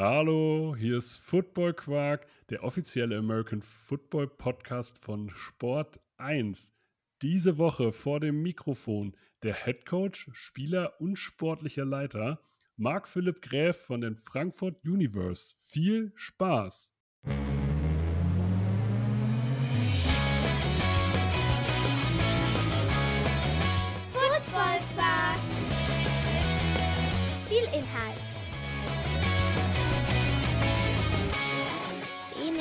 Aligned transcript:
Hallo, 0.00 0.76
hier 0.78 0.98
ist 0.98 1.16
Football 1.16 1.74
Quark, 1.74 2.24
der 2.50 2.62
offizielle 2.62 3.18
American 3.18 3.60
Football 3.60 4.28
Podcast 4.28 5.04
von 5.04 5.28
Sport 5.28 5.98
1. 6.18 6.72
Diese 7.20 7.58
Woche 7.58 7.90
vor 7.90 8.20
dem 8.20 8.40
Mikrofon 8.40 9.16
der 9.42 9.54
Head 9.54 9.86
Coach, 9.86 10.30
Spieler 10.34 11.00
und 11.00 11.16
sportlicher 11.16 11.84
Leiter 11.84 12.40
Marc 12.76 13.08
Philipp 13.08 13.42
Gräf 13.42 13.76
von 13.76 14.00
den 14.00 14.14
Frankfurt 14.14 14.86
Universe. 14.86 15.56
Viel 15.66 16.12
Spaß! 16.14 16.96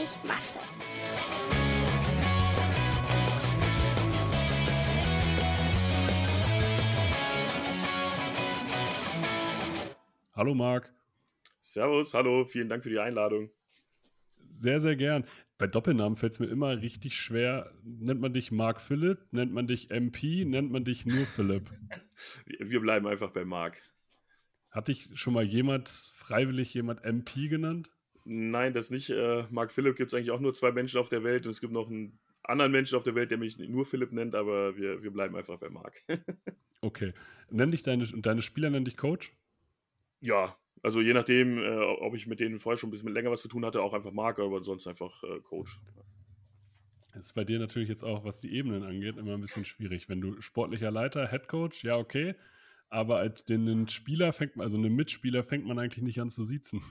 Wenig 0.08 0.24
Masse. 0.24 0.60
Hallo 10.34 10.54
Marc. 10.54 10.94
Servus, 11.60 12.14
hallo, 12.14 12.46
vielen 12.46 12.70
Dank 12.70 12.84
für 12.84 12.90
die 12.90 13.00
Einladung. 13.00 13.50
Sehr, 14.50 14.80
sehr 14.80 14.96
gern. 14.96 15.26
Bei 15.58 15.68
Doppelnamen 15.68 16.16
fällt 16.16 16.34
es 16.34 16.40
mir 16.40 16.48
immer 16.48 16.82
richtig 16.82 17.20
schwer. 17.20 17.74
Nennt 17.84 18.22
man 18.22 18.34
dich 18.34 18.52
Marc 18.52 18.80
Philipp? 18.80 19.20
Nennt 19.32 19.52
man 19.52 19.68
dich 19.68 19.92
MP? 19.92 20.46
Nennt 20.46 20.72
man 20.72 20.86
dich 20.86 21.06
nur 21.06 21.26
Philipp? 21.26 21.70
Wir 22.46 22.80
bleiben 22.80 23.08
einfach 23.08 23.32
bei 23.32 23.44
Marc. 23.44 23.82
Hat 24.70 24.88
dich 24.88 25.10
schon 25.16 25.34
mal 25.34 25.44
jemand, 25.44 25.90
freiwillig 25.90 26.74
jemand 26.74 27.04
MP 27.04 27.50
genannt? 27.50 27.90
Nein, 28.30 28.74
das 28.74 28.92
nicht. 28.92 29.10
Äh, 29.10 29.46
Marc 29.52 29.72
Philipp 29.72 29.96
gibt 29.96 30.12
es 30.12 30.14
eigentlich 30.14 30.32
auch 30.32 30.42
nur 30.42 30.54
zwei 30.54 30.74
Menschen 30.74 31.00
auf 31.00 31.08
der 31.08 31.24
Welt 31.24 31.46
und 31.46 31.52
es 31.52 31.62
gibt 31.62 31.72
noch 31.72 31.88
einen 31.88 32.20
anderen 32.44 32.74
Menschen 32.74 32.98
auf 32.98 33.06
der 33.06 33.16
Welt, 33.16 33.32
der 33.32 33.38
mich 33.38 33.58
nur 33.58 33.86
Philipp 33.86 34.12
nennt, 34.12 34.36
aber 34.36 34.76
wir, 34.76 35.02
wir 35.02 35.12
bleiben 35.12 35.34
einfach 35.38 35.58
bei 35.58 35.70
Marc. 35.70 36.04
okay. 36.82 37.14
Nenn 37.50 37.72
dich 37.72 37.84
deine, 37.84 38.04
deine 38.04 38.42
Spieler 38.42 38.70
nennen 38.70 38.84
dich 38.84 38.98
Coach? 38.98 39.32
Ja, 40.20 40.58
also 40.84 41.00
je 41.00 41.14
nachdem, 41.14 41.58
äh, 41.58 41.78
ob 41.78 42.16
ich 42.16 42.28
mit 42.28 42.42
denen 42.42 42.60
vorher 42.60 42.78
schon 42.78 42.90
ein 42.90 42.92
bisschen 42.92 43.14
länger 43.14 43.32
was 43.32 43.44
zu 43.44 43.48
tun 43.48 43.64
hatte, 43.64 43.82
auch 43.82 43.94
einfach 43.94 44.12
Marc, 44.12 44.40
aber 44.40 44.62
sonst 44.62 44.88
einfach 44.88 45.24
äh, 45.24 45.40
Coach. 45.40 45.80
Das 47.14 47.28
ist 47.28 47.34
bei 47.34 47.46
dir 47.46 47.60
natürlich 47.60 47.88
jetzt 47.88 48.04
auch, 48.04 48.26
was 48.26 48.42
die 48.42 48.54
Ebenen 48.54 48.84
angeht, 48.84 49.16
immer 49.16 49.36
ein 49.36 49.42
bisschen 49.42 49.64
schwierig. 49.64 50.10
Wenn 50.10 50.20
du 50.20 50.42
sportlicher 50.42 50.92
Leiter, 50.92 51.30
Head 51.30 51.48
Coach, 51.48 51.86
ja, 51.86 51.96
okay. 51.96 52.36
Aber 52.90 53.20
als 53.20 53.46
den 53.46 53.88
Spieler 53.88 54.34
fängt 54.34 54.58
man, 54.58 54.66
also 54.66 54.78
einen 54.78 54.94
Mitspieler 54.94 55.44
fängt 55.44 55.66
man 55.66 55.80
eigentlich 55.80 56.04
nicht 56.04 56.20
an 56.20 56.30
zu 56.30 56.44
siezen. 56.44 56.82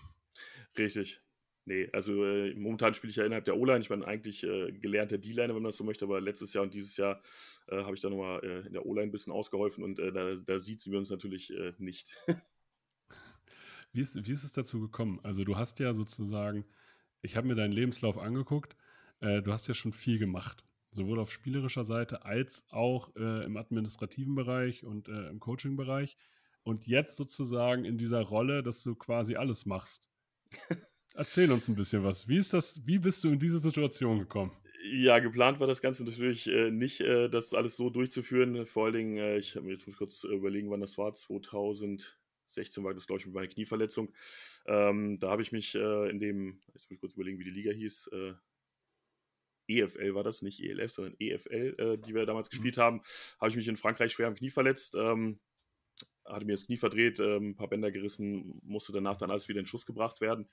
Richtig. 0.79 1.21
Nee, 1.69 1.89
also 1.93 2.25
äh, 2.25 2.55
momentan 2.55 2.95
spiele 2.95 3.11
ich 3.11 3.17
ja 3.17 3.25
innerhalb 3.25 3.45
der 3.45 3.57
O-Line. 3.57 3.81
Ich 3.81 3.89
bin 3.89 4.05
eigentlich 4.05 4.45
äh, 4.45 4.71
gelernter 4.71 5.19
D-Liner, 5.19 5.49
wenn 5.49 5.63
man 5.63 5.65
das 5.65 5.77
so 5.77 5.83
möchte, 5.83 6.05
aber 6.05 6.21
letztes 6.21 6.55
Jahr 6.55 6.63
und 6.63 6.73
dieses 6.73 6.97
Jahr 6.97 7.21
äh, 7.67 7.83
habe 7.83 7.97
ich 7.97 8.01
da 8.01 8.09
nochmal 8.09 8.41
äh, 8.45 8.67
in 8.69 8.73
der 8.73 8.87
O-Line 8.87 9.09
ein 9.09 9.11
bisschen 9.11 9.33
ausgeholfen 9.33 9.83
und 9.83 9.99
äh, 9.99 10.13
da, 10.13 10.37
da 10.37 10.61
sieht 10.61 10.81
sie 10.81 10.95
uns 10.95 11.11
natürlich 11.11 11.53
äh, 11.53 11.73
nicht. 11.79 12.17
wie, 13.93 14.01
ist, 14.01 14.15
wie 14.15 14.31
ist 14.31 14.45
es 14.45 14.53
dazu 14.53 14.81
gekommen? 14.81 15.19
Also 15.25 15.43
du 15.43 15.57
hast 15.57 15.81
ja 15.81 15.93
sozusagen, 15.93 16.65
ich 17.21 17.37
habe 17.37 17.49
mir 17.49 17.57
deinen 17.57 17.73
Lebenslauf 17.73 18.17
angeguckt, 18.17 18.77
äh, 19.19 19.43
du 19.43 19.51
hast 19.51 19.67
ja 19.67 19.75
schon 19.75 19.93
viel 19.93 20.21
gemacht, 20.21 20.65
sowohl 20.93 21.19
auf 21.19 21.33
spielerischer 21.33 21.85
Seite 21.85 22.25
als 22.25 22.65
auch 22.71 23.15
im 23.17 23.57
administrativen 23.57 24.35
Bereich 24.35 24.83
und 24.83 25.09
im 25.09 25.41
Coaching-Bereich. 25.41 26.17
Und 26.63 26.87
jetzt 26.87 27.17
sozusagen 27.17 27.85
in 27.85 27.99
dieser 27.99 28.23
Rolle, 28.23 28.63
dass 28.63 28.83
du 28.83 28.95
quasi 28.95 29.37
alles 29.37 29.67
machst. 29.67 30.09
Erzähl 31.17 31.51
uns 31.51 31.67
ein 31.69 31.75
bisschen 31.75 32.05
was. 32.05 32.29
Wie 32.29 32.37
ist 32.37 32.53
das, 32.53 32.87
wie 32.87 32.99
bist 32.99 33.25
du 33.25 33.29
in 33.29 33.39
diese 33.39 33.59
Situation 33.59 34.19
gekommen? 34.19 34.53
Ja, 34.93 35.19
geplant 35.19 35.59
war 35.59 35.67
das 35.67 35.81
Ganze 35.81 36.05
natürlich 36.05 36.47
äh, 36.47 36.71
nicht, 36.71 37.01
äh, 37.01 37.29
das 37.31 37.55
alles 37.55 37.77
so 37.77 37.89
durchzuführen. 37.89 38.67
Vor 38.67 38.85
allen 38.85 38.95
Dingen, 38.95 39.17
äh, 39.17 39.39
ich 39.39 39.57
habe 39.57 39.65
mir 39.65 39.73
jetzt 39.73 39.87
muss 39.87 39.97
kurz 39.97 40.25
überlegen, 40.25 40.71
wann 40.71 40.81
das 40.81 40.99
war, 40.99 41.15
2016 41.15 42.85
war 42.85 42.93
das, 42.93 43.07
glaube 43.07 43.21
ich, 43.21 43.27
mit 43.27 43.35
meiner 43.35 43.49
Knieverletzung. 43.49 44.13
Ähm, 44.67 45.17
da 45.17 45.31
habe 45.31 45.41
ich 45.41 45.53
mich 45.53 45.75
äh, 45.75 46.11
in 46.11 46.21
dem, 46.21 46.61
jetzt 46.75 46.91
muss 46.91 46.97
ich 46.97 47.01
kurz 47.01 47.15
überlegen, 47.15 47.39
wie 47.39 47.45
die 47.45 47.51
Liga 47.51 47.73
hieß, 47.73 48.11
EFL 49.69 50.15
war 50.15 50.23
das, 50.23 50.43
nicht 50.43 50.63
ELF, 50.63 50.93
sondern 50.93 51.17
EFL, 51.19 51.99
die 51.99 52.15
wir 52.15 52.25
damals 52.27 52.49
mhm. 52.49 52.51
gespielt 52.51 52.77
haben, 52.77 53.01
habe 53.41 53.51
ich 53.51 53.57
mich 53.57 53.67
in 53.67 53.77
Frankreich 53.77 54.13
schwer 54.13 54.29
am 54.29 54.37
Knie 54.37 54.51
verletzt. 54.51 54.95
Ähm, 54.95 55.41
hatte 56.29 56.45
mir 56.45 56.53
das 56.53 56.67
Knie 56.67 56.77
verdreht, 56.77 57.21
ähm, 57.21 57.51
ein 57.51 57.57
paar 57.57 57.69
Bänder 57.69 57.91
gerissen, 57.91 58.61
musste 58.63 58.93
danach 58.93 59.17
dann 59.17 59.31
alles 59.31 59.49
wieder 59.49 59.61
in 59.61 59.67
Schuss 59.67 59.87
gebracht 59.87 60.21
werden. 60.21 60.49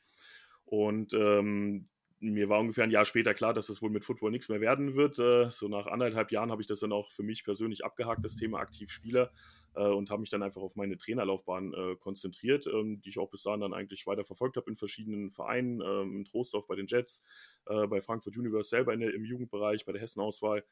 Und 0.73 1.13
ähm, 1.13 1.85
mir 2.19 2.50
war 2.50 2.59
ungefähr 2.59 2.84
ein 2.84 2.89
Jahr 2.89 3.06
später 3.06 3.35
klar, 3.35 3.53
dass 3.53 3.67
das 3.67 3.84
wohl 3.84 3.91
mit 3.91 4.03
Football 4.03 4.31
nichts 4.31 4.50
mehr 4.50 4.59
werden 4.59 4.95
wird. 4.95 5.19
Äh, 5.19 5.51
so 5.51 5.67
nach 5.67 5.85
anderthalb 5.85 6.31
Jahren 6.31 6.50
habe 6.50 6.63
ich 6.63 6.67
das 6.67 6.79
dann 6.79 6.91
auch 6.91 7.11
für 7.11 7.22
mich 7.22 7.44
persönlich 7.44 7.85
abgehakt, 7.85 8.25
das 8.25 8.38
Thema 8.38 8.57
Aktivspieler, 8.57 9.31
äh, 9.75 9.85
und 9.85 10.09
habe 10.09 10.22
mich 10.22 10.31
dann 10.31 10.41
einfach 10.41 10.63
auf 10.63 10.75
meine 10.75 10.97
Trainerlaufbahn 10.97 11.75
äh, 11.75 11.95
konzentriert, 11.97 12.66
ähm, 12.66 13.01
die 13.01 13.09
ich 13.09 13.19
auch 13.19 13.29
bis 13.29 13.44
dahin 13.44 13.59
dann 13.59 13.75
eigentlich 13.75 14.07
weiter 14.07 14.23
verfolgt 14.23 14.57
habe 14.57 14.67
in 14.67 14.75
verschiedenen 14.75 15.29
Vereinen, 15.29 15.79
ähm, 15.81 16.16
in 16.16 16.25
Trostorf 16.25 16.66
bei 16.66 16.75
den 16.75 16.88
Jets, 16.88 17.22
bei 17.66 18.01
Frankfurt 18.01 18.35
Universe 18.35 18.69
selber 18.69 18.97
der, 18.97 19.13
im 19.13 19.25
Jugendbereich, 19.25 19.85
bei 19.85 19.91
der 19.91 20.01
Hessenauswahl. 20.01 20.66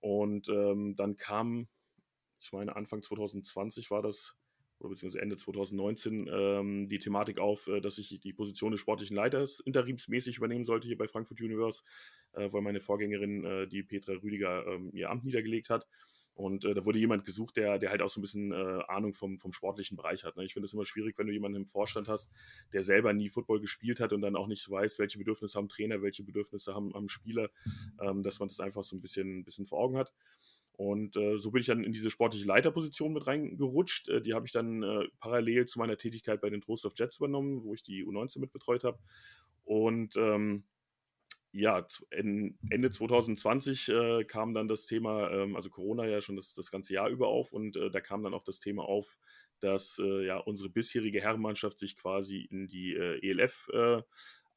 Und 0.00 0.50
ähm, 0.50 0.94
dann 0.94 1.16
kam, 1.16 1.68
ich 2.38 2.52
meine, 2.52 2.76
Anfang 2.76 3.02
2020 3.02 3.90
war 3.90 4.02
das, 4.02 4.36
oder 4.78 4.90
beziehungsweise 4.90 5.22
Ende 5.22 5.36
2019 5.36 6.28
ähm, 6.30 6.86
die 6.86 6.98
Thematik 6.98 7.38
auf, 7.38 7.66
äh, 7.68 7.80
dass 7.80 7.98
ich 7.98 8.20
die 8.20 8.32
Position 8.32 8.72
des 8.72 8.80
sportlichen 8.80 9.16
Leiters 9.16 9.60
interimsmäßig 9.60 10.36
übernehmen 10.36 10.64
sollte 10.64 10.86
hier 10.86 10.98
bei 10.98 11.08
Frankfurt 11.08 11.40
Universe, 11.40 11.82
äh, 12.32 12.52
weil 12.52 12.62
meine 12.62 12.80
Vorgängerin, 12.80 13.44
äh, 13.44 13.66
die 13.66 13.82
Petra 13.82 14.12
Rüdiger, 14.12 14.66
ähm, 14.66 14.90
ihr 14.92 15.10
Amt 15.10 15.24
niedergelegt 15.24 15.70
hat. 15.70 15.86
Und 16.38 16.64
äh, 16.64 16.72
da 16.72 16.84
wurde 16.84 17.00
jemand 17.00 17.24
gesucht, 17.24 17.56
der, 17.56 17.80
der 17.80 17.90
halt 17.90 18.00
auch 18.00 18.08
so 18.08 18.20
ein 18.20 18.22
bisschen 18.22 18.52
äh, 18.52 18.82
Ahnung 18.86 19.12
vom, 19.12 19.40
vom 19.40 19.52
sportlichen 19.52 19.96
Bereich 19.96 20.22
hat. 20.22 20.36
Ne? 20.36 20.44
Ich 20.44 20.52
finde 20.52 20.66
es 20.66 20.72
immer 20.72 20.84
schwierig, 20.84 21.18
wenn 21.18 21.26
du 21.26 21.32
jemanden 21.32 21.56
im 21.56 21.66
Vorstand 21.66 22.06
hast, 22.06 22.30
der 22.72 22.84
selber 22.84 23.12
nie 23.12 23.28
Football 23.28 23.58
gespielt 23.58 23.98
hat 23.98 24.12
und 24.12 24.20
dann 24.20 24.36
auch 24.36 24.46
nicht 24.46 24.70
weiß, 24.70 25.00
welche 25.00 25.18
Bedürfnisse 25.18 25.58
haben 25.58 25.68
Trainer, 25.68 26.00
welche 26.00 26.22
Bedürfnisse 26.22 26.76
haben, 26.76 26.94
haben 26.94 27.08
Spieler, 27.08 27.50
ähm, 28.00 28.22
dass 28.22 28.38
man 28.38 28.48
das 28.48 28.60
einfach 28.60 28.84
so 28.84 28.94
ein 28.94 29.00
bisschen, 29.00 29.40
ein 29.40 29.44
bisschen 29.44 29.66
vor 29.66 29.80
Augen 29.80 29.96
hat. 29.96 30.12
Und 30.78 31.16
äh, 31.16 31.36
so 31.38 31.50
bin 31.50 31.60
ich 31.60 31.66
dann 31.66 31.82
in 31.82 31.92
diese 31.92 32.08
sportliche 32.08 32.46
Leiterposition 32.46 33.12
mit 33.12 33.26
reingerutscht. 33.26 34.08
Äh, 34.08 34.22
die 34.22 34.32
habe 34.32 34.46
ich 34.46 34.52
dann 34.52 34.84
äh, 34.84 35.08
parallel 35.18 35.66
zu 35.66 35.80
meiner 35.80 35.96
Tätigkeit 35.96 36.40
bei 36.40 36.50
den 36.50 36.60
Trostorf 36.60 36.92
Jets 36.96 37.16
übernommen, 37.16 37.64
wo 37.64 37.74
ich 37.74 37.82
die 37.82 38.06
U19 38.06 38.38
mit 38.38 38.52
betreut 38.52 38.84
habe. 38.84 38.96
Und 39.64 40.16
ähm, 40.16 40.62
ja, 41.50 41.84
Ende 42.10 42.90
2020 42.90 43.88
äh, 43.88 44.24
kam 44.24 44.54
dann 44.54 44.68
das 44.68 44.86
Thema, 44.86 45.28
ähm, 45.32 45.56
also 45.56 45.68
Corona 45.68 46.06
ja 46.06 46.20
schon 46.20 46.36
das, 46.36 46.54
das 46.54 46.70
ganze 46.70 46.94
Jahr 46.94 47.08
über 47.08 47.26
auf 47.26 47.52
und 47.52 47.76
äh, 47.76 47.90
da 47.90 48.00
kam 48.00 48.22
dann 48.22 48.32
auch 48.32 48.44
das 48.44 48.60
Thema 48.60 48.84
auf, 48.84 49.18
dass 49.58 49.98
äh, 49.98 50.26
ja 50.26 50.36
unsere 50.36 50.68
bisherige 50.68 51.20
Herrenmannschaft 51.20 51.80
sich 51.80 51.96
quasi 51.96 52.42
in 52.42 52.68
die 52.68 52.94
ELF 52.94 53.68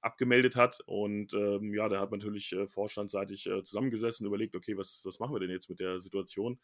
abgemeldet 0.02 0.56
hat. 0.56 0.82
Und 0.86 1.34
ähm, 1.34 1.74
ja, 1.74 1.88
da 1.90 2.00
hat 2.02 2.12
man 2.12 2.20
natürlich 2.20 2.52
äh, 2.54 2.68
vorstandsseitig 2.68 3.48
äh, 3.48 3.64
zusammengesessen, 3.64 4.26
überlegt, 4.26 4.56
okay, 4.56 4.78
was, 4.78 5.02
was 5.06 5.20
machen 5.20 5.34
wir 5.34 5.40
denn 5.40 5.52
jetzt 5.52 5.70
mit 5.70 5.80
der 5.80 6.00
Situation? 6.00 6.60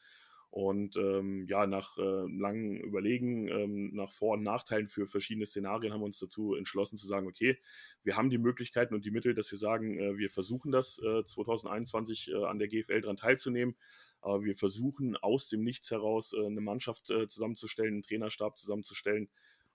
Und 0.50 0.96
ähm, 0.96 1.46
ja, 1.48 1.68
nach 1.68 1.98
äh, 1.98 2.02
langem 2.02 2.78
Überlegen, 2.78 3.48
ähm, 3.50 3.94
nach 3.94 4.12
Vor- 4.12 4.36
und 4.36 4.44
Nachteilen 4.44 4.88
für 4.88 5.06
verschiedene 5.06 5.46
Szenarien 5.46 5.94
haben 5.94 6.00
wir 6.00 6.06
uns 6.06 6.20
dazu 6.20 6.56
entschlossen 6.56 6.98
zu 6.98 7.06
sagen, 7.06 7.28
okay, 7.28 7.58
wir 8.04 8.16
haben 8.16 8.30
die 8.30 8.38
Möglichkeiten 8.38 8.96
und 8.96 9.04
die 9.04 9.12
Mittel, 9.12 9.34
dass 9.34 9.52
wir 9.52 9.58
sagen, 9.58 10.00
äh, 10.00 10.18
wir 10.18 10.30
versuchen 10.30 10.72
das 10.72 11.00
äh, 11.00 11.26
2021 11.26 12.32
äh, 12.32 12.46
an 12.46 12.60
der 12.60 12.70
GFL 12.70 13.02
dran 13.02 13.18
teilzunehmen. 13.18 13.76
Aber 14.22 14.44
wir 14.44 14.56
versuchen 14.56 15.16
aus 15.18 15.50
dem 15.50 15.64
Nichts 15.64 15.92
heraus 15.92 16.34
äh, 16.34 16.46
eine 16.46 16.62
Mannschaft 16.62 17.12
äh, 17.12 17.28
zusammenzustellen, 17.28 17.96
einen 17.96 18.04
Trainerstab 18.04 18.58
zusammenzustellen. 18.58 19.30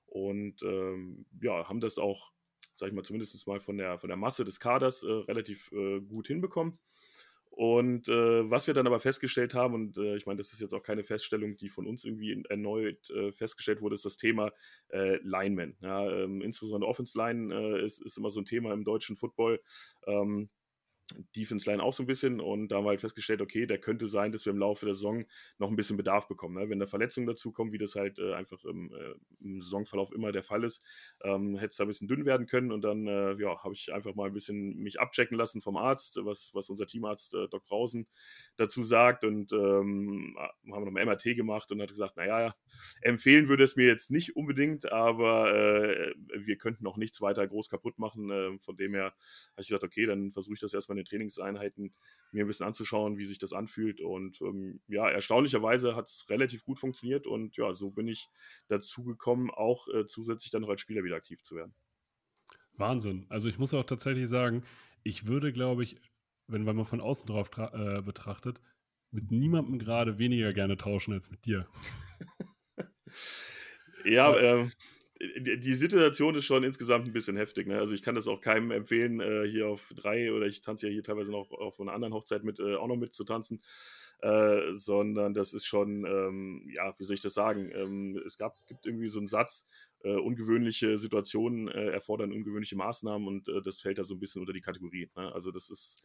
Und 0.06 0.62
ähm, 0.62 1.26
ja, 1.40 1.68
haben 1.68 1.80
das 1.80 1.98
auch 1.98 2.32
sag 2.74 2.88
ich 2.88 2.94
mal, 2.94 3.02
zumindest 3.02 3.46
mal 3.46 3.60
von 3.60 3.76
der, 3.76 3.98
von 3.98 4.08
der 4.08 4.16
Masse 4.16 4.44
des 4.44 4.60
Kaders 4.60 5.02
äh, 5.02 5.10
relativ 5.10 5.70
äh, 5.72 6.00
gut 6.00 6.26
hinbekommen. 6.26 6.78
Und 7.54 8.08
äh, 8.08 8.50
was 8.50 8.66
wir 8.66 8.72
dann 8.72 8.86
aber 8.86 8.98
festgestellt 8.98 9.52
haben, 9.52 9.74
und 9.74 9.98
äh, 9.98 10.16
ich 10.16 10.24
meine, 10.24 10.38
das 10.38 10.54
ist 10.54 10.60
jetzt 10.62 10.72
auch 10.72 10.82
keine 10.82 11.04
Feststellung, 11.04 11.58
die 11.58 11.68
von 11.68 11.86
uns 11.86 12.02
irgendwie 12.02 12.42
erneut 12.48 13.10
äh, 13.10 13.30
festgestellt 13.30 13.82
wurde, 13.82 13.94
ist 13.94 14.06
das 14.06 14.16
Thema 14.16 14.52
äh, 14.88 15.18
Linemen. 15.22 15.76
Ja, 15.82 16.10
ähm, 16.10 16.40
insbesondere 16.40 16.88
Offense 16.88 17.16
Line 17.18 17.54
äh, 17.54 17.84
ist, 17.84 18.00
ist 18.00 18.16
immer 18.16 18.30
so 18.30 18.40
ein 18.40 18.46
Thema 18.46 18.72
im 18.72 18.84
deutschen 18.84 19.16
Football. 19.16 19.60
Ähm, 20.06 20.48
Defense 21.36 21.68
Line 21.68 21.82
auch 21.82 21.92
so 21.92 22.02
ein 22.02 22.06
bisschen 22.06 22.40
und 22.40 22.68
da 22.68 22.76
haben 22.76 22.84
wir 22.84 22.90
halt 22.90 23.00
festgestellt, 23.00 23.40
okay, 23.40 23.66
der 23.66 23.78
könnte 23.78 24.08
sein, 24.08 24.32
dass 24.32 24.46
wir 24.46 24.52
im 24.52 24.58
Laufe 24.58 24.86
der 24.86 24.94
Saison 24.94 25.24
noch 25.58 25.68
ein 25.68 25.76
bisschen 25.76 25.96
Bedarf 25.96 26.28
bekommen. 26.28 26.54
Ne? 26.54 26.70
Wenn 26.70 26.78
da 26.78 26.86
Verletzungen 26.86 27.26
dazukommen, 27.26 27.72
wie 27.72 27.78
das 27.78 27.94
halt 27.94 28.18
äh, 28.18 28.34
einfach 28.34 28.64
im, 28.64 28.92
äh, 28.92 29.14
im, 29.40 29.60
Saisonverlauf 29.60 30.12
immer 30.12 30.32
der 30.32 30.42
Fall 30.42 30.64
ist, 30.64 30.84
ähm, 31.22 31.56
hätte 31.56 31.68
es 31.68 31.76
da 31.76 31.84
ein 31.84 31.88
bisschen 31.88 32.08
dünn 32.08 32.24
werden 32.24 32.46
können 32.46 32.72
und 32.72 32.82
dann 32.82 33.06
äh, 33.06 33.34
ja, 33.34 33.62
habe 33.62 33.74
ich 33.74 33.92
einfach 33.92 34.14
mal 34.14 34.26
ein 34.26 34.32
bisschen 34.32 34.76
mich 34.78 35.00
abchecken 35.00 35.36
lassen 35.36 35.60
vom 35.60 35.76
Arzt, 35.76 36.18
was, 36.22 36.50
was 36.54 36.68
unser 36.70 36.86
Teamarzt 36.86 37.34
äh, 37.34 37.48
Dr. 37.48 37.70
Rausen 37.70 38.06
dazu 38.56 38.82
sagt 38.82 39.24
und 39.24 39.52
ähm, 39.52 40.36
haben 40.70 40.84
noch 40.84 40.94
ein 40.94 41.06
MRT 41.06 41.36
gemacht 41.36 41.70
und 41.72 41.82
hat 41.82 41.90
gesagt, 41.90 42.16
naja, 42.16 42.54
empfehlen 43.00 43.48
würde 43.48 43.64
es 43.64 43.76
mir 43.76 43.86
jetzt 43.86 44.10
nicht 44.10 44.36
unbedingt, 44.36 44.90
aber 44.90 45.54
äh, 45.54 46.14
wir 46.34 46.56
könnten 46.56 46.86
auch 46.86 46.96
nichts 46.96 47.20
weiter 47.20 47.46
groß 47.46 47.68
kaputt 47.68 47.98
machen. 47.98 48.30
Äh, 48.30 48.58
von 48.58 48.76
dem 48.76 48.94
her 48.94 49.04
habe 49.04 49.60
ich 49.60 49.68
gesagt, 49.68 49.84
okay, 49.84 50.06
dann 50.06 50.30
versuche 50.30 50.54
ich 50.54 50.60
das 50.60 50.74
erstmal 50.74 50.91
in 50.92 50.98
den 50.98 51.06
Trainingseinheiten 51.06 51.94
mir 52.32 52.44
ein 52.44 52.46
bisschen 52.46 52.66
anzuschauen, 52.66 53.18
wie 53.18 53.24
sich 53.24 53.38
das 53.38 53.52
anfühlt. 53.52 54.00
Und 54.00 54.40
ähm, 54.40 54.80
ja, 54.88 55.08
erstaunlicherweise 55.08 55.94
hat 55.94 56.06
es 56.06 56.26
relativ 56.30 56.64
gut 56.64 56.78
funktioniert 56.78 57.26
und 57.26 57.56
ja, 57.56 57.72
so 57.72 57.90
bin 57.90 58.08
ich 58.08 58.28
dazu 58.68 59.04
gekommen, 59.04 59.50
auch 59.50 59.86
äh, 59.88 60.06
zusätzlich 60.06 60.50
dann 60.50 60.62
noch 60.62 60.70
als 60.70 60.80
Spieler 60.80 61.04
wieder 61.04 61.16
aktiv 61.16 61.42
zu 61.42 61.54
werden. 61.56 61.74
Wahnsinn. 62.74 63.26
Also 63.28 63.48
ich 63.48 63.58
muss 63.58 63.74
auch 63.74 63.84
tatsächlich 63.84 64.28
sagen, 64.28 64.64
ich 65.02 65.26
würde, 65.26 65.52
glaube 65.52 65.82
ich, 65.82 66.00
wenn, 66.46 66.64
man 66.64 66.84
von 66.86 67.00
außen 67.00 67.26
drauf 67.26 67.50
äh, 67.56 68.02
betrachtet, 68.02 68.60
mit 69.10 69.30
niemandem 69.30 69.78
gerade 69.78 70.18
weniger 70.18 70.52
gerne 70.52 70.76
tauschen 70.78 71.12
als 71.12 71.30
mit 71.30 71.44
dir. 71.44 71.68
ja, 74.04 74.34
ähm, 74.36 74.72
die 75.22 75.74
Situation 75.74 76.34
ist 76.34 76.46
schon 76.46 76.64
insgesamt 76.64 77.06
ein 77.06 77.12
bisschen 77.12 77.36
heftig. 77.36 77.68
Ne? 77.68 77.78
Also 77.78 77.94
ich 77.94 78.02
kann 78.02 78.16
das 78.16 78.26
auch 78.26 78.40
keinem 78.40 78.72
empfehlen, 78.72 79.20
äh, 79.20 79.46
hier 79.46 79.68
auf 79.68 79.92
drei 79.94 80.32
oder 80.32 80.46
ich 80.46 80.62
tanze 80.62 80.88
ja 80.88 80.92
hier 80.92 81.04
teilweise 81.04 81.30
noch 81.30 81.52
auf 81.52 81.80
einer 81.80 81.92
anderen 81.92 82.12
Hochzeit 82.12 82.42
mit 82.42 82.58
äh, 82.58 82.74
auch 82.74 82.88
noch 82.88 82.96
mit 82.96 83.14
zu 83.14 83.24
tanzen. 83.24 83.62
Äh, 84.18 84.74
sondern 84.74 85.34
das 85.34 85.52
ist 85.52 85.66
schon, 85.66 86.04
ähm, 86.04 86.68
ja, 86.72 86.94
wie 86.96 87.04
soll 87.04 87.14
ich 87.14 87.20
das 87.20 87.34
sagen? 87.34 87.72
Ähm, 87.74 88.22
es 88.24 88.38
gab, 88.38 88.54
gibt 88.68 88.86
irgendwie 88.86 89.08
so 89.08 89.18
einen 89.18 89.26
Satz, 89.26 89.68
äh, 90.04 90.14
ungewöhnliche 90.14 90.96
Situationen 90.96 91.66
äh, 91.68 91.90
erfordern 91.90 92.32
ungewöhnliche 92.32 92.76
Maßnahmen 92.76 93.26
und 93.26 93.48
äh, 93.48 93.62
das 93.62 93.80
fällt 93.80 93.98
da 93.98 94.04
so 94.04 94.14
ein 94.14 94.20
bisschen 94.20 94.40
unter 94.40 94.52
die 94.52 94.60
Kategorie. 94.60 95.10
Ne? 95.16 95.32
Also 95.32 95.50
das 95.50 95.70
ist 95.70 96.02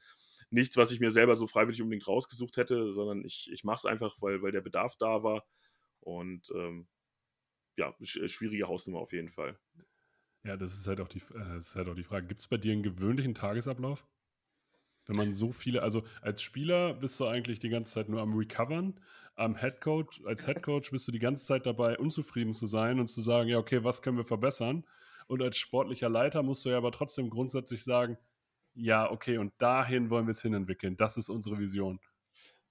nichts, 0.49 0.77
was 0.77 0.91
ich 0.91 0.99
mir 0.99 1.11
selber 1.11 1.35
so 1.35 1.45
freiwillig 1.45 1.81
unbedingt 1.81 2.07
rausgesucht 2.07 2.57
hätte, 2.57 2.91
sondern 2.91 3.23
ich, 3.23 3.51
ich 3.51 3.63
mache 3.63 3.77
es 3.77 3.85
einfach, 3.85 4.15
weil, 4.19 4.41
weil 4.41 4.51
der 4.51 4.61
Bedarf 4.61 4.95
da 4.97 5.21
war. 5.21 5.45
Und 5.99 6.51
ähm, 6.55 6.87
ja, 7.77 7.93
äh, 7.99 8.27
schwierige 8.27 8.67
Hausnummer 8.67 8.99
auf 8.99 9.13
jeden 9.13 9.29
Fall. 9.29 9.57
Ja, 10.43 10.57
das 10.57 10.73
ist 10.73 10.87
halt 10.87 11.01
auch 11.01 11.07
die, 11.07 11.19
äh, 11.19 11.59
halt 11.75 11.87
auch 11.87 11.95
die 11.95 12.03
Frage. 12.03 12.27
Gibt 12.27 12.41
es 12.41 12.47
bei 12.47 12.57
dir 12.57 12.73
einen 12.73 12.83
gewöhnlichen 12.83 13.33
Tagesablauf? 13.33 14.05
Wenn 15.07 15.15
man 15.15 15.33
so 15.33 15.51
viele, 15.51 15.83
also 15.83 16.03
als 16.21 16.41
Spieler 16.41 16.93
bist 16.93 17.19
du 17.19 17.25
eigentlich 17.25 17.59
die 17.59 17.69
ganze 17.69 17.93
Zeit 17.93 18.09
nur 18.09 18.21
am 18.21 18.33
Recovern, 18.33 18.99
am 19.35 19.55
Headcoach, 19.55 20.21
als 20.25 20.47
Headcoach 20.47 20.91
bist 20.91 21.07
du 21.07 21.11
die 21.11 21.19
ganze 21.19 21.45
Zeit 21.45 21.65
dabei, 21.65 21.97
unzufrieden 21.97 22.51
zu 22.51 22.65
sein 22.65 22.99
und 22.99 23.07
zu 23.07 23.21
sagen, 23.21 23.47
ja, 23.47 23.57
okay, 23.57 23.83
was 23.83 24.01
können 24.01 24.17
wir 24.17 24.25
verbessern? 24.25 24.83
Und 25.27 25.41
als 25.41 25.57
sportlicher 25.57 26.09
Leiter 26.09 26.43
musst 26.43 26.65
du 26.65 26.69
ja 26.69 26.77
aber 26.77 26.91
trotzdem 26.91 27.29
grundsätzlich 27.29 27.83
sagen, 27.83 28.17
ja, 28.73 29.09
okay, 29.09 29.37
und 29.37 29.53
dahin 29.59 30.09
wollen 30.09 30.27
wir 30.27 30.31
es 30.31 30.41
hinentwickeln. 30.41 30.97
Das 30.97 31.17
ist 31.17 31.29
unsere 31.29 31.57
Vision. 31.57 31.99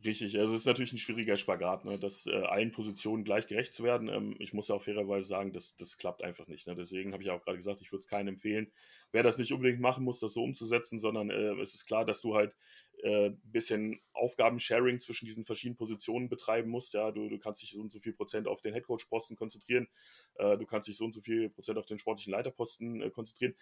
Richtig, 0.06 0.38
also 0.38 0.54
es 0.54 0.60
ist 0.60 0.66
natürlich 0.66 0.92
ein 0.92 0.98
schwieriger 0.98 1.36
Spagat, 1.36 1.84
ne, 1.84 1.98
dass 1.98 2.26
äh, 2.26 2.32
allen 2.32 2.70
Positionen 2.70 3.24
gleich 3.24 3.46
gerecht 3.48 3.72
zu 3.72 3.82
werden. 3.84 4.08
Ähm, 4.08 4.36
ich 4.38 4.52
muss 4.54 4.68
ja 4.68 4.76
auch 4.76 4.82
fairerweise 4.82 5.26
sagen, 5.26 5.52
das, 5.52 5.76
das 5.76 5.98
klappt 5.98 6.22
einfach 6.22 6.46
nicht. 6.46 6.66
Ne? 6.68 6.76
Deswegen 6.76 7.12
habe 7.12 7.22
ich 7.24 7.30
auch 7.30 7.42
gerade 7.44 7.58
gesagt, 7.58 7.80
ich 7.80 7.92
würde 7.92 8.00
es 8.00 8.08
keinem 8.08 8.28
empfehlen, 8.28 8.70
wer 9.12 9.24
das 9.24 9.38
nicht 9.38 9.52
unbedingt 9.52 9.80
machen 9.80 10.04
muss, 10.04 10.20
das 10.20 10.34
so 10.34 10.44
umzusetzen, 10.44 11.00
sondern 11.00 11.30
äh, 11.30 11.60
es 11.60 11.74
ist 11.74 11.86
klar, 11.86 12.04
dass 12.04 12.22
du 12.22 12.36
halt 12.36 12.54
äh, 13.06 13.30
bisschen 13.44 14.00
Aufgabensharing 14.14 14.98
zwischen 14.98 15.26
diesen 15.26 15.44
verschiedenen 15.44 15.76
Positionen 15.76 16.28
betreiben 16.28 16.70
musst. 16.70 16.92
Ja, 16.92 17.12
du, 17.12 17.28
du 17.28 17.38
kannst 17.38 17.62
dich 17.62 17.70
so 17.70 17.80
und 17.80 17.92
so 17.92 18.00
viel 18.00 18.12
Prozent 18.12 18.48
auf 18.48 18.62
den 18.62 18.74
Headcoach-Posten 18.74 19.36
konzentrieren, 19.36 19.86
äh, 20.34 20.58
du 20.58 20.66
kannst 20.66 20.88
dich 20.88 20.96
so 20.96 21.04
und 21.04 21.12
so 21.12 21.20
viel 21.20 21.48
Prozent 21.48 21.78
auf 21.78 21.86
den 21.86 22.00
sportlichen 22.00 22.32
Leiterposten 22.32 23.00
äh, 23.00 23.10
konzentrieren. 23.10 23.54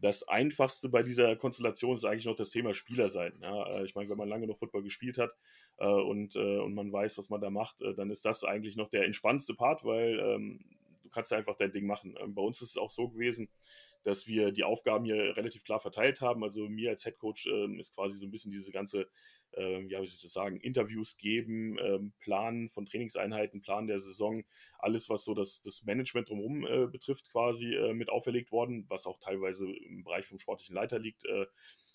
Das 0.00 0.28
Einfachste 0.28 0.90
bei 0.90 1.02
dieser 1.02 1.34
Konstellation 1.36 1.94
ist 1.94 2.04
eigentlich 2.04 2.26
noch 2.26 2.36
das 2.36 2.50
Thema 2.50 2.74
Spieler 2.74 3.08
sein. 3.08 3.32
Ja, 3.42 3.70
äh, 3.70 3.84
ich 3.84 3.94
meine, 3.94 4.10
wenn 4.10 4.18
man 4.18 4.28
lange 4.28 4.46
noch 4.46 4.58
Football 4.58 4.82
gespielt 4.82 5.16
hat 5.16 5.32
äh, 5.78 5.86
und, 5.86 6.36
äh, 6.36 6.58
und 6.58 6.74
man 6.74 6.92
weiß, 6.92 7.16
was 7.16 7.30
man 7.30 7.40
da 7.40 7.48
macht, 7.48 7.76
dann 7.96 8.10
ist 8.10 8.26
das 8.26 8.44
eigentlich 8.44 8.76
noch 8.76 8.90
der 8.90 9.04
entspannendste 9.06 9.54
Part, 9.54 9.84
weil 9.84 10.18
ähm, 10.20 10.60
du 11.02 11.08
kannst 11.08 11.32
einfach 11.32 11.56
dein 11.56 11.72
Ding 11.72 11.86
machen. 11.86 12.16
Ähm, 12.20 12.34
bei 12.34 12.42
uns 12.42 12.60
ist 12.60 12.70
es 12.70 12.76
auch 12.76 12.90
so 12.90 13.08
gewesen, 13.08 13.48
dass 14.02 14.26
wir 14.26 14.52
die 14.52 14.64
Aufgaben 14.64 15.04
hier 15.04 15.36
relativ 15.36 15.64
klar 15.64 15.80
verteilt 15.80 16.20
haben. 16.20 16.42
Also 16.42 16.68
mir 16.68 16.90
als 16.90 17.04
Headcoach 17.04 17.46
äh, 17.46 17.78
ist 17.78 17.94
quasi 17.94 18.18
so 18.18 18.26
ein 18.26 18.30
bisschen 18.30 18.50
diese 18.50 18.72
ganze, 18.72 19.08
äh, 19.52 19.82
ja, 19.86 20.00
wie 20.00 20.06
soll 20.06 20.16
ich 20.16 20.22
das 20.22 20.32
sagen, 20.32 20.60
Interviews 20.60 21.16
geben, 21.16 21.78
äh, 21.78 21.98
Plan 22.18 22.68
von 22.68 22.86
Trainingseinheiten, 22.86 23.60
Plan 23.60 23.86
der 23.86 23.98
Saison, 23.98 24.44
alles, 24.78 25.10
was 25.10 25.24
so 25.24 25.34
das, 25.34 25.62
das 25.62 25.84
Management 25.84 26.28
drumherum 26.28 26.66
äh, 26.66 26.86
betrifft, 26.86 27.30
quasi 27.30 27.74
äh, 27.74 27.92
mit 27.92 28.08
auferlegt 28.08 28.52
worden, 28.52 28.86
was 28.88 29.06
auch 29.06 29.18
teilweise 29.20 29.70
im 29.70 30.04
Bereich 30.04 30.26
vom 30.26 30.38
sportlichen 30.38 30.74
Leiter 30.74 30.98
liegt. 30.98 31.24
Äh, 31.26 31.46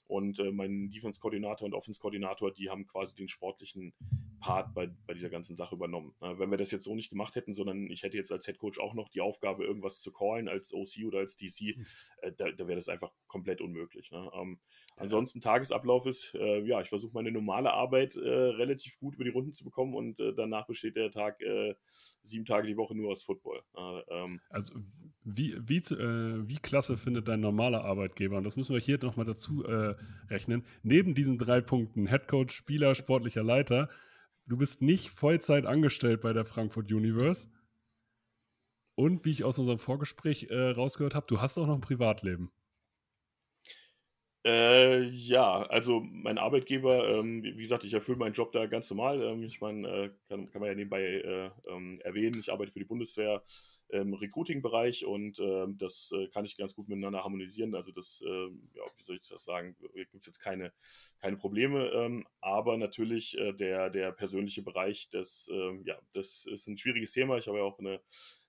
und 0.07 0.39
äh, 0.39 0.51
mein 0.51 0.89
Defense-Koordinator 0.89 1.65
und 1.65 1.73
Offense-Koordinator, 1.73 2.53
die 2.53 2.69
haben 2.69 2.85
quasi 2.85 3.15
den 3.15 3.27
sportlichen 3.27 3.93
Part 4.39 4.73
bei, 4.73 4.87
bei 5.07 5.13
dieser 5.13 5.29
ganzen 5.29 5.55
Sache 5.55 5.75
übernommen. 5.75 6.13
Äh, 6.21 6.37
wenn 6.37 6.51
wir 6.51 6.57
das 6.57 6.71
jetzt 6.71 6.83
so 6.83 6.95
nicht 6.95 7.09
gemacht 7.09 7.35
hätten, 7.35 7.53
sondern 7.53 7.89
ich 7.89 8.03
hätte 8.03 8.17
jetzt 8.17 8.31
als 8.31 8.45
Head 8.45 8.59
Coach 8.59 8.79
auch 8.79 8.93
noch 8.93 9.09
die 9.09 9.21
Aufgabe, 9.21 9.65
irgendwas 9.65 10.01
zu 10.01 10.11
callen 10.11 10.47
als 10.47 10.73
OC 10.73 11.05
oder 11.05 11.19
als 11.19 11.37
DC, 11.37 11.75
hm. 11.75 11.85
äh, 12.21 12.31
da, 12.31 12.51
da 12.51 12.67
wäre 12.67 12.75
das 12.75 12.89
einfach 12.89 13.11
komplett 13.27 13.61
unmöglich. 13.61 14.11
Ne? 14.11 14.29
Ähm, 14.33 14.59
Ansonsten 14.97 15.42
Tagesablauf 15.42 16.06
ist, 16.06 16.33
äh, 16.36 16.62
ja, 16.62 16.80
ich 16.80 16.88
versuche 16.88 17.13
meine 17.13 17.30
normale 17.30 17.74
Arbeit 17.74 18.15
äh, 18.15 18.30
relativ 18.30 18.97
gut 18.97 19.15
über 19.15 19.25
die 19.25 19.30
Runden 19.30 19.51
zu 19.51 19.65
bekommen 19.65 19.94
und 19.94 20.21
äh, 20.21 20.33
danach 20.33 20.68
besteht 20.68 20.95
der 20.95 21.12
Tag 21.12 21.42
äh, 21.42 21.75
sieben 22.24 22.45
Tage 22.45 22.68
die 22.68 22.77
Woche 22.77 22.95
nur 22.95 23.12
aus 23.12 23.24
Football. 23.24 23.62
Ähm. 24.09 24.39
Also 24.50 24.74
wie, 25.25 25.57
wie, 25.68 25.77
äh, 25.77 26.47
wie 26.47 26.56
klasse 26.56 26.95
findet 26.95 27.27
dein 27.27 27.42
normaler 27.42 27.83
Arbeitgeber, 27.83 28.38
und 28.38 28.45
das 28.45 28.56
müssen 28.56 28.74
wir 28.74 28.80
hier 28.80 28.97
nochmal 29.01 29.25
dazu 29.25 29.65
äh, 29.65 29.95
rechnen, 30.30 30.65
neben 30.81 31.13
diesen 31.13 31.38
drei 31.38 31.59
Punkten, 31.59 32.07
Headcoach, 32.07 32.51
Spieler, 32.51 32.95
sportlicher 32.95 33.44
Leiter, 33.44 33.89
du 34.45 34.56
bist 34.56 34.81
nicht 34.81 35.09
Vollzeit 35.09 35.65
angestellt 35.65 36.21
bei 36.21 36.31
der 36.31 36.45
Frankfurt 36.45 36.89
Universe. 36.89 37.50
Und 38.98 39.25
wie 39.25 39.31
ich 39.31 39.44
aus 39.44 39.59
unserem 39.59 39.80
Vorgespräch 39.80 40.48
rausgehört 40.50 41.15
habe, 41.15 41.25
du 41.27 41.41
hast 41.41 41.57
auch 41.57 41.68
noch 41.68 41.75
ein 41.75 41.81
Privatleben. 41.81 42.50
Äh, 44.45 45.01
ja, 45.06 45.63
also 45.63 46.01
mein 46.01 46.38
Arbeitgeber, 46.38 47.09
ähm, 47.09 47.42
wie, 47.42 47.56
gesagt, 47.56 47.83
ich 47.83 47.95
erfülle 47.95 48.19
meinen 48.19 48.33
Job 48.33 48.51
da 48.51 48.68
ganz 48.68 48.92
normal. 48.92 49.19
Ähm, 49.24 49.42
ich 49.42 49.59
meine, 49.59 49.88
äh, 49.88 50.12
kann, 50.30 50.51
kann 50.51 50.62
man 50.62 50.69
ja 50.69 50.75
nebenbei 50.75 51.01
äh, 51.01 51.50
ähm, 51.68 52.00
erwähnen, 52.03 52.39
ich 52.39 52.51
arbeite 52.51 52.71
für 52.71 52.77
die 52.77 52.86
Bundeswehr 52.86 53.42
im 53.89 54.13
Recruiting-Bereich 54.13 55.03
und 55.03 55.39
ähm, 55.39 55.80
das 55.80 56.12
äh, 56.15 56.27
kann 56.27 56.45
ich 56.45 56.57
ganz 56.57 56.75
gut 56.75 56.88
miteinander 56.89 57.24
harmonisieren. 57.24 57.74
Also 57.74 57.92
das, 57.92 58.24
ähm, 58.24 58.69
ja, 58.75 58.83
wie 58.95 59.03
soll 59.03 59.15
ich 59.15 59.27
das 59.27 59.44
sagen, 59.44 59.75
gibt 59.95 60.13
es 60.13 60.27
jetzt 60.27 60.39
keine, 60.39 60.74
keine 61.21 61.38
Probleme. 61.38 61.89
Ähm, 61.89 62.27
aber 62.39 62.77
natürlich 62.77 63.36
äh, 63.39 63.51
der, 63.51 63.89
der 63.89 64.12
persönliche 64.12 64.62
Bereich, 64.62 65.09
das, 65.09 65.50
ja, 65.86 65.98
das 66.13 66.45
ist 66.45 66.68
ein 66.68 66.77
schwieriges 66.77 67.13
Thema. 67.13 67.38
Ich 67.38 67.48
habe 67.48 67.57
ja 67.57 67.63
auch 67.63 67.80
eine 67.80 68.00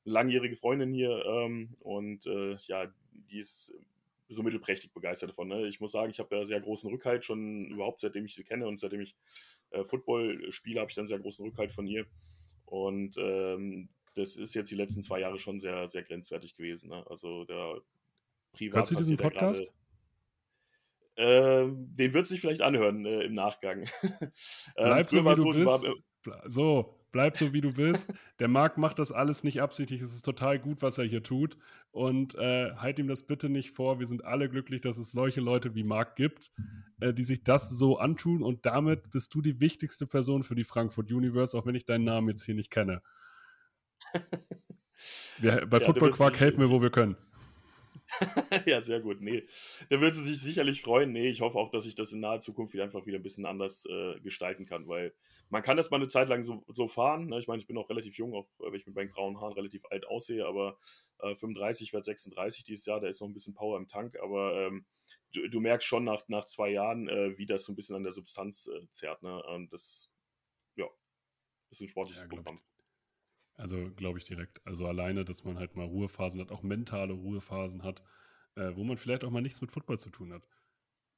langjährige 0.05 0.57
Freundin 0.57 0.93
hier 0.93 1.25
und 1.81 2.27
äh, 2.27 2.57
ja, 2.67 2.93
die 3.13 3.39
ist 3.39 3.75
so 4.29 4.43
mittelprächtig 4.43 4.93
begeistert 4.93 5.31
davon. 5.31 5.49
Ne? 5.49 5.67
Ich 5.67 5.81
muss 5.81 5.93
sagen, 5.93 6.11
ich 6.11 6.19
habe 6.19 6.37
ja 6.37 6.45
sehr 6.45 6.61
großen 6.61 6.91
Rückhalt 6.91 7.25
schon 7.25 7.67
überhaupt, 7.67 8.01
seitdem 8.01 8.25
ich 8.25 8.35
sie 8.35 8.45
kenne 8.45 8.67
und 8.67 8.81
seitdem 8.81 9.01
ich 9.01 9.17
äh, 9.71 9.85
Football 9.85 10.51
spiele, 10.51 10.81
habe 10.81 10.91
ich 10.91 10.97
dann 10.97 11.07
sehr 11.07 11.19
großen 11.19 11.45
Rückhalt 11.47 11.73
von 11.73 11.87
ihr. 11.87 12.07
Und 12.65 13.17
ähm, 13.19 13.89
das 14.15 14.37
ist 14.37 14.55
jetzt 14.55 14.71
die 14.71 14.77
letzten 14.77 15.03
zwei 15.03 15.21
Jahre 15.21 15.39
schon 15.39 15.61
sehr, 15.61 15.89
sehr 15.89 16.03
grenzwertig 16.03 16.57
gewesen. 16.57 16.89
Ne? 16.89 17.05
Also 17.09 17.45
der 17.45 17.81
Privat. 18.53 18.77
Hört 18.77 18.87
sie 18.87 18.97
diesen 18.97 19.17
Podcast? 19.17 19.61
Grade, 19.61 19.73
ähm, 21.17 21.95
den 21.97 22.13
wird 22.13 22.27
sich 22.27 22.41
vielleicht 22.41 22.63
anhören 22.63 23.05
äh, 23.07 23.23
im 23.23 23.33
Nachgang. 23.33 23.89
Bleib 24.77 25.13
ähm, 25.13 25.25
so, 25.25 25.25
wie 25.25 25.35
du 25.35 25.37
so, 25.37 25.51
bist. 25.51 25.69
War, 26.25 26.51
so, 26.51 26.96
bleib 27.13 27.37
so, 27.37 27.53
wie 27.53 27.61
du 27.61 27.73
bist. 27.73 28.13
Der 28.39 28.49
Marc 28.49 28.79
macht 28.79 28.99
das 28.99 29.13
alles 29.13 29.45
nicht 29.45 29.61
absichtlich. 29.61 30.01
Es 30.01 30.13
ist 30.13 30.25
total 30.25 30.59
gut, 30.59 30.83
was 30.83 30.99
er 30.99 31.05
hier 31.05 31.23
tut. 31.23 31.57
Und 31.91 32.35
äh, 32.35 32.75
halt 32.77 32.99
ihm 32.99 33.09
das 33.09 33.23
bitte 33.23 33.49
nicht 33.49 33.71
vor. 33.71 33.99
Wir 33.99 34.07
sind 34.07 34.25
alle 34.25 34.49
glücklich, 34.49 34.81
dass 34.81 34.99
es 34.99 35.13
solche 35.13 35.41
Leute 35.41 35.75
wie 35.75 35.85
Marc 35.85 36.17
gibt, 36.17 36.53
äh, 37.01 37.13
die 37.13 37.25
sich 37.25 37.43
das 37.43 37.71
so 37.71 37.99
antun. 37.99 38.43
Und 38.43 38.67
damit 38.67 39.11
bist 39.11 39.35
du 39.35 39.41
die 39.41 39.61
wichtigste 39.61 40.07
Person 40.07 40.43
für 40.43 40.55
die 40.55 40.65
Frankfurt 40.65 41.11
Universe, 41.11 41.57
auch 41.57 41.67
wenn 41.67 41.75
ich 41.75 41.85
deinen 41.85 42.05
Namen 42.05 42.29
jetzt 42.29 42.45
hier 42.45 42.55
nicht 42.55 42.71
kenne. 42.71 43.03
Wir, 45.39 45.67
bei 45.67 45.79
ja, 45.79 45.85
Football 45.85 46.13
Quark 46.13 46.39
helfen 46.41 46.61
wir, 46.61 46.71
wo 46.71 46.83
wir 46.83 46.91
können. 46.91 47.17
ja, 48.67 48.81
sehr 48.81 49.01
gut. 49.01 49.21
Nee, 49.21 49.45
da 49.91 50.01
wird 50.01 50.15
sie 50.15 50.23
sich 50.23 50.41
sicherlich 50.41 50.83
freuen. 50.83 51.13
Nee, 51.13 51.29
ich 51.29 51.41
hoffe 51.41 51.59
auch, 51.59 51.71
dass 51.71 51.87
ich 51.87 51.95
das 51.95 52.13
in 52.13 52.21
naher 52.21 52.41
Zukunft 52.41 52.73
wieder 52.75 52.85
einfach 52.85 53.07
wieder 53.07 53.19
ein 53.19 53.23
bisschen 53.23 53.47
anders 53.47 53.85
äh, 53.87 54.21
gestalten 54.21 54.67
kann, 54.67 54.87
weil 54.89 55.13
man 55.49 55.63
kann 55.63 55.77
das 55.77 55.91
mal 55.91 55.97
eine 55.97 56.09
Zeit 56.09 56.29
lang 56.29 56.43
so, 56.43 56.65
so 56.69 56.89
fahren. 56.89 57.27
Ne? 57.27 57.39
Ich 57.39 57.47
meine, 57.47 57.61
ich 57.61 57.67
bin 57.67 57.79
auch 57.79 57.89
relativ 57.89 58.17
jung, 58.17 58.35
auch 58.35 58.49
wenn 58.59 58.75
ich 58.75 58.87
mit 58.87 58.97
meinen 58.97 59.11
grauen 59.11 59.41
Haaren 59.41 59.53
relativ 59.53 59.85
alt 59.91 60.07
aussehe, 60.07 60.47
aber 60.47 60.79
äh, 61.19 61.35
35, 61.35 61.89
ich 61.89 61.93
werde 61.93 62.05
36 62.05 62.65
dieses 62.65 62.87
Jahr, 62.87 63.01
da 63.01 63.09
ist 63.09 63.21
noch 63.21 63.29
ein 63.29 63.35
bisschen 63.35 63.55
Power 63.55 63.79
im 63.79 63.89
Tank, 63.89 64.17
aber 64.21 64.67
ähm, 64.67 64.87
du, 65.33 65.49
du, 65.49 65.61
merkst 65.61 65.87
schon 65.87 66.05
nach, 66.05 66.23
nach 66.29 66.47
zwei 66.47 66.71
Jahren, 66.71 67.09
äh, 67.09 67.39
wie 67.39 67.47
das 67.47 67.65
so 67.65 67.73
ein 67.73 67.77
bisschen 67.77 67.97
an 67.97 68.03
der 68.03 68.13
Substanz 68.13 68.67
äh, 68.67 68.87
zerrt. 68.91 69.23
Ne? 69.23 69.43
Und 69.45 69.73
das, 69.73 70.13
ja, 70.75 70.87
ist 71.71 71.81
ein 71.81 71.89
sportliches 71.89 72.23
ja, 72.23 72.29
Programm. 72.29 72.59
Also 73.55 73.91
glaube 73.93 74.19
ich 74.19 74.25
direkt. 74.25 74.61
Also 74.67 74.87
alleine, 74.87 75.25
dass 75.25 75.45
man 75.45 75.59
halt 75.59 75.77
mal 75.77 75.87
Ruhephasen 75.87 76.41
hat, 76.41 76.53
auch 76.53 76.63
mentale 76.63 77.15
Ruhephasen 77.15 77.83
hat, 77.85 78.03
äh, 78.57 78.75
wo 78.75 78.85
man 78.85 78.97
vielleicht 78.97 79.25
auch 79.25 79.31
mal 79.31 79.41
nichts 79.41 79.61
mit 79.61 79.71
Football 79.71 79.99
zu 79.99 80.11
tun 80.11 80.33
hat. 80.33 80.47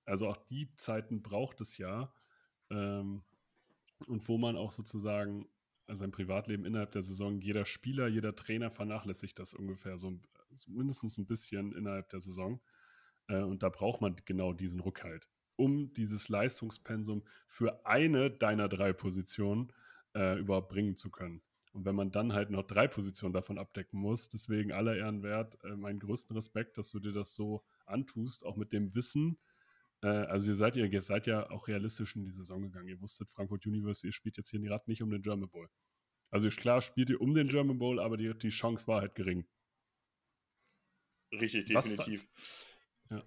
Also 0.04 0.28
auch 0.28 0.36
die 0.36 0.72
Zeiten 0.76 1.22
braucht 1.22 1.60
es 1.60 1.78
ja. 1.78 2.12
Ähm, 2.70 3.22
und 4.06 4.28
wo 4.28 4.38
man 4.38 4.56
auch 4.56 4.72
sozusagen 4.72 5.48
sein 5.86 6.10
Privatleben 6.10 6.64
innerhalb 6.64 6.92
der 6.92 7.02
Saison, 7.02 7.40
jeder 7.40 7.64
Spieler, 7.64 8.08
jeder 8.08 8.34
Trainer 8.34 8.70
vernachlässigt 8.70 9.38
das 9.38 9.54
ungefähr 9.54 9.96
so 9.96 10.18
mindestens 10.66 11.18
ein 11.18 11.26
bisschen 11.26 11.72
innerhalb 11.72 12.08
der 12.10 12.20
Saison. 12.20 12.60
Äh, 13.28 13.40
und 13.42 13.62
da 13.62 13.68
braucht 13.68 14.00
man 14.00 14.16
genau 14.24 14.52
diesen 14.52 14.80
Rückhalt, 14.80 15.28
um 15.56 15.92
dieses 15.92 16.28
Leistungspensum 16.28 17.22
für 17.46 17.86
eine 17.86 18.30
deiner 18.30 18.68
drei 18.68 18.92
Positionen 18.92 19.72
äh, 20.14 20.38
überhaupt 20.38 20.68
bringen 20.68 20.96
zu 20.96 21.10
können. 21.10 21.42
Und 21.72 21.84
wenn 21.84 21.94
man 21.94 22.10
dann 22.10 22.32
halt 22.32 22.50
noch 22.50 22.64
drei 22.66 22.88
Positionen 22.88 23.34
davon 23.34 23.58
abdecken 23.58 24.00
muss, 24.00 24.28
deswegen 24.28 24.72
aller 24.72 24.96
Ehren 24.96 25.22
wert, 25.22 25.58
äh, 25.64 25.76
meinen 25.76 26.00
größten 26.00 26.34
Respekt, 26.34 26.78
dass 26.78 26.90
du 26.90 26.98
dir 26.98 27.12
das 27.12 27.34
so 27.34 27.62
antust, 27.86 28.44
auch 28.44 28.56
mit 28.56 28.72
dem 28.72 28.94
Wissen. 28.94 29.38
Äh, 30.02 30.08
also 30.08 30.50
ihr 30.50 30.54
seid, 30.54 30.76
ihr, 30.76 30.90
ihr 30.90 31.02
seid 31.02 31.26
ja 31.26 31.50
auch 31.50 31.68
realistisch 31.68 32.16
in 32.16 32.24
die 32.24 32.30
Saison 32.30 32.62
gegangen. 32.62 32.88
Ihr 32.88 33.00
wusstet, 33.00 33.30
Frankfurt 33.30 33.66
University, 33.66 34.08
ihr 34.08 34.12
spielt 34.12 34.36
jetzt 34.36 34.50
hier 34.50 34.60
gerade 34.60 34.84
nicht 34.86 35.02
um 35.02 35.10
den 35.10 35.22
German 35.22 35.48
Bowl. 35.48 35.68
Also 36.30 36.48
klar 36.48 36.82
spielt 36.82 37.10
ihr 37.10 37.20
um 37.20 37.34
den 37.34 37.48
German 37.48 37.78
Bowl, 37.78 38.00
aber 38.00 38.16
die, 38.16 38.36
die 38.36 38.50
Chance 38.50 38.86
war 38.86 39.00
halt 39.00 39.14
gering. 39.14 39.46
Richtig, 41.32 41.66
definitiv. 41.66 42.26
Was, 42.26 43.10
ja. 43.10 43.24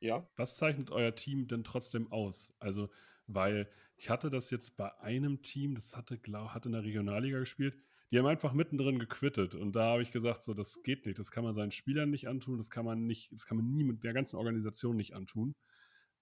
ja. 0.00 0.30
Was 0.36 0.56
zeichnet 0.56 0.90
euer 0.90 1.14
Team 1.14 1.48
denn 1.48 1.64
trotzdem 1.64 2.10
aus? 2.12 2.54
Also 2.58 2.90
weil 3.26 3.68
ich 3.96 4.10
hatte 4.10 4.30
das 4.30 4.50
jetzt 4.50 4.76
bei 4.76 4.96
einem 5.00 5.42
Team, 5.42 5.74
das 5.74 5.96
hatte, 5.96 6.18
glaub, 6.18 6.50
hatte 6.50 6.68
in 6.68 6.72
der 6.72 6.84
Regionalliga 6.84 7.38
gespielt, 7.38 7.76
die 8.10 8.18
haben 8.18 8.26
einfach 8.26 8.52
mittendrin 8.52 8.98
gequittet 8.98 9.54
und 9.54 9.74
da 9.74 9.86
habe 9.92 10.02
ich 10.02 10.12
gesagt, 10.12 10.42
so, 10.42 10.54
das 10.54 10.82
geht 10.84 11.06
nicht, 11.06 11.18
das 11.18 11.30
kann 11.30 11.42
man 11.42 11.54
seinen 11.54 11.72
Spielern 11.72 12.10
nicht 12.10 12.28
antun, 12.28 12.56
das 12.56 12.70
kann 12.70 12.84
man 12.84 13.06
nicht, 13.06 13.32
das 13.32 13.46
kann 13.46 13.56
man 13.56 13.68
nie 13.68 13.82
mit 13.82 14.04
der 14.04 14.12
ganzen 14.12 14.36
Organisation 14.36 14.96
nicht 14.96 15.14
antun. 15.14 15.56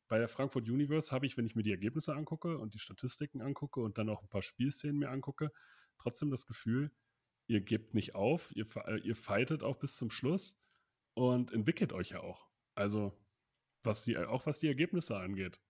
Bei 0.09 0.19
der 0.19 0.29
Frankfurt 0.29 0.69
Universe 0.69 1.11
habe 1.13 1.27
ich, 1.27 1.37
wenn 1.37 1.47
ich 1.47 1.57
mir 1.57 1.63
die 1.63 1.71
Ergebnisse 1.71 2.15
angucke 2.15 2.59
und 2.59 2.75
die 2.75 2.79
Statistiken 2.79 3.41
angucke 3.41 3.81
und 3.81 3.99
dann 3.99 4.09
auch 4.09 4.23
ein 4.23 4.29
paar 4.29 4.43
Spielszenen 4.43 4.99
mir 4.99 5.11
angucke, 5.11 5.51
trotzdem 5.99 6.31
das 6.31 6.47
Gefühl, 6.47 6.91
ihr 7.47 7.61
gebt 7.61 7.95
nicht 7.95 8.15
auf, 8.15 8.55
ihr, 8.55 8.67
ihr 9.03 9.17
fightet 9.17 9.63
auch 9.63 9.77
bis 9.77 9.97
zum 9.97 10.11
Schluss 10.11 10.59
und 11.15 11.53
entwickelt 11.53 11.93
euch 11.93 12.11
ja 12.11 12.21
auch. 12.21 12.47
Also, 12.75 13.17
was 13.83 14.05
die, 14.05 14.17
auch 14.19 14.47
was 14.47 14.59
die 14.59 14.69
Ergebnisse 14.69 15.17
angeht. 15.17 15.61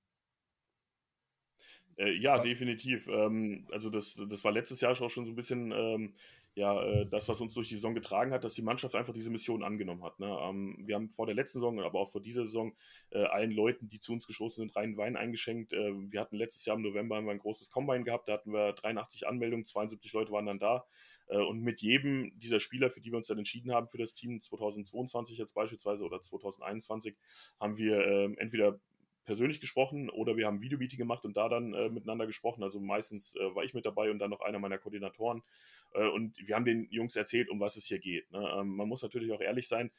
Äh, 1.96 2.12
ja, 2.12 2.38
definitiv. 2.38 3.06
Ähm, 3.08 3.66
also 3.70 3.90
das, 3.90 4.20
das 4.28 4.44
war 4.44 4.52
letztes 4.52 4.80
Jahr 4.80 4.92
auch 4.92 5.10
schon 5.10 5.26
so 5.26 5.32
ein 5.32 5.36
bisschen 5.36 5.72
ähm, 5.72 6.14
ja, 6.56 6.80
äh, 6.84 7.06
das, 7.06 7.28
was 7.28 7.40
uns 7.40 7.54
durch 7.54 7.68
die 7.68 7.74
Saison 7.74 7.94
getragen 7.94 8.32
hat, 8.32 8.44
dass 8.44 8.54
die 8.54 8.62
Mannschaft 8.62 8.94
einfach 8.94 9.12
diese 9.12 9.30
Mission 9.30 9.64
angenommen 9.64 10.04
hat. 10.04 10.20
Ne? 10.20 10.38
Ähm, 10.42 10.76
wir 10.78 10.94
haben 10.94 11.08
vor 11.08 11.26
der 11.26 11.34
letzten 11.34 11.58
Saison, 11.58 11.80
aber 11.80 11.98
auch 12.00 12.08
vor 12.08 12.20
dieser 12.20 12.46
Saison 12.46 12.72
äh, 13.10 13.24
allen 13.24 13.50
Leuten, 13.50 13.88
die 13.88 13.98
zu 13.98 14.12
uns 14.12 14.26
gestoßen 14.26 14.62
sind, 14.62 14.76
reinen 14.76 14.96
Wein 14.96 15.16
eingeschenkt. 15.16 15.72
Äh, 15.72 15.92
wir 16.12 16.20
hatten 16.20 16.36
letztes 16.36 16.64
Jahr 16.64 16.76
im 16.76 16.82
November 16.82 17.16
ein 17.16 17.38
großes 17.38 17.70
Combine 17.70 18.04
gehabt, 18.04 18.28
da 18.28 18.34
hatten 18.34 18.52
wir 18.52 18.72
83 18.72 19.26
Anmeldungen, 19.26 19.64
72 19.64 20.12
Leute 20.12 20.30
waren 20.30 20.46
dann 20.46 20.60
da. 20.60 20.86
Äh, 21.26 21.38
und 21.38 21.60
mit 21.60 21.80
jedem 21.80 22.38
dieser 22.38 22.60
Spieler, 22.60 22.90
für 22.90 23.00
die 23.00 23.10
wir 23.10 23.16
uns 23.16 23.26
dann 23.26 23.38
entschieden 23.38 23.72
haben 23.72 23.88
für 23.88 23.98
das 23.98 24.12
Team 24.12 24.40
2022 24.40 25.38
jetzt 25.38 25.54
beispielsweise 25.54 26.04
oder 26.04 26.20
2021, 26.20 27.16
haben 27.58 27.76
wir 27.76 28.06
ähm, 28.06 28.38
entweder 28.38 28.78
persönlich 29.24 29.60
gesprochen 29.60 30.10
oder 30.10 30.36
wir 30.36 30.46
haben 30.46 30.60
Videomeeting 30.60 30.98
gemacht 30.98 31.24
und 31.24 31.36
da 31.36 31.48
dann 31.48 31.72
äh, 31.74 31.88
miteinander 31.88 32.26
gesprochen. 32.26 32.62
Also 32.62 32.80
meistens 32.80 33.34
äh, 33.36 33.54
war 33.54 33.64
ich 33.64 33.74
mit 33.74 33.86
dabei 33.86 34.10
und 34.10 34.18
dann 34.18 34.30
noch 34.30 34.40
einer 34.40 34.58
meiner 34.58 34.78
Koordinatoren. 34.78 35.42
Äh, 35.94 36.06
und 36.08 36.36
wir 36.46 36.54
haben 36.54 36.64
den 36.64 36.88
Jungs 36.90 37.16
erzählt, 37.16 37.48
um 37.48 37.60
was 37.60 37.76
es 37.76 37.86
hier 37.86 37.98
geht. 37.98 38.30
Ne? 38.30 38.38
Ähm, 38.58 38.76
man 38.76 38.88
muss 38.88 39.02
natürlich 39.02 39.32
auch 39.32 39.40
ehrlich 39.40 39.68
sein, 39.68 39.90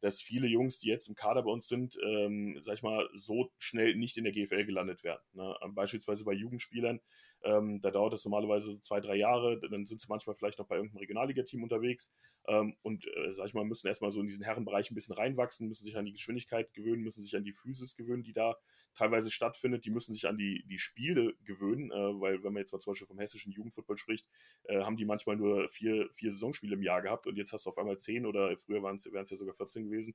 dass 0.00 0.20
viele 0.20 0.46
Jungs, 0.46 0.78
die 0.78 0.88
jetzt 0.88 1.08
im 1.08 1.14
Kader 1.14 1.42
bei 1.42 1.50
uns 1.50 1.66
sind, 1.66 1.98
ähm, 2.04 2.58
sag 2.60 2.74
ich 2.74 2.82
mal, 2.82 3.08
so 3.14 3.50
schnell 3.58 3.94
nicht 3.94 4.18
in 4.18 4.24
der 4.24 4.34
GFL 4.34 4.66
gelandet 4.66 5.02
werden. 5.02 5.22
Ne? 5.32 5.56
Ähm, 5.62 5.74
beispielsweise 5.74 6.24
bei 6.24 6.32
Jugendspielern, 6.34 7.00
ähm, 7.44 7.80
da 7.80 7.90
dauert 7.90 8.14
es 8.14 8.24
normalerweise 8.24 8.80
zwei, 8.80 9.00
drei 9.00 9.16
Jahre, 9.16 9.60
dann 9.60 9.86
sind 9.86 10.00
sie 10.00 10.06
manchmal 10.08 10.34
vielleicht 10.34 10.58
noch 10.58 10.66
bei 10.66 10.76
irgendeinem 10.76 11.00
Regionalliga-Team 11.00 11.62
unterwegs 11.62 12.12
ähm, 12.46 12.76
und, 12.82 13.06
äh, 13.06 13.32
sag 13.32 13.46
ich 13.46 13.54
mal, 13.54 13.64
müssen 13.64 13.86
erstmal 13.86 14.10
so 14.10 14.20
in 14.20 14.26
diesen 14.26 14.44
Herrenbereich 14.44 14.90
ein 14.90 14.94
bisschen 14.94 15.14
reinwachsen, 15.14 15.68
müssen 15.68 15.84
sich 15.84 15.96
an 15.96 16.04
die 16.04 16.12
Geschwindigkeit 16.12 16.72
gewöhnen, 16.72 17.02
müssen 17.02 17.22
sich 17.22 17.36
an 17.36 17.44
die 17.44 17.52
Physis 17.52 17.96
gewöhnen, 17.96 18.22
die 18.22 18.32
da 18.32 18.56
teilweise 18.94 19.30
stattfindet, 19.30 19.84
die 19.84 19.90
müssen 19.90 20.14
sich 20.14 20.26
an 20.26 20.36
die, 20.36 20.64
die 20.68 20.78
Spiele 20.78 21.34
gewöhnen, 21.44 21.90
äh, 21.90 22.20
weil 22.20 22.42
wenn 22.42 22.52
man 22.52 22.60
jetzt 22.60 22.72
mal 22.72 22.80
zum 22.80 22.92
Beispiel 22.92 23.08
vom 23.08 23.18
hessischen 23.18 23.52
Jugendfußball 23.52 23.96
spricht, 23.96 24.26
äh, 24.64 24.80
haben 24.82 24.96
die 24.96 25.04
manchmal 25.04 25.36
nur 25.36 25.68
vier, 25.68 26.08
vier 26.12 26.30
Saisonspiele 26.30 26.74
im 26.74 26.82
Jahr 26.82 27.02
gehabt 27.02 27.26
und 27.26 27.36
jetzt 27.36 27.52
hast 27.52 27.66
du 27.66 27.70
auf 27.70 27.78
einmal 27.78 27.98
zehn 27.98 28.26
oder 28.26 28.56
früher 28.56 28.82
wären 28.82 28.96
es 28.96 29.30
ja 29.30 29.36
sogar 29.36 29.54
14 29.54 29.84
gewesen. 29.84 30.14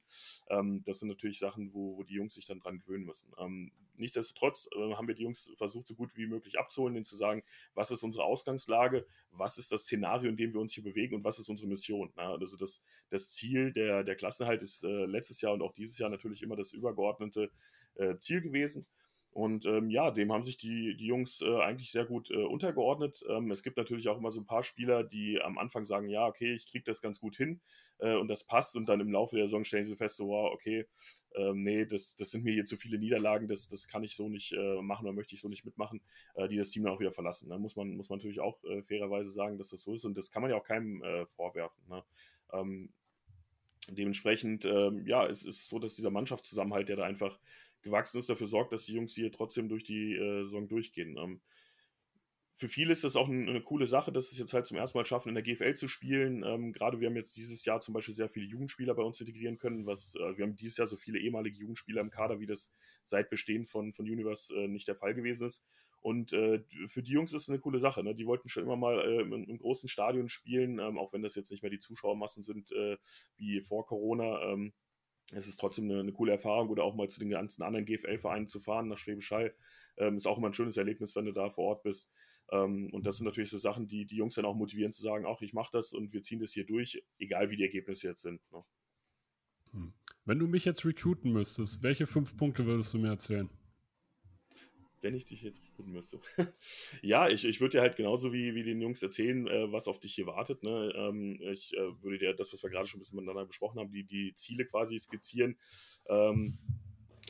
Ähm, 0.49 0.83
das 0.85 0.99
sind 0.99 1.09
natürlich 1.09 1.39
Sachen, 1.39 1.73
wo, 1.73 1.97
wo 1.97 2.03
die 2.03 2.15
Jungs 2.15 2.33
sich 2.33 2.45
dann 2.45 2.59
dran 2.59 2.79
gewöhnen 2.79 3.05
müssen. 3.05 3.31
Ähm, 3.37 3.71
nichtsdestotrotz 3.95 4.69
äh, 4.75 4.93
haben 4.93 5.07
wir 5.07 5.15
die 5.15 5.23
Jungs 5.23 5.51
versucht, 5.57 5.87
so 5.87 5.95
gut 5.95 6.15
wie 6.15 6.27
möglich 6.27 6.57
abzuholen, 6.57 6.95
ihnen 6.95 7.05
zu 7.05 7.17
sagen, 7.19 7.43
was 7.75 7.91
ist 7.91 8.03
unsere 8.03 8.23
Ausgangslage, 8.23 9.05
was 9.31 9.57
ist 9.57 9.71
das 9.71 9.83
Szenario, 9.83 10.29
in 10.29 10.37
dem 10.37 10.53
wir 10.53 10.59
uns 10.59 10.73
hier 10.73 10.83
bewegen 10.83 11.15
und 11.15 11.23
was 11.23 11.39
ist 11.39 11.49
unsere 11.49 11.67
Mission. 11.67 12.11
Na, 12.15 12.33
also 12.33 12.57
das, 12.57 12.83
das 13.09 13.31
Ziel 13.31 13.71
der, 13.71 14.03
der 14.03 14.15
Klassenhalt 14.15 14.61
ist 14.61 14.83
äh, 14.83 15.05
letztes 15.05 15.41
Jahr 15.41 15.53
und 15.53 15.61
auch 15.61 15.73
dieses 15.73 15.97
Jahr 15.97 16.09
natürlich 16.09 16.41
immer 16.41 16.55
das 16.55 16.73
übergeordnete 16.73 17.51
äh, 17.95 18.17
Ziel 18.17 18.41
gewesen. 18.41 18.87
Und 19.31 19.65
ähm, 19.67 19.89
ja, 19.91 20.09
dem 20.09 20.33
haben 20.33 20.41
sich 20.41 20.57
die, 20.57 20.95
die 20.97 21.05
Jungs 21.05 21.41
äh, 21.41 21.61
eigentlich 21.61 21.91
sehr 21.91 22.05
gut 22.05 22.31
äh, 22.31 22.43
untergeordnet. 22.43 23.23
Ähm, 23.29 23.51
es 23.51 23.61
gibt 23.61 23.77
natürlich 23.77 24.09
auch 24.09 24.17
immer 24.17 24.31
so 24.31 24.41
ein 24.41 24.45
paar 24.45 24.63
Spieler, 24.63 25.03
die 25.03 25.39
am 25.39 25.59
Anfang 25.59 25.85
sagen, 25.85 26.09
ja, 26.09 26.25
okay, 26.25 26.53
ich 26.53 26.65
kriege 26.65 26.83
das 26.83 27.01
ganz 27.01 27.19
gut 27.19 27.37
hin 27.37 27.61
äh, 27.99 28.15
und 28.15 28.27
das 28.27 28.43
passt. 28.43 28.75
Und 28.75 28.89
dann 28.89 28.99
im 28.99 29.11
Laufe 29.11 29.35
der 29.35 29.45
Saison 29.45 29.63
stellen 29.63 29.85
sie 29.85 29.95
fest, 29.95 30.17
so, 30.17 30.29
wow, 30.29 30.51
okay, 30.51 30.87
ähm, 31.35 31.61
nee, 31.61 31.85
das, 31.85 32.15
das 32.15 32.31
sind 32.31 32.43
mir 32.43 32.53
hier 32.53 32.65
zu 32.65 32.75
viele 32.75 32.97
Niederlagen, 32.97 33.47
das, 33.47 33.67
das 33.67 33.87
kann 33.87 34.03
ich 34.03 34.15
so 34.15 34.29
nicht 34.29 34.51
äh, 34.53 34.81
machen 34.81 35.05
oder 35.05 35.13
möchte 35.13 35.35
ich 35.35 35.41
so 35.41 35.47
nicht 35.47 35.63
mitmachen, 35.63 36.01
äh, 36.33 36.47
die 36.47 36.57
das 36.57 36.71
Team 36.71 36.83
dann 36.83 36.93
auch 36.93 36.99
wieder 36.99 37.11
verlassen. 37.11 37.49
Da 37.49 37.55
ne? 37.55 37.61
muss 37.61 37.75
man, 37.75 37.95
muss 37.95 38.09
man 38.09 38.17
natürlich 38.17 38.39
auch 38.39 38.63
äh, 38.63 38.81
fairerweise 38.81 39.29
sagen, 39.29 39.59
dass 39.59 39.69
das 39.69 39.83
so 39.83 39.93
ist. 39.93 40.05
Und 40.05 40.17
das 40.17 40.31
kann 40.31 40.41
man 40.41 40.49
ja 40.49 40.57
auch 40.57 40.65
keinem 40.65 41.03
vorwerfen. 41.27 41.83
Ne? 41.87 42.03
Ähm, 42.51 42.89
dementsprechend, 43.87 44.65
ähm, 44.65 45.05
ja, 45.05 45.25
es 45.25 45.45
ist 45.45 45.67
so, 45.67 45.79
dass 45.79 45.95
dieser 45.95 46.09
Mannschaftszusammenhalt, 46.09 46.89
der 46.89 46.97
da 46.97 47.03
einfach 47.03 47.39
gewachsen 47.81 48.19
ist, 48.19 48.29
dafür 48.29 48.47
sorgt, 48.47 48.71
dass 48.71 48.85
die 48.85 48.93
Jungs 48.93 49.13
hier 49.13 49.31
trotzdem 49.31 49.69
durch 49.69 49.83
die 49.83 50.15
äh, 50.15 50.43
Saison 50.43 50.67
durchgehen. 50.67 51.17
Ähm, 51.17 51.41
für 52.51 52.67
viele 52.67 52.91
ist 52.91 53.05
das 53.05 53.15
auch 53.15 53.29
eine, 53.29 53.49
eine, 53.49 53.61
coole 53.61 53.87
Sache, 53.87 54.11
dass 54.11 54.33
es 54.33 54.37
jetzt 54.37 54.53
halt 54.53 54.65
zum 54.65 54.75
ersten 54.75 54.97
Mal 54.97 55.05
schaffen, 55.05 55.29
in 55.29 55.35
der 55.35 55.43
GFL 55.43 55.75
zu 55.75 55.87
spielen. 55.87 56.43
Ähm, 56.43 56.73
gerade 56.73 56.99
wir 56.99 57.07
haben 57.07 57.15
jetzt 57.15 57.37
dieses 57.37 57.63
Jahr 57.63 57.79
zum 57.79 57.93
Beispiel 57.93 58.13
sehr 58.13 58.27
viele 58.27 58.45
Jugendspieler 58.45 58.93
bei 58.95 59.03
uns 59.03 59.19
integrieren 59.21 59.57
können, 59.57 59.85
was 59.85 60.15
äh, 60.15 60.37
wir 60.37 60.45
haben 60.45 60.57
dieses 60.57 60.75
Jahr 60.75 60.87
so 60.87 60.97
viele 60.97 61.19
ehemalige 61.19 61.57
Jugendspieler 61.57 62.01
im 62.01 62.09
Kader, 62.09 62.41
wie 62.41 62.47
das 62.47 62.73
seit 63.05 63.29
Bestehen 63.29 63.65
von, 63.65 63.93
von 63.93 64.05
Universe 64.05 64.53
äh, 64.53 64.67
nicht 64.67 64.89
der 64.89 64.95
Fall 64.95 65.13
gewesen 65.13 65.47
ist. 65.47 65.63
Und 66.01 66.33
äh, 66.33 66.63
für 66.87 67.01
die 67.01 67.11
Jungs 67.11 67.33
ist 67.33 67.43
es 67.43 67.49
eine 67.49 67.59
coole 67.59 67.79
Sache. 67.79 68.03
Ne? 68.03 68.15
Die 68.15 68.25
wollten 68.25 68.49
schon 68.49 68.63
immer 68.63 68.77
mal 68.77 68.99
äh, 68.99 69.21
im, 69.21 69.33
im, 69.33 69.57
großen 69.57 69.89
Stadion 69.89 70.29
spielen, 70.29 70.79
ähm, 70.79 70.97
auch 70.97 71.13
wenn 71.13 71.21
das 71.21 71.35
jetzt 71.35 71.51
nicht 71.51 71.61
mehr 71.61 71.71
die 71.71 71.79
Zuschauermassen 71.79 72.43
sind 72.43 72.71
äh, 72.71 72.97
wie 73.37 73.61
vor 73.61 73.85
Corona. 73.85 74.41
Ähm, 74.51 74.73
es 75.31 75.47
ist 75.47 75.59
trotzdem 75.59 75.85
eine, 75.85 75.99
eine, 75.99 76.11
coole 76.11 76.31
Erfahrung 76.31 76.69
oder 76.69 76.83
auch 76.83 76.95
mal 76.95 77.09
zu 77.09 77.19
den 77.19 77.29
ganzen 77.29 77.63
anderen 77.63 77.85
GFL-Vereinen 77.85 78.47
zu 78.47 78.59
fahren 78.59 78.87
nach 78.87 78.97
Schwäbisch 78.97 79.31
Hall. 79.31 79.53
Ähm, 79.97 80.17
ist 80.17 80.27
auch 80.27 80.37
immer 80.37 80.47
ein 80.47 80.53
schönes 80.53 80.77
Erlebnis, 80.77 81.15
wenn 81.15 81.25
du 81.25 81.31
da 81.31 81.49
vor 81.49 81.65
Ort 81.65 81.83
bist. 81.83 82.11
Ähm, 82.51 82.89
und 82.91 83.05
das 83.05 83.17
sind 83.17 83.25
natürlich 83.25 83.49
so 83.49 83.57
Sachen, 83.57 83.87
die 83.87 84.05
die 84.05 84.15
Jungs 84.15 84.35
dann 84.35 84.45
auch 84.45 84.55
motivieren 84.55 84.91
zu 84.91 85.01
sagen, 85.01 85.25
auch 85.25 85.41
ich 85.41 85.53
mache 85.53 85.69
das 85.71 85.93
und 85.93 86.13
wir 86.13 86.23
ziehen 86.23 86.39
das 86.39 86.51
hier 86.51 86.65
durch, 86.65 87.03
egal 87.19 87.49
wie 87.51 87.57
die 87.57 87.63
Ergebnisse 87.63 88.07
jetzt 88.07 88.21
sind. 88.21 88.41
Ne? 88.51 88.63
Hm. 89.71 89.93
Wenn 90.25 90.39
du 90.39 90.47
mich 90.47 90.65
jetzt 90.65 90.85
recruiten 90.85 91.31
müsstest, 91.31 91.83
welche 91.83 92.07
fünf 92.07 92.35
Punkte 92.37 92.65
würdest 92.65 92.93
du 92.93 92.97
mir 92.97 93.09
erzählen? 93.09 93.49
Wenn 95.01 95.15
ich 95.15 95.25
dich 95.25 95.41
jetzt 95.41 95.63
tun 95.75 95.91
müsste. 95.91 96.19
ja, 97.01 97.29
ich, 97.29 97.45
ich 97.45 97.61
würde 97.61 97.77
dir 97.77 97.81
halt 97.81 97.95
genauso 97.95 98.33
wie, 98.33 98.55
wie 98.55 98.63
den 98.63 98.81
Jungs 98.81 99.01
erzählen, 99.01 99.47
äh, 99.47 99.71
was 99.71 99.87
auf 99.87 99.99
dich 99.99 100.15
hier 100.15 100.27
wartet. 100.27 100.63
Ne? 100.63 100.93
Ähm, 100.95 101.39
ich 101.41 101.73
äh, 101.75 102.03
würde 102.03 102.19
dir 102.19 102.33
das, 102.33 102.53
was 102.53 102.63
wir 102.63 102.69
gerade 102.69 102.87
schon 102.87 102.97
ein 102.97 103.01
bisschen 103.01 103.17
miteinander 103.17 103.45
besprochen 103.45 103.79
haben, 103.79 103.91
die, 103.91 104.03
die 104.03 104.33
Ziele 104.35 104.65
quasi 104.65 104.97
skizzieren. 104.97 105.57
Ähm, 106.07 106.57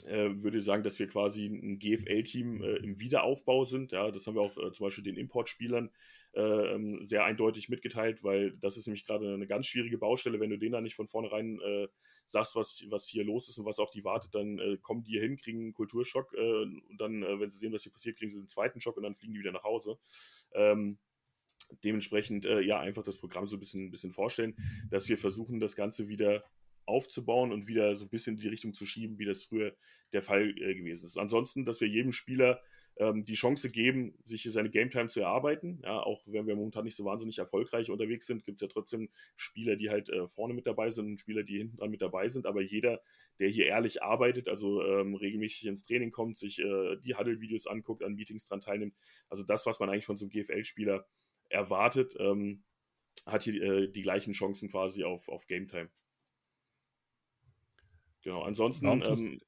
äh, 0.06 0.30
würde 0.44 0.62
sagen, 0.62 0.84
dass 0.84 1.00
wir 1.00 1.08
quasi 1.08 1.46
ein 1.46 1.80
GFL-Team 1.80 2.64
äh, 2.64 2.76
im 2.78 3.00
Wiederaufbau 3.00 3.64
sind. 3.64 3.92
Ja, 3.92 4.12
das 4.12 4.26
haben 4.28 4.36
wir 4.36 4.42
auch 4.42 4.58
äh, 4.58 4.72
zum 4.72 4.86
Beispiel 4.86 5.04
den 5.04 5.18
Importspielern 5.18 5.90
äh, 6.34 6.42
ähm, 6.42 7.04
sehr 7.04 7.24
eindeutig 7.24 7.70
mitgeteilt, 7.70 8.24
weil 8.24 8.52
das 8.58 8.78
ist 8.78 8.88
nämlich 8.88 9.06
gerade 9.06 9.34
eine 9.34 9.48
ganz 9.48 9.68
schwierige 9.68 9.98
Baustelle. 9.98 10.40
Wenn 10.40 10.50
du 10.50 10.58
denen 10.58 10.74
da 10.74 10.82
nicht 10.82 10.96
von 10.96 11.08
vornherein 11.08 11.60
äh, 11.62 11.88
sagst, 12.26 12.56
was, 12.56 12.86
was 12.90 13.08
hier 13.08 13.24
los 13.24 13.50
ist 13.50 13.58
und 13.58 13.66
was 13.66 13.80
auf 13.80 13.92
die 13.92 14.04
wartet, 14.04 14.36
dann 14.36 14.60
äh, 14.60 14.78
kommen 14.78 15.04
die 15.04 15.12
hier 15.12 15.22
hin, 15.22 15.38
kriegen 15.38 15.62
einen 15.62 15.74
Kulturschock 15.74 16.32
und 16.34 16.98
dann, 16.98 17.22
wenn 17.22 17.50
sie 17.50 17.58
sehen, 17.58 17.74
was 17.74 17.84
hier 17.84 17.92
passiert, 17.92 18.18
kriegen 18.18 18.30
sie 18.30 18.38
einen 18.38 18.48
zweiten 18.48 18.80
Schock 18.80 18.98
und 18.98 19.04
dann 19.04 19.16
fliegen 19.16 19.34
die 19.34 19.40
wieder 19.40 19.52
nach 19.52 19.64
Hause. 19.64 19.98
Ähm, 20.54 21.00
dementsprechend 21.84 22.46
ja 22.46 22.80
einfach 22.80 23.04
das 23.04 23.18
Programm 23.18 23.48
so 23.48 23.58
ein 23.58 23.60
bisschen, 23.60 23.86
ein 23.86 23.92
bisschen 23.92 24.12
vorstellen, 24.12 24.56
dass 24.92 25.10
wir 25.10 25.18
versuchen, 25.18 25.60
das 25.60 25.76
Ganze 25.76 26.08
wieder 26.08 26.44
aufzubauen 26.90 27.52
und 27.52 27.68
wieder 27.68 27.96
so 27.96 28.06
ein 28.06 28.10
bisschen 28.10 28.36
in 28.36 28.42
die 28.42 28.48
Richtung 28.48 28.74
zu 28.74 28.86
schieben, 28.86 29.18
wie 29.20 29.26
das 29.26 29.44
früher 29.44 29.76
der 30.12 30.22
Fall 30.22 30.50
äh, 30.50 30.76
gewesen 30.76 31.06
ist. 31.06 31.18
Ansonsten, 31.18 31.66
dass 31.66 31.80
wir 31.80 31.88
jedem 31.88 32.12
Spieler 32.12 32.62
ähm, 33.00 33.24
die 33.24 33.34
Chance 33.34 33.72
geben, 33.72 34.14
sich 34.24 34.44
seine 34.44 34.70
Game 34.70 34.90
Time 34.90 35.08
zu 35.08 35.22
erarbeiten. 35.22 35.82
Ja, 35.84 36.02
auch 36.04 36.22
wenn 36.28 36.46
wir 36.48 36.56
momentan 36.56 36.84
nicht 36.84 36.98
so 36.98 37.06
wahnsinnig 37.06 37.40
erfolgreich 37.40 37.90
unterwegs 37.90 38.28
sind, 38.28 38.44
gibt 38.44 38.58
es 38.58 38.62
ja 38.62 38.68
trotzdem 38.68 39.10
Spieler, 39.38 39.78
die 39.78 39.90
halt 39.90 40.10
äh, 40.10 40.28
vorne 40.28 40.54
mit 40.54 40.68
dabei 40.68 40.90
sind 40.90 41.06
und 41.06 41.22
Spieler, 41.22 41.44
die 41.44 41.58
hinten 41.58 41.78
dran 41.78 41.90
mit 41.90 42.02
dabei 42.02 42.28
sind. 42.28 42.46
Aber 42.46 42.62
jeder, 42.62 43.02
der 43.40 43.48
hier 43.48 43.68
ehrlich 43.68 44.04
arbeitet, 44.04 44.50
also 44.50 44.84
ähm, 44.84 45.16
regelmäßig 45.16 45.66
ins 45.66 45.86
Training 45.86 46.12
kommt, 46.12 46.38
sich 46.38 46.60
äh, 46.60 46.98
die 46.98 47.16
Huddle-Videos 47.16 47.68
anguckt, 47.68 48.04
an 48.04 48.16
Meetings 48.16 48.48
dran 48.48 48.62
teilnimmt, 48.62 48.96
also 49.30 49.44
das, 49.44 49.66
was 49.66 49.80
man 49.80 49.90
eigentlich 49.90 50.06
von 50.06 50.18
so 50.18 50.26
einem 50.26 50.32
GFL-Spieler 50.32 51.08
erwartet, 51.48 52.16
ähm, 52.20 52.64
hat 53.26 53.44
hier 53.44 53.62
äh, 53.62 53.88
die 53.90 54.02
gleichen 54.02 54.34
Chancen 54.34 54.70
quasi 54.70 55.06
auf, 55.06 55.30
auf 55.30 55.48
Game 55.48 55.68
Time. 55.68 55.90
Genau, 58.22 58.42
ansonsten 58.42 58.88
ähm, 58.88 59.02
äh, 59.02 59.40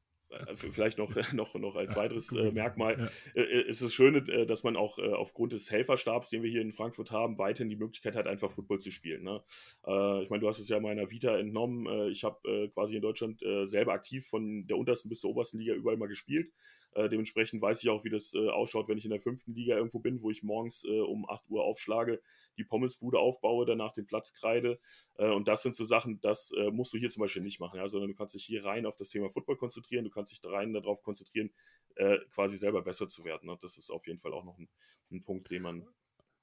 vielleicht 0.55 0.97
noch, 0.97 1.11
noch, 1.33 1.53
noch 1.55 1.75
als 1.75 1.95
weiteres 1.95 2.31
äh, 2.35 2.51
Merkmal 2.51 3.09
ja. 3.35 3.41
äh, 3.41 3.61
ist 3.61 3.81
es 3.81 3.93
schön, 3.93 4.15
äh, 4.27 4.45
dass 4.45 4.63
man 4.63 4.75
auch 4.75 4.97
äh, 4.99 5.13
aufgrund 5.13 5.53
des 5.53 5.71
Helferstabs, 5.71 6.29
den 6.29 6.43
wir 6.43 6.49
hier 6.49 6.61
in 6.61 6.73
Frankfurt 6.73 7.11
haben, 7.11 7.37
weiterhin 7.37 7.69
die 7.69 7.75
Möglichkeit 7.75 8.15
hat, 8.15 8.27
einfach 8.27 8.51
Football 8.51 8.79
zu 8.79 8.91
spielen. 8.91 9.23
Ne? 9.23 9.43
Äh, 9.85 10.23
ich 10.23 10.29
meine, 10.29 10.41
du 10.41 10.47
hast 10.47 10.59
es 10.59 10.69
ja 10.69 10.79
meiner 10.79 11.09
Vita 11.11 11.37
entnommen. 11.37 12.09
ich 12.09 12.23
habe 12.23 12.69
quasi 12.73 12.95
in 12.95 13.01
Deutschland 13.01 13.41
selber 13.63 13.93
aktiv 13.93 14.27
von 14.27 14.65
der 14.67 14.77
untersten 14.77 15.09
bis 15.09 15.21
zur 15.21 15.31
obersten 15.31 15.59
Liga 15.59 15.73
überall 15.73 15.97
mal 15.97 16.07
gespielt. 16.07 16.51
Äh, 16.93 17.09
dementsprechend 17.09 17.61
weiß 17.61 17.81
ich 17.83 17.89
auch, 17.89 18.03
wie 18.03 18.09
das 18.09 18.33
äh, 18.33 18.49
ausschaut, 18.49 18.87
wenn 18.87 18.97
ich 18.97 19.05
in 19.05 19.11
der 19.11 19.21
fünften 19.21 19.53
Liga 19.53 19.77
irgendwo 19.77 19.99
bin, 19.99 20.21
wo 20.21 20.29
ich 20.29 20.43
morgens 20.43 20.83
äh, 20.83 20.99
um 20.99 21.29
8 21.29 21.49
Uhr 21.49 21.63
aufschlage, 21.63 22.21
die 22.57 22.63
Pommesbude 22.63 23.19
aufbaue, 23.19 23.65
danach 23.65 23.93
den 23.93 24.05
Platz 24.05 24.33
kreide. 24.33 24.79
Äh, 25.15 25.31
und 25.31 25.47
das 25.47 25.63
sind 25.63 25.75
so 25.75 25.85
Sachen, 25.85 26.19
das 26.21 26.51
äh, 26.51 26.69
musst 26.71 26.93
du 26.93 26.97
hier 26.97 27.09
zum 27.09 27.21
Beispiel 27.21 27.41
nicht 27.41 27.59
machen, 27.59 27.77
ja, 27.77 27.87
sondern 27.87 28.09
du 28.09 28.15
kannst 28.15 28.35
dich 28.35 28.43
hier 28.43 28.65
rein 28.65 28.85
auf 28.85 28.97
das 28.97 29.09
Thema 29.09 29.29
Football 29.29 29.57
konzentrieren, 29.57 30.03
du 30.03 30.11
kannst 30.11 30.31
dich 30.31 30.41
rein 30.43 30.73
darauf 30.73 31.01
konzentrieren, 31.01 31.51
äh, 31.95 32.17
quasi 32.29 32.57
selber 32.57 32.81
besser 32.81 33.07
zu 33.07 33.23
werden. 33.23 33.49
Ne? 33.49 33.57
Das 33.61 33.77
ist 33.77 33.89
auf 33.89 34.05
jeden 34.07 34.19
Fall 34.19 34.33
auch 34.33 34.43
noch 34.43 34.57
ein, 34.57 34.69
ein 35.11 35.23
Punkt, 35.23 35.49
den 35.49 35.61
man 35.61 35.87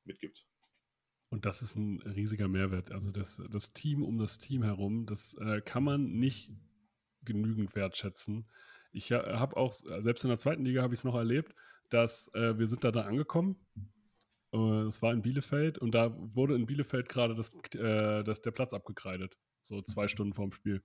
mitgibt. 0.04 0.46
Und 1.30 1.44
das 1.44 1.60
ist 1.60 1.76
ein 1.76 2.00
riesiger 2.00 2.48
Mehrwert. 2.48 2.90
Also 2.90 3.12
das, 3.12 3.42
das 3.50 3.74
Team 3.74 4.02
um 4.02 4.18
das 4.18 4.38
Team 4.38 4.62
herum, 4.62 5.04
das 5.04 5.34
äh, 5.34 5.60
kann 5.60 5.84
man 5.84 6.12
nicht 6.18 6.50
genügend 7.28 7.76
wertschätzen. 7.76 8.48
Ich 8.90 9.12
habe 9.12 9.56
auch, 9.56 9.72
selbst 9.72 10.24
in 10.24 10.30
der 10.30 10.38
zweiten 10.38 10.64
Liga 10.64 10.82
habe 10.82 10.94
ich 10.94 11.00
es 11.00 11.04
noch 11.04 11.14
erlebt, 11.14 11.54
dass 11.90 12.28
äh, 12.34 12.58
wir 12.58 12.66
sind 12.66 12.84
da, 12.84 12.90
da 12.90 13.02
angekommen. 13.02 13.56
Äh, 14.52 14.82
es 14.82 15.02
war 15.02 15.12
in 15.12 15.22
Bielefeld 15.22 15.78
und 15.78 15.92
da 15.94 16.14
wurde 16.34 16.54
in 16.54 16.66
Bielefeld 16.66 17.08
gerade 17.08 17.34
das, 17.34 17.50
äh, 17.74 18.24
das, 18.24 18.42
der 18.42 18.50
Platz 18.50 18.72
abgekreidet. 18.72 19.36
So 19.62 19.82
zwei 19.82 20.04
mhm. 20.04 20.08
Stunden 20.08 20.32
vorm 20.34 20.52
Spiel. 20.52 20.82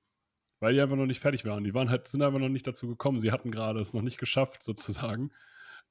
Weil 0.60 0.74
die 0.74 0.82
einfach 0.82 0.96
noch 0.96 1.06
nicht 1.06 1.20
fertig 1.20 1.46
waren. 1.46 1.64
Die 1.64 1.74
waren 1.74 1.90
halt, 1.90 2.08
sind 2.08 2.22
einfach 2.22 2.40
noch 2.40 2.50
nicht 2.50 2.68
dazu 2.68 2.88
gekommen. 2.88 3.20
Sie 3.20 3.32
hatten 3.32 3.52
gerade 3.52 3.80
es 3.80 3.94
noch 3.94 4.02
nicht 4.02 4.18
geschafft, 4.18 4.64
sozusagen. 4.64 5.32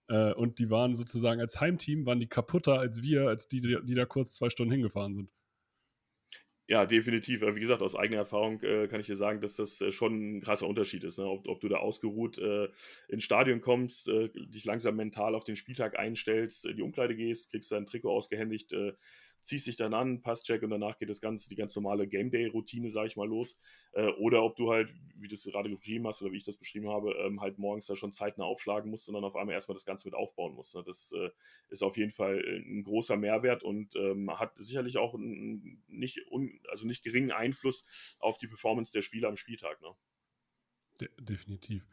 Äh, 0.08 0.32
und 0.32 0.58
die 0.58 0.70
waren 0.70 0.94
sozusagen 0.94 1.40
als 1.40 1.60
Heimteam, 1.60 2.06
waren 2.06 2.20
die 2.20 2.28
kaputter 2.28 2.78
als 2.78 3.02
wir, 3.02 3.28
als 3.28 3.48
die, 3.48 3.60
die 3.60 3.94
da 3.94 4.04
kurz 4.06 4.36
zwei 4.36 4.50
Stunden 4.50 4.72
hingefahren 4.72 5.12
sind. 5.12 5.30
Ja, 6.72 6.86
definitiv. 6.86 7.42
Wie 7.42 7.60
gesagt, 7.60 7.82
aus 7.82 7.94
eigener 7.94 8.20
Erfahrung 8.20 8.62
äh, 8.62 8.88
kann 8.88 8.98
ich 8.98 9.04
dir 9.06 9.14
sagen, 9.14 9.42
dass 9.42 9.56
das 9.56 9.82
äh, 9.82 9.92
schon 9.92 10.38
ein 10.38 10.40
krasser 10.40 10.66
Unterschied 10.66 11.04
ist. 11.04 11.18
Ne? 11.18 11.26
Ob, 11.26 11.46
ob, 11.46 11.60
du 11.60 11.68
da 11.68 11.76
ausgeruht 11.76 12.38
äh, 12.38 12.70
ins 13.08 13.24
Stadion 13.24 13.60
kommst, 13.60 14.08
äh, 14.08 14.30
dich 14.30 14.64
langsam 14.64 14.96
mental 14.96 15.34
auf 15.34 15.44
den 15.44 15.56
Spieltag 15.56 15.98
einstellst, 15.98 16.64
in 16.64 16.76
die 16.76 16.82
Umkleide 16.82 17.14
gehst, 17.14 17.50
kriegst 17.50 17.70
dein 17.72 17.84
Trikot 17.84 18.10
ausgehändigt, 18.10 18.72
äh, 18.72 18.94
ziehst 19.42 19.66
dich 19.66 19.76
dann 19.76 19.94
an, 19.94 20.22
Passcheck 20.22 20.62
und 20.62 20.70
danach 20.70 20.98
geht 20.98 21.10
das 21.10 21.20
Ganze, 21.20 21.48
die 21.48 21.56
ganz 21.56 21.74
normale 21.74 22.06
Game 22.06 22.30
Day-Routine, 22.30 22.90
sage 22.90 23.08
ich 23.08 23.16
mal, 23.16 23.28
los. 23.28 23.58
Äh, 23.92 24.08
oder 24.12 24.42
ob 24.42 24.56
du 24.56 24.70
halt, 24.70 24.92
wie 25.16 25.28
du 25.28 25.34
es 25.34 25.44
gerade 25.44 25.68
beschrieben 25.68 26.06
hast 26.06 26.22
oder 26.22 26.32
wie 26.32 26.36
ich 26.36 26.44
das 26.44 26.56
beschrieben 26.56 26.88
habe, 26.88 27.12
ähm, 27.14 27.40
halt 27.40 27.58
morgens 27.58 27.86
da 27.86 27.96
schon 27.96 28.12
zeitnah 28.12 28.44
aufschlagen 28.44 28.90
musst 28.90 29.08
und 29.08 29.14
dann 29.14 29.24
auf 29.24 29.36
einmal 29.36 29.54
erstmal 29.54 29.74
das 29.74 29.84
Ganze 29.84 30.06
mit 30.06 30.14
aufbauen 30.14 30.54
musst. 30.54 30.74
Ne? 30.74 30.82
Das 30.84 31.12
äh, 31.12 31.30
ist 31.68 31.82
auf 31.82 31.96
jeden 31.96 32.12
Fall 32.12 32.38
ein 32.38 32.82
großer 32.82 33.16
Mehrwert 33.16 33.62
und 33.62 33.96
ähm, 33.96 34.30
hat 34.38 34.52
sicherlich 34.56 34.96
auch 34.98 35.14
einen 35.14 35.82
nicht, 35.88 36.20
un, 36.30 36.60
also 36.70 36.86
nicht 36.86 37.02
geringen 37.02 37.32
Einfluss 37.32 37.84
auf 38.18 38.38
die 38.38 38.46
Performance 38.46 38.92
der 38.92 39.02
Spieler 39.02 39.28
am 39.28 39.36
Spieltag. 39.36 39.80
Ne? 39.82 39.88
De 41.00 41.08
definitiv. 41.18 41.84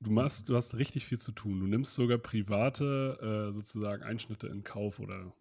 Du, 0.00 0.12
machst, 0.12 0.48
du 0.48 0.54
hast 0.54 0.76
richtig 0.76 1.06
viel 1.06 1.18
zu 1.18 1.32
tun. 1.32 1.58
Du 1.58 1.66
nimmst 1.66 1.94
sogar 1.94 2.18
private 2.18 3.48
äh, 3.48 3.52
sozusagen 3.52 4.04
Einschnitte 4.04 4.46
in 4.46 4.62
Kauf 4.62 5.00
oder 5.00 5.34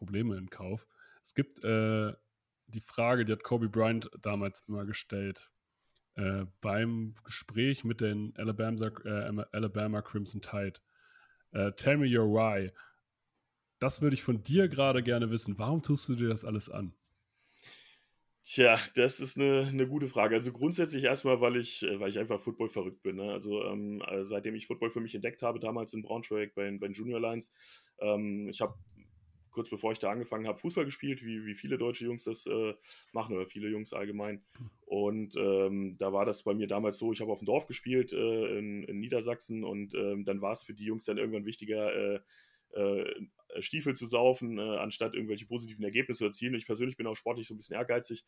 Probleme 0.00 0.36
in 0.38 0.48
Kauf. 0.48 0.86
Es 1.22 1.34
gibt 1.34 1.62
äh, 1.62 2.12
die 2.68 2.80
Frage, 2.80 3.26
die 3.26 3.32
hat 3.32 3.42
Kobe 3.42 3.68
Bryant 3.68 4.10
damals 4.22 4.64
immer 4.66 4.86
gestellt, 4.86 5.50
äh, 6.14 6.46
beim 6.62 7.12
Gespräch 7.24 7.84
mit 7.84 8.00
den 8.00 8.32
Alabama, 8.36 8.86
äh, 9.04 9.44
Alabama 9.52 10.00
Crimson 10.00 10.40
Tide. 10.40 10.80
Äh, 11.52 11.72
tell 11.72 11.98
me 11.98 12.06
your 12.06 12.26
why. 12.26 12.72
Das 13.78 14.00
würde 14.00 14.14
ich 14.14 14.22
von 14.22 14.42
dir 14.42 14.68
gerade 14.68 15.02
gerne 15.02 15.30
wissen. 15.30 15.58
Warum 15.58 15.82
tust 15.82 16.08
du 16.08 16.14
dir 16.14 16.28
das 16.28 16.46
alles 16.46 16.70
an? 16.70 16.94
Tja, 18.42 18.80
das 18.94 19.20
ist 19.20 19.38
eine, 19.38 19.66
eine 19.68 19.86
gute 19.86 20.08
Frage. 20.08 20.34
Also 20.34 20.50
grundsätzlich 20.52 21.04
erstmal, 21.04 21.42
weil 21.42 21.56
ich, 21.56 21.82
äh, 21.82 22.00
weil 22.00 22.08
ich 22.08 22.18
einfach 22.18 22.40
Football 22.40 22.68
verrückt 22.70 23.02
bin. 23.02 23.16
Ne? 23.16 23.30
Also 23.30 23.62
ähm, 23.64 24.02
äh, 24.08 24.24
seitdem 24.24 24.54
ich 24.54 24.66
Football 24.66 24.90
für 24.90 25.00
mich 25.00 25.14
entdeckt 25.14 25.42
habe, 25.42 25.60
damals 25.60 25.92
in 25.92 26.02
Braunschweig 26.02 26.54
bei, 26.54 26.70
bei 26.78 26.88
den 26.88 26.94
Junior 26.94 27.20
Lines, 27.20 27.52
ähm, 28.00 28.48
ich 28.48 28.62
habe 28.62 28.74
kurz 29.50 29.70
bevor 29.70 29.92
ich 29.92 29.98
da 29.98 30.10
angefangen 30.10 30.46
habe, 30.46 30.58
Fußball 30.58 30.84
gespielt, 30.84 31.24
wie, 31.24 31.44
wie 31.46 31.54
viele 31.54 31.78
deutsche 31.78 32.04
Jungs 32.04 32.24
das 32.24 32.46
äh, 32.46 32.74
machen 33.12 33.36
oder 33.36 33.46
viele 33.46 33.68
Jungs 33.68 33.92
allgemein. 33.92 34.42
Und 34.86 35.36
ähm, 35.36 35.96
da 35.98 36.12
war 36.12 36.24
das 36.24 36.42
bei 36.42 36.54
mir 36.54 36.66
damals 36.66 36.98
so, 36.98 37.12
ich 37.12 37.20
habe 37.20 37.32
auf 37.32 37.40
dem 37.40 37.46
Dorf 37.46 37.66
gespielt 37.66 38.12
äh, 38.12 38.58
in, 38.58 38.82
in, 38.84 39.00
Niedersachsen 39.00 39.64
und 39.64 39.94
ähm, 39.94 40.24
dann 40.24 40.40
war 40.40 40.52
es 40.52 40.62
für 40.62 40.74
die 40.74 40.84
Jungs 40.84 41.04
dann 41.04 41.18
irgendwann 41.18 41.46
wichtiger, 41.46 41.94
äh, 41.94 42.20
äh 42.74 43.22
Stiefel 43.58 43.96
zu 43.96 44.06
saufen, 44.06 44.58
äh, 44.58 44.78
anstatt 44.78 45.14
irgendwelche 45.14 45.46
positiven 45.46 45.84
Ergebnisse 45.84 46.18
zu 46.18 46.24
erzielen. 46.26 46.54
Ich 46.54 46.66
persönlich 46.66 46.96
bin 46.96 47.06
auch 47.08 47.16
sportlich 47.16 47.48
so 47.48 47.54
ein 47.54 47.56
bisschen 47.56 47.74
ehrgeizig 47.74 48.24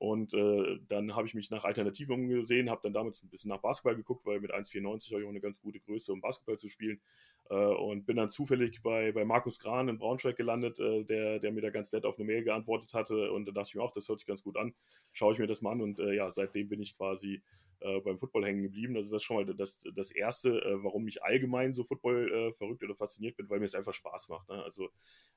und 0.00 0.32
äh, 0.32 0.78
dann 0.88 1.14
habe 1.14 1.26
ich 1.26 1.34
mich 1.34 1.50
nach 1.50 1.64
Alternativen 1.64 2.14
umgesehen, 2.14 2.70
habe 2.70 2.80
dann 2.82 2.94
damals 2.94 3.22
ein 3.22 3.28
bisschen 3.28 3.50
nach 3.50 3.60
Basketball 3.60 3.96
geguckt, 3.96 4.24
weil 4.24 4.40
mit 4.40 4.50
1,94 4.50 5.10
habe 5.10 5.20
ich 5.20 5.26
auch 5.26 5.30
eine 5.30 5.42
ganz 5.42 5.60
gute 5.60 5.78
Größe, 5.78 6.10
um 6.10 6.22
Basketball 6.22 6.56
zu 6.56 6.70
spielen. 6.70 7.02
Äh, 7.50 7.54
und 7.54 8.06
bin 8.06 8.16
dann 8.16 8.30
zufällig 8.30 8.80
bei, 8.82 9.10
bei 9.12 9.24
Markus 9.24 9.58
Gran 9.58 9.88
in 9.88 9.98
Braunschweig 9.98 10.36
gelandet, 10.36 10.78
äh, 10.78 11.04
der, 11.04 11.40
der 11.40 11.52
mir 11.52 11.60
da 11.60 11.70
ganz 11.70 11.92
nett 11.92 12.06
auf 12.06 12.16
eine 12.16 12.24
Mail 12.24 12.44
geantwortet 12.44 12.94
hatte. 12.94 13.32
Und 13.32 13.46
da 13.46 13.52
dachte 13.52 13.70
ich 13.70 13.74
mir 13.74 13.82
auch, 13.82 13.92
das 13.92 14.08
hört 14.08 14.20
sich 14.20 14.26
ganz 14.26 14.44
gut 14.44 14.56
an. 14.56 14.72
Schaue 15.12 15.32
ich 15.32 15.40
mir 15.40 15.48
das 15.48 15.60
mal 15.60 15.72
an. 15.72 15.80
Und 15.80 15.98
äh, 15.98 16.14
ja, 16.14 16.30
seitdem 16.30 16.68
bin 16.68 16.80
ich 16.80 16.96
quasi 16.96 17.42
äh, 17.80 17.98
beim 18.00 18.18
Football 18.18 18.44
hängen 18.44 18.62
geblieben. 18.62 18.94
Also 18.94 19.10
das 19.10 19.22
ist 19.22 19.26
schon 19.26 19.36
mal 19.36 19.54
das, 19.54 19.82
das 19.96 20.12
Erste, 20.12 20.60
äh, 20.60 20.84
warum 20.84 21.08
ich 21.08 21.24
allgemein 21.24 21.72
so 21.72 21.82
Football 21.82 22.30
äh, 22.32 22.52
verrückt 22.52 22.84
oder 22.84 22.94
fasziniert 22.94 23.36
bin, 23.36 23.50
weil 23.50 23.58
mir 23.58 23.64
es 23.64 23.74
einfach 23.74 23.94
Spaß 23.94 24.28
macht. 24.28 24.48
Ne? 24.48 24.62
Also 24.62 24.90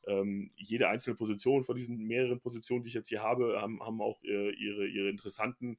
ähm, 0.06 0.52
jede 0.56 0.90
einzelne 0.90 1.16
Position 1.16 1.64
von 1.64 1.76
diesen 1.76 1.98
mehreren 1.98 2.42
Positionen, 2.42 2.84
die 2.84 2.90
ich 2.90 2.94
jetzt 2.94 3.10
hier 3.10 3.24
habe, 3.24 3.60
haben, 3.60 3.82
haben 3.82 4.02
auch 4.02 4.22
ihre, 4.22 4.86
ihre 4.86 5.10
interessanten 5.10 5.78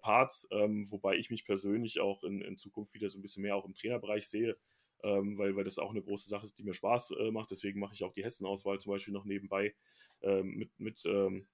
Parts, 0.00 0.48
ähm, 0.52 0.90
wobei 0.90 1.16
ich 1.16 1.28
mich 1.28 1.44
persönlich 1.44 2.00
auch 2.00 2.24
in, 2.24 2.40
in 2.40 2.56
Zukunft 2.56 2.94
wieder 2.94 3.10
so 3.10 3.18
ein 3.18 3.22
bisschen 3.22 3.42
mehr 3.42 3.56
auch 3.56 3.66
im 3.66 3.74
Trainerbereich 3.74 4.26
sehe. 4.26 4.56
Ähm, 5.02 5.38
weil, 5.38 5.56
weil 5.56 5.64
das 5.64 5.78
auch 5.78 5.90
eine 5.90 6.02
große 6.02 6.28
Sache 6.28 6.44
ist, 6.44 6.58
die 6.58 6.64
mir 6.64 6.74
Spaß 6.74 7.12
äh, 7.12 7.30
macht. 7.30 7.50
Deswegen 7.50 7.80
mache 7.80 7.94
ich 7.94 8.04
auch 8.04 8.12
die 8.12 8.24
Hessen-Auswahl 8.24 8.80
zum 8.80 8.92
Beispiel 8.92 9.14
noch 9.14 9.24
nebenbei 9.24 9.74
ähm, 10.22 10.54
mit, 10.56 10.70
mit 10.78 11.02
ähm, 11.06 11.46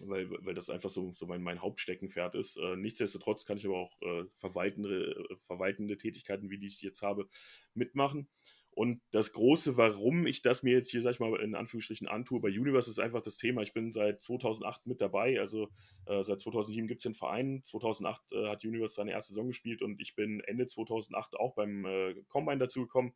weil, 0.00 0.30
weil 0.30 0.54
das 0.54 0.70
einfach 0.70 0.90
so, 0.90 1.12
so 1.12 1.26
mein, 1.26 1.42
mein 1.42 1.62
Hauptsteckenpferd 1.62 2.34
ist. 2.34 2.56
Äh, 2.56 2.76
nichtsdestotrotz 2.76 3.46
kann 3.46 3.56
ich 3.56 3.66
aber 3.66 3.78
auch 3.78 4.00
äh, 4.02 4.24
verwaltende, 4.34 5.26
äh, 5.30 5.36
verwaltende 5.46 5.96
Tätigkeiten, 5.96 6.50
wie 6.50 6.58
die 6.58 6.66
ich 6.66 6.82
jetzt 6.82 7.02
habe, 7.02 7.28
mitmachen. 7.74 8.28
Und 8.76 9.00
das 9.10 9.32
große, 9.32 9.78
warum 9.78 10.26
ich 10.26 10.42
das 10.42 10.62
mir 10.62 10.74
jetzt 10.74 10.90
hier, 10.90 11.00
sag 11.00 11.12
ich 11.12 11.18
mal, 11.18 11.34
in 11.40 11.54
Anführungsstrichen 11.54 12.08
antue 12.08 12.40
bei 12.40 12.48
Universe, 12.48 12.90
ist 12.90 12.98
einfach 12.98 13.22
das 13.22 13.38
Thema. 13.38 13.62
Ich 13.62 13.72
bin 13.72 13.90
seit 13.90 14.20
2008 14.20 14.86
mit 14.86 15.00
dabei, 15.00 15.40
also 15.40 15.70
äh, 16.04 16.22
seit 16.22 16.40
2007 16.40 16.86
gibt 16.86 16.98
es 16.98 17.04
den 17.04 17.14
Verein. 17.14 17.62
2008 17.64 18.32
äh, 18.32 18.48
hat 18.48 18.66
Universe 18.66 18.92
seine 18.92 19.12
erste 19.12 19.32
Saison 19.32 19.46
gespielt 19.46 19.80
und 19.80 19.98
ich 20.02 20.14
bin 20.14 20.40
Ende 20.40 20.66
2008 20.66 21.36
auch 21.36 21.54
beim 21.54 21.86
äh, 21.86 22.16
Combine 22.28 22.58
dazugekommen 22.58 23.14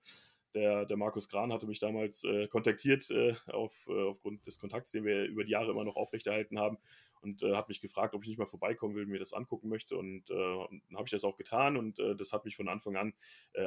Der, 0.55 0.87
der 0.87 0.97
Markus 0.97 1.29
Gran 1.29 1.53
hatte 1.53 1.67
mich 1.67 1.79
damals 1.79 2.25
äh, 2.25 2.49
kontaktiert 2.49 3.11
äh, 3.11 3.35
auf, 3.49 3.87
äh, 3.87 4.03
aufgrund 4.09 4.47
des 4.47 4.59
Kontakts, 4.59 4.93
den 4.93 5.05
wir 5.05 5.25
über 5.25 5.45
die 5.45 5.53
Jahre 5.53 5.73
immer 5.73 5.85
noch 5.85 5.97
aufrechterhalten 5.97 6.59
haben 6.59 6.79
und 7.23 7.43
äh, 7.43 7.55
hat 7.55 7.69
mich 7.69 7.81
gefragt, 7.81 8.15
ob 8.15 8.23
ich 8.23 8.29
nicht 8.29 8.39
mal 8.39 8.47
vorbeikommen 8.47 8.95
will, 8.95 9.07
mir 9.07 9.19
das 9.19 9.33
angucken 9.33 9.69
möchte 9.69 9.97
und 9.97 10.31
äh, 10.31 10.35
dann 10.35 10.97
habe 10.97 11.05
ich 11.07 11.11
das 11.11 11.25
auch 11.25 11.37
getan 11.37 11.77
und 11.77 11.99
äh, 11.99 12.15
das 12.17 12.33
hat 12.33 12.45
mich 12.45 12.57
von 12.57 12.69
Anfang 12.69 12.97
an 12.97 13.15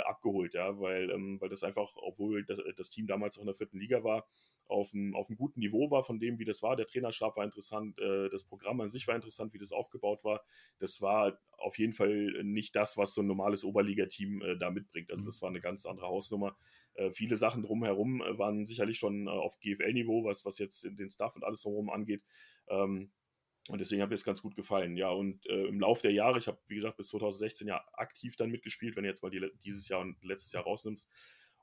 abgeholt, 0.06 0.54
ja, 0.54 0.80
weil, 0.80 1.10
ähm, 1.12 1.40
weil 1.42 1.50
das 1.50 1.64
einfach, 1.64 1.94
obwohl 1.96 2.46
das, 2.46 2.60
das, 2.78 2.90
Team 2.90 3.06
damals 3.06 3.38
auch 3.38 3.42
in 3.42 3.48
der 3.48 3.56
vierten 3.56 3.80
Liga 3.80 4.04
war, 4.04 4.28
auf 4.66 4.94
einem, 4.94 5.14
auf 5.16 5.30
einem 5.30 5.38
guten 5.38 5.60
Niveau 5.60 5.92
war 5.92 6.04
von 6.04 6.20
dem, 6.20 6.40
wie 6.40 6.46
das 6.46 6.64
war. 6.64 6.76
Der 6.76 6.86
Trainerstab 6.86 7.36
war 7.36 7.44
interessant, 7.44 8.00
das 8.00 8.46
Programm 8.46 8.80
an 8.82 8.90
sich 8.90 9.08
war 9.08 9.16
interessant, 9.16 9.54
wie 9.54 9.58
das 9.58 9.72
aufgebaut 9.72 10.24
war. 10.24 10.42
Das 10.80 11.02
war 11.02 11.38
auf 11.58 11.78
jeden 11.80 11.94
Fall 11.94 12.44
nicht 12.44 12.76
das, 12.76 12.98
was 12.98 13.14
so 13.14 13.22
ein 13.22 13.28
normales 13.28 13.64
Oberligateam 13.64 14.42
äh, 14.42 14.58
da 14.58 14.70
mitbringt. 14.70 15.12
Also 15.12 15.24
mhm. 15.24 15.28
das 15.28 15.42
war 15.42 15.50
eine 15.50 15.62
ganz 15.62 15.86
andere 15.86 16.08
Hausnummer. 16.08 16.56
Äh, 16.96 17.12
viele 17.12 17.38
Sachen 17.38 17.64
drumherum 17.64 18.22
äh, 18.22 18.38
waren 18.38 18.66
sicherlich 18.66 18.98
schon 18.98 19.28
äh, 19.28 19.30
auf 19.30 19.60
GFL-Niveau, 19.60 20.24
was, 20.26 20.46
was 20.46 20.60
jetzt 20.60 20.84
den 20.84 21.10
Staff 21.10 21.36
und 21.36 21.44
alles 21.44 21.62
drumherum 21.62 21.90
angeht. 21.90 22.24
Ähm, 22.68 23.12
und 23.70 23.80
deswegen 23.80 24.02
hat 24.02 24.10
mir 24.10 24.16
es 24.16 24.26
ganz 24.26 24.42
gut 24.42 24.56
gefallen. 24.56 24.98
Ja, 24.98 25.10
und 25.10 25.46
äh, 25.46 25.66
im 25.68 25.80
Laufe 25.80 26.02
der 26.02 26.12
Jahre, 26.12 26.38
ich 26.38 26.48
habe, 26.48 26.60
wie 26.68 26.76
gesagt, 26.76 26.98
bis 26.98 27.10
2016 27.10 27.68
ja 27.68 27.84
aktiv 27.94 28.36
dann 28.36 28.52
mitgespielt, 28.52 28.96
wenn 28.96 29.04
du 29.04 29.10
jetzt 29.10 29.24
mal 29.24 29.30
die, 29.30 29.50
dieses 29.64 29.88
Jahr 29.88 30.02
und 30.02 30.22
letztes 30.24 30.52
Jahr 30.52 30.64
rausnimmst. 30.64 31.10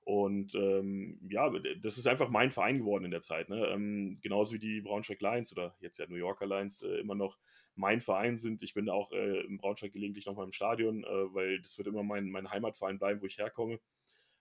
Und 0.03 0.55
ähm, 0.55 1.21
ja, 1.31 1.53
das 1.83 1.99
ist 1.99 2.07
einfach 2.07 2.31
mein 2.31 2.51
Verein 2.51 2.79
geworden 2.79 3.05
in 3.05 3.11
der 3.11 3.21
Zeit. 3.21 3.51
Ne? 3.51 3.67
Ähm, 3.67 4.19
genauso 4.23 4.55
wie 4.55 4.59
die 4.59 4.81
Braunschweig 4.81 5.21
Lions 5.21 5.53
oder 5.53 5.77
jetzt 5.81 5.99
ja 5.99 6.07
New 6.09 6.17
Yorker 6.17 6.47
Lions 6.47 6.83
äh, 6.83 7.01
immer 7.01 7.15
noch 7.15 7.39
mein 7.75 8.01
Verein 8.01 8.39
sind. 8.39 8.63
Ich 8.63 8.75
bin 8.75 8.89
auch 8.89 9.13
äh, 9.13 9.41
im 9.43 9.59
Braunschweig 9.59 9.93
gelegentlich 9.93 10.27
nochmal 10.27 10.47
im 10.47 10.53
Stadion, 10.53 11.05
äh, 11.05 11.35
weil 11.35 11.61
das 11.61 11.77
wird 11.77 11.87
immer 11.87 12.03
mein, 12.03 12.31
mein 12.31 12.51
Heimatverein 12.51 12.99
bleiben, 12.99 13.21
wo 13.21 13.27
ich 13.27 13.39
herkomme. 13.39 13.79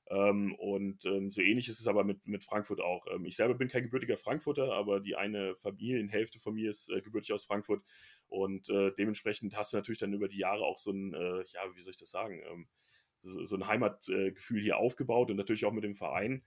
Ähm, 0.09 0.55
und 0.55 1.05
ähm, 1.05 1.29
so 1.29 1.41
ähnlich 1.41 1.67
ist 1.69 1.79
es 1.79 1.87
aber 1.87 2.03
mit, 2.03 2.25
mit 2.25 2.43
Frankfurt 2.43 2.81
auch. 2.81 3.05
Ähm, 3.11 3.25
ich 3.25 3.35
selber 3.35 3.53
bin 3.53 3.67
kein 3.67 3.83
gebürtiger 3.83 4.17
Frankfurter, 4.17 4.73
aber 4.73 4.99
die 4.99 5.15
eine 5.15 5.55
Familienhälfte 5.55 6.39
von 6.39 6.55
mir 6.55 6.71
ist 6.71 6.89
äh, 6.89 7.01
gebürtig 7.01 7.31
aus 7.31 7.45
Frankfurt. 7.45 7.83
Und 8.27 8.69
äh, 8.69 8.91
dementsprechend 8.97 9.55
hast 9.55 9.73
du 9.73 9.77
natürlich 9.77 9.99
dann 9.99 10.13
über 10.13 10.27
die 10.27 10.39
Jahre 10.39 10.63
auch 10.63 10.77
so 10.77 10.91
ein, 10.91 11.13
äh, 11.13 11.43
ja, 11.53 11.61
wie 11.75 11.81
soll 11.81 11.91
ich 11.91 11.99
das 11.99 12.09
sagen, 12.09 12.41
ähm, 12.51 12.67
so, 13.21 13.43
so, 13.43 13.55
ein 13.57 13.67
Heimatgefühl 13.67 14.61
hier 14.61 14.77
aufgebaut 14.77 15.29
und 15.29 15.37
natürlich 15.37 15.65
auch 15.65 15.73
mit 15.73 15.83
dem 15.83 15.95
Verein. 15.95 16.43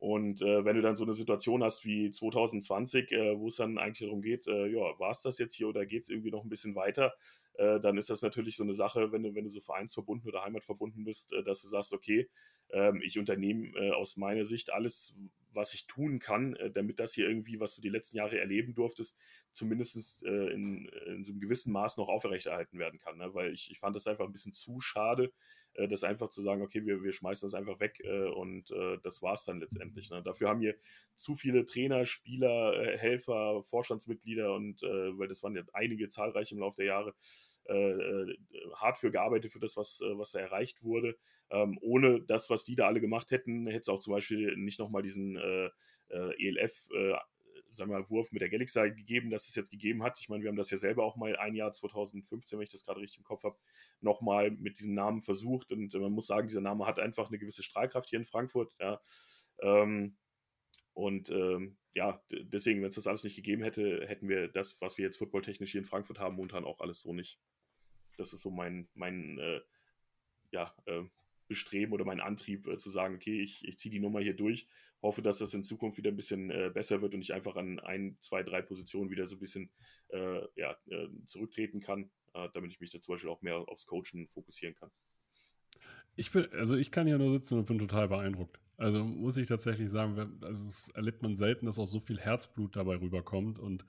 Und 0.00 0.40
äh, 0.40 0.64
wenn 0.64 0.76
du 0.76 0.82
dann 0.82 0.96
so 0.96 1.04
eine 1.04 1.12
Situation 1.12 1.62
hast 1.62 1.84
wie 1.84 2.10
2020, 2.10 3.12
äh, 3.12 3.38
wo 3.38 3.48
es 3.48 3.56
dann 3.56 3.76
eigentlich 3.76 4.08
darum 4.08 4.22
geht, 4.22 4.48
äh, 4.48 4.66
ja, 4.68 4.98
war 4.98 5.10
es 5.10 5.20
das 5.20 5.38
jetzt 5.38 5.54
hier 5.54 5.68
oder 5.68 5.84
geht 5.84 6.04
es 6.04 6.08
irgendwie 6.08 6.30
noch 6.30 6.42
ein 6.42 6.48
bisschen 6.48 6.74
weiter, 6.74 7.12
äh, 7.58 7.78
dann 7.80 7.98
ist 7.98 8.08
das 8.08 8.22
natürlich 8.22 8.56
so 8.56 8.62
eine 8.62 8.72
Sache, 8.72 9.12
wenn 9.12 9.22
du, 9.22 9.34
wenn 9.34 9.44
du 9.44 9.50
so 9.50 9.60
vereinsverbunden 9.60 10.26
oder 10.26 10.42
heimatverbunden 10.42 11.04
bist, 11.04 11.34
äh, 11.34 11.42
dass 11.42 11.60
du 11.60 11.68
sagst, 11.68 11.92
okay, 11.92 12.30
ähm, 12.70 13.02
ich 13.04 13.18
unternehme 13.18 13.76
äh, 13.76 13.90
aus 13.90 14.16
meiner 14.16 14.46
Sicht 14.46 14.72
alles, 14.72 15.14
was 15.52 15.74
ich 15.74 15.86
tun 15.86 16.18
kann, 16.18 16.56
damit 16.74 17.00
das 17.00 17.12
hier 17.12 17.28
irgendwie, 17.28 17.58
was 17.58 17.74
du 17.74 17.82
die 17.82 17.88
letzten 17.88 18.16
Jahre 18.16 18.38
erleben 18.38 18.72
durftest, 18.72 19.18
zumindest 19.52 20.22
in, 20.22 20.88
in, 21.06 21.24
so 21.24 21.32
einem 21.32 21.40
gewissen 21.40 21.72
Maß 21.72 21.96
noch 21.96 22.08
aufrechterhalten 22.08 22.78
werden 22.78 23.00
kann. 23.00 23.18
Ne? 23.18 23.34
Weil 23.34 23.52
ich, 23.52 23.68
ich 23.68 23.80
fand 23.80 23.96
das 23.96 24.06
einfach 24.06 24.26
ein 24.26 24.32
bisschen 24.32 24.52
zu 24.52 24.78
schade, 24.78 25.32
äh, 25.74 25.88
das 25.88 26.04
einfach 26.04 26.30
zu 26.30 26.42
sagen, 26.42 26.62
okay, 26.62 26.84
wir, 26.84 27.02
wir 27.02 27.12
schmeißen 27.12 27.46
das 27.46 27.54
einfach 27.54 27.80
weg 27.80 28.00
äh, 28.04 28.28
und 28.28 28.70
äh, 28.70 28.98
das 29.02 29.22
war 29.22 29.34
es 29.34 29.44
dann 29.44 29.60
letztendlich. 29.60 30.10
Ne? 30.10 30.22
Dafür 30.22 30.48
haben 30.48 30.60
hier 30.60 30.74
zu 31.14 31.34
viele 31.34 31.66
Trainer, 31.66 32.06
Spieler, 32.06 32.74
äh, 32.74 32.98
Helfer, 32.98 33.62
Vorstandsmitglieder 33.62 34.54
und 34.54 34.82
weil 34.82 35.28
das 35.28 35.42
waren 35.42 35.54
ja 35.54 35.62
einige 35.72 36.08
zahlreiche 36.08 36.54
im 36.54 36.60
Laufe 36.60 36.76
der 36.76 36.86
Jahre, 36.86 37.14
hart 38.74 38.98
für 38.98 39.10
gearbeitet 39.10 39.52
für 39.52 39.60
das, 39.60 39.76
was, 39.76 40.00
was 40.00 40.32
da 40.32 40.40
erreicht 40.40 40.82
wurde. 40.82 41.16
Ähm, 41.50 41.78
ohne 41.82 42.20
das, 42.22 42.48
was 42.48 42.64
die 42.64 42.74
da 42.74 42.86
alle 42.86 43.00
gemacht 43.00 43.30
hätten, 43.30 43.66
hätte 43.66 43.80
es 43.80 43.88
auch 43.88 43.98
zum 43.98 44.14
Beispiel 44.14 44.56
nicht 44.56 44.78
nochmal 44.78 45.02
diesen 45.02 45.36
äh, 45.36 45.70
äh, 46.08 46.48
ELF 46.48 46.88
äh, 46.94 47.14
sagen 47.70 47.90
wir 47.90 47.98
mal, 47.98 48.10
Wurf 48.10 48.32
mit 48.32 48.42
der 48.42 48.48
Galaxy 48.48 48.80
gegeben, 48.90 49.30
dass 49.30 49.48
es 49.48 49.54
jetzt 49.54 49.70
gegeben 49.70 50.02
hat. 50.02 50.18
Ich 50.20 50.28
meine, 50.28 50.42
wir 50.42 50.48
haben 50.48 50.56
das 50.56 50.70
ja 50.70 50.76
selber 50.76 51.04
auch 51.04 51.16
mal 51.16 51.36
ein 51.36 51.54
Jahr 51.54 51.72
2015, 51.72 52.58
wenn 52.58 52.64
ich 52.64 52.72
das 52.72 52.84
gerade 52.84 53.00
richtig 53.00 53.18
im 53.18 53.24
Kopf 53.24 53.44
habe, 53.44 53.58
nochmal 54.00 54.50
mit 54.50 54.78
diesem 54.78 54.94
Namen 54.94 55.22
versucht. 55.22 55.72
Und 55.72 55.92
man 55.94 56.12
muss 56.12 56.26
sagen, 56.26 56.48
dieser 56.48 56.60
Name 56.60 56.86
hat 56.86 56.98
einfach 56.98 57.28
eine 57.28 57.38
gewisse 57.38 57.62
Strahlkraft 57.62 58.08
hier 58.08 58.18
in 58.18 58.24
Frankfurt. 58.24 58.74
Ja. 58.80 59.00
Ähm, 59.62 60.16
und 60.92 61.30
ähm, 61.30 61.78
ja, 61.94 62.22
deswegen, 62.30 62.82
wenn 62.82 62.88
es 62.88 62.96
das 62.96 63.06
alles 63.06 63.24
nicht 63.24 63.36
gegeben 63.36 63.62
hätte, 63.62 64.06
hätten 64.06 64.28
wir 64.28 64.48
das, 64.48 64.80
was 64.80 64.98
wir 64.98 65.04
jetzt 65.04 65.16
footballtechnisch 65.16 65.72
hier 65.72 65.80
in 65.80 65.86
Frankfurt 65.86 66.18
haben, 66.18 66.36
momentan 66.36 66.64
auch 66.64 66.80
alles 66.80 67.00
so 67.00 67.12
nicht. 67.12 67.40
Das 68.16 68.32
ist 68.32 68.42
so 68.42 68.50
mein, 68.50 68.88
mein 68.94 69.38
äh, 69.38 69.60
ja, 70.50 70.74
äh, 70.86 71.02
Bestreben 71.50 71.92
oder 71.92 72.04
mein 72.04 72.20
Antrieb 72.20 72.68
äh, 72.68 72.78
zu 72.78 72.90
sagen, 72.90 73.16
okay, 73.16 73.42
ich, 73.42 73.66
ich 73.66 73.76
ziehe 73.76 73.90
die 73.90 73.98
Nummer 73.98 74.20
hier 74.20 74.34
durch, 74.34 74.68
hoffe, 75.02 75.20
dass 75.20 75.38
das 75.38 75.52
in 75.52 75.64
Zukunft 75.64 75.98
wieder 75.98 76.10
ein 76.10 76.16
bisschen 76.16 76.48
äh, 76.50 76.70
besser 76.72 77.02
wird 77.02 77.12
und 77.12 77.22
ich 77.22 77.34
einfach 77.34 77.56
an 77.56 77.80
ein, 77.80 78.16
zwei, 78.20 78.44
drei 78.44 78.62
Positionen 78.62 79.10
wieder 79.10 79.26
so 79.26 79.34
ein 79.34 79.40
bisschen 79.40 79.68
äh, 80.10 80.42
ja, 80.54 80.76
äh, 80.86 81.08
zurücktreten 81.26 81.80
kann, 81.80 82.08
äh, 82.34 82.48
damit 82.54 82.70
ich 82.70 82.78
mich 82.78 82.90
da 82.90 83.00
zum 83.00 83.14
Beispiel 83.14 83.30
auch 83.30 83.42
mehr 83.42 83.56
aufs 83.56 83.84
Coachen 83.86 84.28
fokussieren 84.28 84.76
kann. 84.76 84.92
Ich 86.14 86.30
bin, 86.30 86.46
also 86.52 86.76
ich 86.76 86.92
kann 86.92 87.08
ja 87.08 87.18
nur 87.18 87.32
sitzen 87.32 87.58
und 87.58 87.66
bin 87.66 87.80
total 87.80 88.06
beeindruckt. 88.06 88.60
Also 88.76 89.04
muss 89.04 89.36
ich 89.36 89.48
tatsächlich 89.48 89.90
sagen, 89.90 90.38
also 90.40 90.92
erlebt 90.92 91.20
man 91.20 91.34
selten, 91.34 91.66
dass 91.66 91.80
auch 91.80 91.86
so 91.86 91.98
viel 91.98 92.20
Herzblut 92.20 92.76
dabei 92.76 92.94
rüberkommt 92.94 93.58
und 93.58 93.84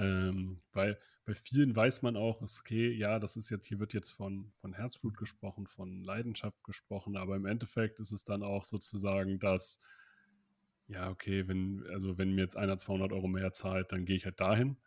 ähm, 0.00 0.62
weil 0.72 0.98
bei 1.26 1.34
vielen 1.34 1.76
weiß 1.76 2.00
man 2.00 2.16
auch, 2.16 2.40
okay, 2.40 2.90
ja, 2.90 3.18
das 3.18 3.36
ist 3.36 3.50
jetzt, 3.50 3.66
hier 3.66 3.80
wird 3.80 3.92
jetzt 3.92 4.10
von, 4.10 4.50
von 4.56 4.72
Herzblut 4.72 5.18
gesprochen, 5.18 5.66
von 5.66 6.02
Leidenschaft 6.02 6.64
gesprochen, 6.64 7.18
aber 7.18 7.36
im 7.36 7.44
Endeffekt 7.44 8.00
ist 8.00 8.10
es 8.10 8.24
dann 8.24 8.42
auch 8.42 8.64
sozusagen 8.64 9.38
das, 9.38 9.78
ja, 10.88 11.10
okay, 11.10 11.46
wenn, 11.48 11.86
also 11.90 12.16
wenn 12.16 12.34
mir 12.34 12.40
jetzt 12.40 12.56
einer 12.56 12.78
200 12.78 13.12
Euro 13.12 13.28
mehr 13.28 13.52
zahlt, 13.52 13.92
dann 13.92 14.06
gehe 14.06 14.16
ich 14.16 14.24
halt 14.24 14.40
dahin. 14.40 14.78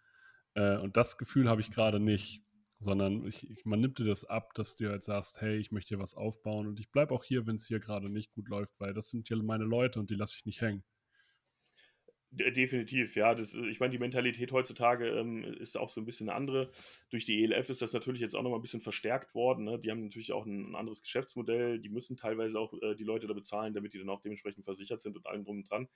Äh, 0.56 0.78
und 0.78 0.98
das 0.98 1.20
Gefühl 1.20 1.48
habe 1.48 1.62
ich 1.62 1.70
gerade 1.70 2.00
nicht, 2.00 2.42
sondern 2.80 3.24
ich, 3.28 3.48
ich, 3.52 3.66
man 3.66 3.82
nimmt 3.82 4.00
dir 4.00 4.06
das 4.06 4.26
ab, 4.26 4.56
dass 4.56 4.76
du 4.78 4.90
halt 4.90 5.04
sagst, 5.04 5.42
hey, 5.42 5.58
ich 5.58 5.72
möchte 5.72 5.90
hier 5.90 6.00
was 6.00 6.16
aufbauen 6.16 6.66
und 6.66 6.80
ich 6.80 6.92
bleibe 6.92 7.14
auch 7.14 7.24
hier, 7.24 7.46
wenn 7.46 7.56
es 7.56 7.68
hier 7.68 7.80
gerade 7.80 8.10
nicht 8.10 8.32
gut 8.32 8.50
läuft, 8.50 8.80
weil 8.80 8.96
das 8.96 9.10
sind 9.10 9.28
hier 9.28 9.38
meine 9.44 9.64
Leute 9.64 10.00
und 10.00 10.10
die 10.10 10.16
lasse 10.16 10.38
ich 10.38 10.46
nicht 10.46 10.62
hängen. 10.62 10.84
Definitiv, 12.36 13.16
ja. 13.16 13.36
Das, 13.36 13.54
ich 13.54 13.80
meine, 13.80 13.92
die 13.92 14.00
Mentalität 14.00 14.52
heutzutage 14.52 15.08
ähm, 15.08 15.44
ist 15.44 15.78
auch 15.78 15.88
so 15.88 16.02
ein 16.02 16.06
bisschen 16.06 16.30
eine 16.30 16.36
andere. 16.36 16.72
Durch 17.12 17.26
die 17.26 17.44
ELF 17.44 17.70
ist 17.70 17.84
das 17.84 17.94
natürlich 17.94 18.22
jetzt 18.22 18.36
auch 18.36 18.42
nochmal 18.42 18.58
ein 18.58 18.64
bisschen 18.64 18.82
verstärkt 18.82 19.36
worden. 19.36 19.66
Ne? 19.66 19.78
Die 19.78 19.92
haben 19.92 20.02
natürlich 20.02 20.32
auch 20.32 20.48
ein, 20.48 20.72
ein, 20.72 20.76
anderes 20.76 21.04
Geschäftsmodell. 21.04 21.78
Die 21.78 21.90
müssen 21.90 22.18
teilweise 22.18 22.58
auch 22.58 22.74
äh, 22.82 22.96
die 22.96 23.04
Leute 23.04 23.28
da 23.28 23.34
bezahlen, 23.34 23.76
damit 23.76 23.94
die 23.94 24.00
dann 24.00 24.10
auch 24.10 24.22
dementsprechend 24.22 24.66
versichert 24.66 25.02
sind 25.02 25.16
und 25.16 25.28
allem 25.28 25.44
drum 25.44 25.58
und 25.58 25.70
dran. 25.70 25.88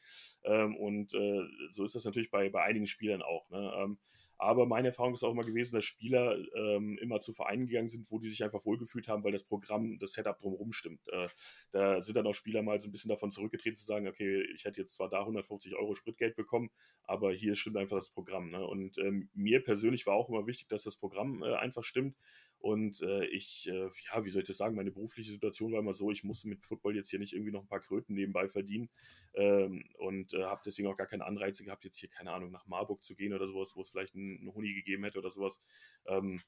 Ähm, 0.44 0.76
und 0.76 1.12
äh, 1.16 1.42
so 1.72 1.84
ist 1.84 1.96
das 1.96 2.06
natürlich 2.06 2.30
bei, 2.30 2.50
bei 2.50 2.62
einigen 2.62 2.86
Spielern 2.86 3.24
auch. 3.24 3.50
Ne? 3.50 3.74
Ähm, 3.76 3.98
aber 4.38 4.66
meine 4.66 4.90
Erfahrung 4.90 5.14
ist 5.14 5.24
auch 5.24 5.32
immer 5.32 5.44
gewesen, 5.44 5.76
dass 5.76 5.86
Spieler 5.86 6.38
ähm, 6.56 6.98
immer 7.02 7.20
zu 7.20 7.34
Vereinen 7.34 7.66
gegangen 7.66 7.88
sind, 7.88 8.12
wo 8.12 8.20
die 8.20 8.30
sich 8.30 8.44
einfach 8.44 8.66
wohlgefühlt 8.66 9.08
haben, 9.08 9.24
weil 9.24 9.32
das 9.32 9.44
Programm, 9.44 9.98
das 10.00 10.14
Setup 10.14 10.40
drumherum 10.40 10.72
stimmt. 10.74 11.08
Äh, 11.10 11.28
da 11.72 12.02
sind 12.02 12.16
dann 12.16 12.28
auch 12.28 12.34
Spieler 12.34 12.62
mal 12.62 12.80
so 12.80 12.88
ein 12.88 12.92
bisschen 12.92 13.10
davon 13.10 13.32
zurückgetreten 13.32 13.78
zu 13.78 13.86
sagen, 13.86 14.08
okay, 14.08 14.44
ich 14.54 14.66
hätte 14.66 14.82
jetzt 14.82 14.96
zwar 14.96 15.10
da 15.10 15.22
150 15.22 15.76
Euro 15.76 15.96
Spritgeld 15.96 16.36
bekommen, 16.36 16.70
aber 17.04 17.34
hier 17.34 17.56
stimmt 17.56 17.78
einfach 17.78 17.98
das 17.98 18.10
Programm. 18.10 18.52
Ne? 18.52 18.66
Und 18.66 18.98
ähm, 19.00 19.30
mir 19.34 19.64
persönlich 19.64 20.06
war 20.06 20.16
auch 20.16 20.30
immer 20.30 20.46
wichtig, 20.46 20.68
dass 20.68 20.84
das 20.84 20.98
Programm 20.98 21.42
äh, 21.42 21.56
einfach 21.56 21.84
stimmt. 21.84 22.16
Und 22.60 23.02
äh, 23.02 23.26
ich, 23.28 23.68
äh, 23.68 23.90
ja, 24.12 24.26
wie 24.26 24.30
soll 24.30 24.42
ich 24.42 24.48
das 24.48 24.58
sagen, 24.58 24.76
meine 24.76 24.92
berufliche 24.92 25.32
Situation 25.32 25.72
war 25.72 25.80
immer 25.80 25.94
so, 25.94 26.12
ich 26.12 26.24
musste 26.24 26.48
mit 26.48 26.64
Football 26.64 26.96
jetzt 26.96 27.10
hier 27.10 27.20
nicht 27.20 27.34
irgendwie 27.34 27.52
noch 27.52 27.62
ein 27.62 27.68
paar 27.68 27.80
Kröten 27.80 28.16
nebenbei 28.16 28.48
verdienen 28.48 28.90
ähm, 29.36 29.86
und 30.00 30.34
äh, 30.34 30.44
habe 30.44 30.62
deswegen 30.66 30.88
auch 30.88 30.98
gar 30.98 31.08
keine 31.08 31.26
Anreize 31.26 31.64
gehabt, 31.64 31.86
jetzt 31.86 31.98
hier, 31.98 32.10
keine 32.10 32.32
Ahnung, 32.32 32.52
nach 32.52 32.66
Marburg 32.68 33.04
zu 33.04 33.16
gehen 33.16 33.34
oder 33.34 33.48
sowas, 33.48 33.76
wo 33.76 33.82
es 33.82 33.92
vielleicht 33.92 34.16
einen 34.16 34.52
Huni 34.54 34.74
gegeben 34.74 35.04
hätte 35.04 35.20
oder 35.20 35.30
sowas. 35.30 35.64
Ähm, 36.08 36.42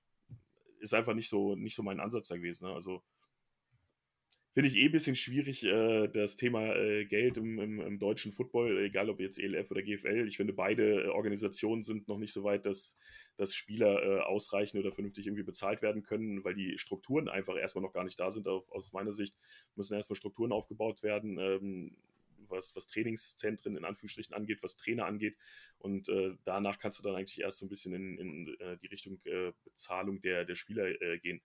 ist 0.80 0.94
einfach 0.94 1.14
nicht 1.14 1.30
so, 1.30 1.56
nicht 1.56 1.76
so 1.76 1.84
mein 1.84 2.00
Ansatz 2.00 2.30
da 2.30 2.38
gewesen. 2.38 2.68
Ne? 2.68 2.74
Also 2.74 3.04
finde 4.54 4.68
ich 4.70 4.76
eh 4.76 4.86
ein 4.86 4.92
bisschen 4.92 5.16
schwierig, 5.16 5.64
äh, 5.64 6.08
das 6.08 6.36
Thema 6.36 6.76
äh, 6.76 7.06
Geld 7.06 7.38
im, 7.38 7.60
im, 7.60 7.80
im, 7.80 8.00
deutschen 8.00 8.32
Football, 8.32 8.80
egal 8.80 9.10
ob 9.10 9.20
jetzt 9.20 9.40
ELF 9.40 9.70
oder 9.72 9.82
GFL. 9.82 10.28
Ich 10.28 10.38
finde, 10.38 10.54
beide 10.54 11.04
äh, 11.04 11.08
Organisationen 11.08 11.84
sind 11.84 12.08
noch 12.08 12.18
nicht 12.18 12.34
so 12.34 12.44
weit, 12.44 12.66
dass, 12.66 12.98
dass 13.38 13.54
Spieler 13.54 14.02
äh, 14.04 14.22
ausreichend 14.22 14.80
oder 14.80 14.92
vernünftig 14.92 15.28
irgendwie 15.28 15.44
bezahlt 15.44 15.82
werden 15.82 16.04
können, 16.04 16.44
weil 16.44 16.56
die 16.56 16.78
Strukturen 16.78 17.30
einfach 17.30 17.58
erstmal 17.58 17.84
noch 17.84 17.94
gar 17.94 18.04
nicht 18.04 18.20
da 18.20 18.32
sind. 18.32 18.48
Auf, 18.48 18.72
aus 18.72 18.92
meiner 18.92 19.14
Sicht 19.14 19.36
müssen 19.76 19.94
erstmal 19.94 20.18
Strukturen 20.18 20.52
aufgebaut 20.52 21.04
werden. 21.04 21.38
Ähm, 21.38 21.98
was, 22.48 22.76
was 22.76 22.88
Trainingszentren 22.88 23.78
in 23.78 23.86
Anführungsstrichen 23.86 24.34
angeht, 24.34 24.64
was 24.64 24.76
Trainer 24.76 25.06
angeht. 25.06 25.38
Und 25.78 26.10
äh, 26.10 26.36
danach 26.46 26.80
kannst 26.80 26.98
du 26.98 27.04
dann 27.04 27.16
eigentlich 27.16 27.42
erst 27.42 27.60
so 27.60 27.66
ein 27.66 27.70
bisschen 27.70 27.94
in, 27.94 28.18
in 28.18 28.60
äh, 28.60 28.78
die 28.78 28.88
Richtung 28.88 29.20
äh, 29.26 29.52
Bezahlung 29.64 30.20
der, 30.22 30.46
der 30.46 30.56
Spieler 30.56 30.88
äh, 31.02 31.20
gehen 31.20 31.42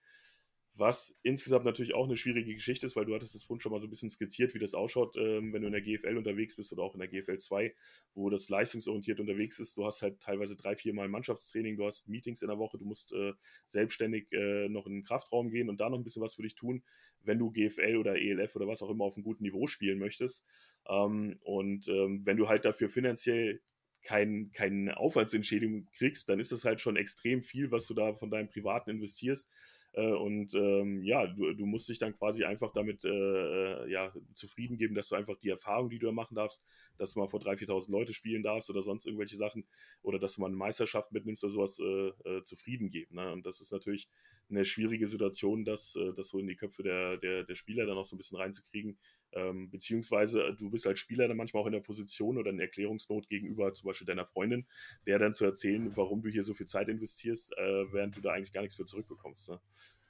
was 0.76 1.20
insgesamt 1.22 1.64
natürlich 1.64 1.94
auch 1.94 2.06
eine 2.06 2.16
schwierige 2.16 2.52
Geschichte 2.52 2.86
ist, 2.86 2.96
weil 2.96 3.04
du 3.04 3.14
hattest 3.14 3.34
es 3.36 3.44
vorhin 3.44 3.60
schon 3.60 3.70
mal 3.70 3.78
so 3.78 3.86
ein 3.86 3.90
bisschen 3.90 4.10
skizziert, 4.10 4.54
wie 4.54 4.58
das 4.58 4.74
ausschaut, 4.74 5.16
ähm, 5.16 5.52
wenn 5.52 5.62
du 5.62 5.68
in 5.68 5.72
der 5.72 5.82
GFL 5.82 6.16
unterwegs 6.16 6.56
bist 6.56 6.72
oder 6.72 6.82
auch 6.82 6.94
in 6.94 7.00
der 7.00 7.08
GFL 7.08 7.38
2, 7.38 7.74
wo 8.14 8.28
das 8.28 8.48
leistungsorientiert 8.48 9.20
unterwegs 9.20 9.60
ist. 9.60 9.76
Du 9.76 9.86
hast 9.86 10.02
halt 10.02 10.20
teilweise 10.20 10.56
drei, 10.56 10.74
vier 10.74 10.92
Mal 10.92 11.08
Mannschaftstraining, 11.08 11.76
du 11.76 11.86
hast 11.86 12.08
Meetings 12.08 12.42
in 12.42 12.48
der 12.48 12.58
Woche, 12.58 12.76
du 12.76 12.84
musst 12.84 13.12
äh, 13.12 13.34
selbstständig 13.66 14.32
äh, 14.32 14.68
noch 14.68 14.86
in 14.86 14.94
den 14.94 15.04
Kraftraum 15.04 15.50
gehen 15.50 15.68
und 15.68 15.80
da 15.80 15.88
noch 15.88 15.98
ein 15.98 16.04
bisschen 16.04 16.22
was 16.22 16.34
für 16.34 16.42
dich 16.42 16.56
tun, 16.56 16.82
wenn 17.20 17.38
du 17.38 17.52
GFL 17.52 17.96
oder 17.96 18.16
ELF 18.16 18.56
oder 18.56 18.66
was 18.66 18.82
auch 18.82 18.90
immer 18.90 19.04
auf 19.04 19.16
einem 19.16 19.24
guten 19.24 19.44
Niveau 19.44 19.68
spielen 19.68 20.00
möchtest. 20.00 20.44
Ähm, 20.88 21.38
und 21.42 21.86
ähm, 21.86 22.22
wenn 22.24 22.36
du 22.36 22.48
halt 22.48 22.64
dafür 22.64 22.88
finanziell 22.88 23.60
kein, 24.02 24.50
keine 24.52 24.96
Aufwandsentschädigung 24.96 25.86
kriegst, 25.96 26.28
dann 26.28 26.38
ist 26.38 26.52
das 26.52 26.64
halt 26.64 26.80
schon 26.80 26.96
extrem 26.96 27.42
viel, 27.42 27.70
was 27.70 27.86
du 27.86 27.94
da 27.94 28.14
von 28.14 28.30
deinem 28.30 28.48
Privaten 28.48 28.90
investierst. 28.90 29.50
Äh, 29.94 30.12
und 30.12 30.54
ähm, 30.54 31.04
ja, 31.04 31.26
du, 31.26 31.54
du, 31.54 31.66
musst 31.66 31.88
dich 31.88 31.98
dann 31.98 32.16
quasi 32.16 32.44
einfach 32.44 32.72
damit 32.72 33.04
äh, 33.04 33.08
äh, 33.08 33.90
ja, 33.90 34.12
zufrieden 34.32 34.76
geben, 34.76 34.94
dass 34.94 35.08
du 35.08 35.14
einfach 35.14 35.36
die 35.38 35.50
Erfahrung, 35.50 35.88
die 35.88 35.98
du 35.98 36.06
da 36.06 36.12
machen 36.12 36.34
darfst, 36.34 36.62
dass 36.98 37.14
du 37.14 37.20
mal 37.20 37.28
vor 37.28 37.40
3.000, 37.40 37.68
4.000 37.68 37.92
Leute 37.92 38.12
spielen 38.12 38.42
darfst 38.42 38.68
oder 38.70 38.82
sonst 38.82 39.06
irgendwelche 39.06 39.36
Sachen 39.36 39.64
oder 40.02 40.18
dass 40.18 40.34
du 40.34 40.40
mal 40.40 40.48
eine 40.48 40.56
Meisterschaft 40.56 41.12
mitnimmst 41.12 41.44
oder 41.44 41.52
sowas 41.52 41.78
äh, 41.78 42.08
äh, 42.28 42.42
zufrieden 42.42 42.90
geben. 42.90 43.14
Ne? 43.14 43.32
Und 43.32 43.46
das 43.46 43.60
ist 43.60 43.70
natürlich 43.72 44.08
eine 44.50 44.64
schwierige 44.64 45.06
Situation, 45.06 45.64
das, 45.64 45.94
äh, 45.94 46.12
das 46.14 46.28
so 46.28 46.38
in 46.40 46.48
die 46.48 46.56
Köpfe 46.56 46.82
der, 46.82 47.16
der, 47.18 47.44
der 47.44 47.54
Spieler 47.54 47.86
dann 47.86 47.96
auch 47.96 48.04
so 48.04 48.16
ein 48.16 48.18
bisschen 48.18 48.38
reinzukriegen. 48.38 48.98
Ähm, 49.34 49.70
beziehungsweise 49.70 50.54
du 50.58 50.70
bist 50.70 50.86
als 50.86 51.00
Spieler 51.00 51.28
dann 51.28 51.36
manchmal 51.36 51.62
auch 51.62 51.66
in 51.66 51.72
der 51.72 51.80
Position 51.80 52.38
oder 52.38 52.50
in 52.50 52.60
Erklärungsnot 52.60 53.28
gegenüber 53.28 53.74
zum 53.74 53.88
Beispiel 53.88 54.06
deiner 54.06 54.26
Freundin, 54.26 54.66
der 55.06 55.18
dann 55.18 55.34
zu 55.34 55.44
erzählen, 55.44 55.96
warum 55.96 56.22
du 56.22 56.30
hier 56.30 56.44
so 56.44 56.54
viel 56.54 56.66
Zeit 56.66 56.88
investierst, 56.88 57.50
während 57.52 58.16
du 58.16 58.20
da 58.20 58.32
eigentlich 58.32 58.52
gar 58.52 58.62
nichts 58.62 58.76
für 58.76 58.86
zurückbekommst. 58.86 59.50
Ne? 59.50 59.60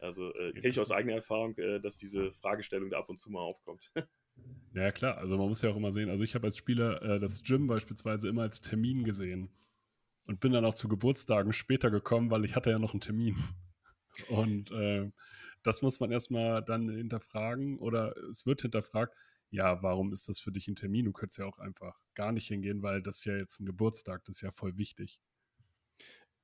Also 0.04 0.34
äh, 0.34 0.52
kenne 0.52 0.68
ich 0.68 0.78
aus 0.78 0.90
eigener 0.90 1.14
Erfahrung, 1.14 1.56
äh, 1.56 1.80
dass 1.80 1.98
diese 1.98 2.32
Fragestellung 2.32 2.90
da 2.90 2.98
ab 2.98 3.08
und 3.08 3.18
zu 3.18 3.30
mal 3.30 3.40
aufkommt. 3.40 3.90
Ja, 4.74 4.90
klar. 4.90 5.18
Also 5.18 5.38
man 5.38 5.46
muss 5.46 5.62
ja 5.62 5.70
auch 5.70 5.76
immer 5.76 5.92
sehen. 5.92 6.10
Also 6.10 6.24
ich 6.24 6.34
habe 6.34 6.48
als 6.48 6.56
Spieler 6.56 7.00
äh, 7.02 7.20
das 7.20 7.44
Gym 7.44 7.68
beispielsweise 7.68 8.28
immer 8.28 8.42
als 8.42 8.60
Termin 8.60 9.04
gesehen 9.04 9.48
und 10.26 10.40
bin 10.40 10.50
dann 10.50 10.64
auch 10.64 10.74
zu 10.74 10.88
Geburtstagen 10.88 11.52
später 11.52 11.92
gekommen, 11.92 12.32
weil 12.32 12.44
ich 12.44 12.56
hatte 12.56 12.70
ja 12.70 12.80
noch 12.80 12.92
einen 12.92 13.00
Termin. 13.00 13.36
Und 14.28 14.72
äh, 14.72 15.12
das 15.64 15.82
muss 15.82 15.98
man 15.98 16.12
erstmal 16.12 16.62
dann 16.62 16.88
hinterfragen 16.88 17.78
oder 17.78 18.16
es 18.30 18.46
wird 18.46 18.62
hinterfragt. 18.62 19.16
Ja, 19.50 19.82
warum 19.82 20.12
ist 20.12 20.28
das 20.28 20.38
für 20.38 20.52
dich 20.52 20.68
ein 20.68 20.76
Termin? 20.76 21.06
Du 21.06 21.12
könntest 21.12 21.38
ja 21.38 21.46
auch 21.46 21.58
einfach 21.58 22.00
gar 22.14 22.32
nicht 22.32 22.46
hingehen, 22.46 22.82
weil 22.82 23.02
das 23.02 23.18
ist 23.18 23.24
ja 23.24 23.36
jetzt 23.36 23.60
ein 23.60 23.66
Geburtstag, 23.66 24.24
das 24.24 24.36
ist 24.36 24.42
ja 24.42 24.52
voll 24.52 24.76
wichtig. 24.78 25.20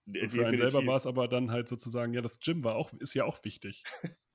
Und 0.06 0.30
für 0.30 0.46
einen 0.46 0.56
selber 0.56 0.84
war 0.86 0.96
es 0.96 1.06
aber 1.06 1.28
dann 1.28 1.50
halt 1.50 1.68
sozusagen, 1.68 2.14
ja, 2.14 2.22
das 2.22 2.40
Gym 2.40 2.64
war 2.64 2.74
auch, 2.74 2.92
ist 2.94 3.14
ja 3.14 3.24
auch 3.24 3.44
wichtig. 3.44 3.84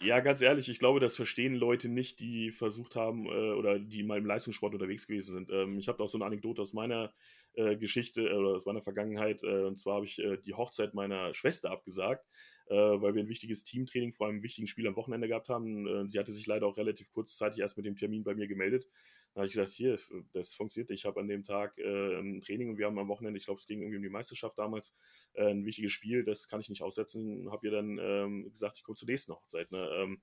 Ja, 0.00 0.18
ganz 0.18 0.40
ehrlich, 0.40 0.68
ich 0.68 0.80
glaube, 0.80 0.98
das 0.98 1.14
verstehen 1.14 1.54
Leute 1.54 1.88
nicht, 1.88 2.18
die 2.18 2.50
versucht 2.50 2.96
haben 2.96 3.26
äh, 3.26 3.52
oder 3.52 3.78
die 3.78 4.02
mal 4.02 4.18
im 4.18 4.26
Leistungssport 4.26 4.74
unterwegs 4.74 5.06
gewesen 5.06 5.32
sind. 5.32 5.50
Ähm, 5.50 5.78
ich 5.78 5.86
habe 5.86 6.02
auch 6.02 6.08
so 6.08 6.18
eine 6.18 6.24
Anekdote 6.24 6.60
aus 6.60 6.72
meiner 6.72 7.12
äh, 7.54 7.76
Geschichte 7.76 8.22
äh, 8.22 8.32
oder 8.32 8.50
aus 8.50 8.66
meiner 8.66 8.82
Vergangenheit. 8.82 9.44
Äh, 9.44 9.64
und 9.64 9.78
zwar 9.78 9.96
habe 9.96 10.06
ich 10.06 10.18
äh, 10.18 10.38
die 10.38 10.54
Hochzeit 10.54 10.94
meiner 10.94 11.34
Schwester 11.34 11.70
abgesagt, 11.70 12.26
äh, 12.68 12.74
weil 12.74 13.14
wir 13.14 13.22
ein 13.22 13.28
wichtiges 13.28 13.64
Teamtraining 13.64 14.12
vor 14.12 14.28
einem 14.28 14.42
wichtigen 14.42 14.66
Spiel 14.66 14.86
am 14.86 14.96
Wochenende 14.96 15.28
gehabt 15.28 15.48
haben. 15.48 16.08
sie 16.08 16.18
hatte 16.18 16.32
sich 16.32 16.46
leider 16.46 16.66
auch 16.66 16.76
relativ 16.76 17.10
kurzzeitig 17.10 17.60
erst 17.60 17.76
mit 17.76 17.86
dem 17.86 17.96
Termin 17.96 18.24
bei 18.24 18.34
mir 18.34 18.46
gemeldet. 18.46 18.88
Da 19.34 19.40
habe 19.40 19.46
ich 19.46 19.54
gesagt, 19.54 19.70
hier, 19.70 19.98
das 20.34 20.52
funktioniert. 20.52 20.90
Ich 20.90 21.06
habe 21.06 21.18
an 21.18 21.26
dem 21.26 21.42
Tag 21.42 21.78
äh, 21.78 22.18
ein 22.18 22.42
Training 22.42 22.68
und 22.68 22.78
wir 22.78 22.84
haben 22.84 22.98
am 22.98 23.08
Wochenende, 23.08 23.38
ich 23.38 23.46
glaube, 23.46 23.58
es 23.58 23.66
ging 23.66 23.80
irgendwie 23.80 23.96
um 23.96 24.02
die 24.02 24.10
Meisterschaft 24.10 24.58
damals, 24.58 24.94
äh, 25.32 25.48
ein 25.48 25.64
wichtiges 25.64 25.92
Spiel, 25.92 26.22
das 26.22 26.48
kann 26.48 26.60
ich 26.60 26.68
nicht 26.68 26.82
aussetzen. 26.82 27.50
Habe 27.50 27.66
ihr 27.66 27.72
dann 27.72 27.98
ähm, 27.98 28.50
gesagt, 28.50 28.76
ich 28.76 28.84
komme 28.84 28.96
zur 28.96 29.08
nächsten 29.08 29.32
Hochzeit. 29.32 29.70
Ne? 29.70 29.88
Ähm, 29.94 30.20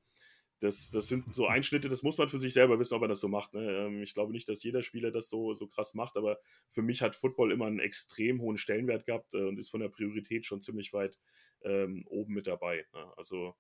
das, 0.60 0.92
das 0.92 1.08
sind 1.08 1.34
so 1.34 1.48
Einschnitte, 1.48 1.90
das 1.90 2.04
muss 2.04 2.20
man 2.20 2.30
für 2.30 2.38
sich 2.38 2.54
selber 2.54 2.78
wissen, 2.80 2.94
ob 2.94 3.02
er 3.02 3.08
das 3.08 3.22
so 3.22 3.30
macht. 3.30 3.54
Ne? 3.54 3.62
Ähm, 3.62 4.04
ich 4.04 4.14
glaube 4.14 4.32
nicht, 4.32 4.48
dass 4.48 4.62
jeder 4.62 4.84
Spieler 4.84 5.10
das 5.10 5.30
so, 5.30 5.56
so 5.56 5.68
krass 5.68 5.96
macht, 5.96 6.16
aber 6.16 6.38
für 6.70 6.84
mich 6.84 7.02
hat 7.02 7.16
Football 7.16 7.52
immer 7.52 7.66
einen 7.66 7.80
extrem 7.80 8.42
hohen 8.42 8.58
Stellenwert 8.58 9.08
gehabt 9.08 9.34
äh, 9.34 9.38
und 9.38 9.58
ist 9.58 9.72
von 9.72 9.80
der 9.80 9.90
Priorität 9.90 10.46
schon 10.46 10.62
ziemlich 10.62 10.94
weit 10.94 11.18
ähm, 11.64 12.06
oben 12.08 12.34
mit 12.34 12.48
dabei. 12.48 12.86
Ne? 12.94 13.14
Also 13.18 13.56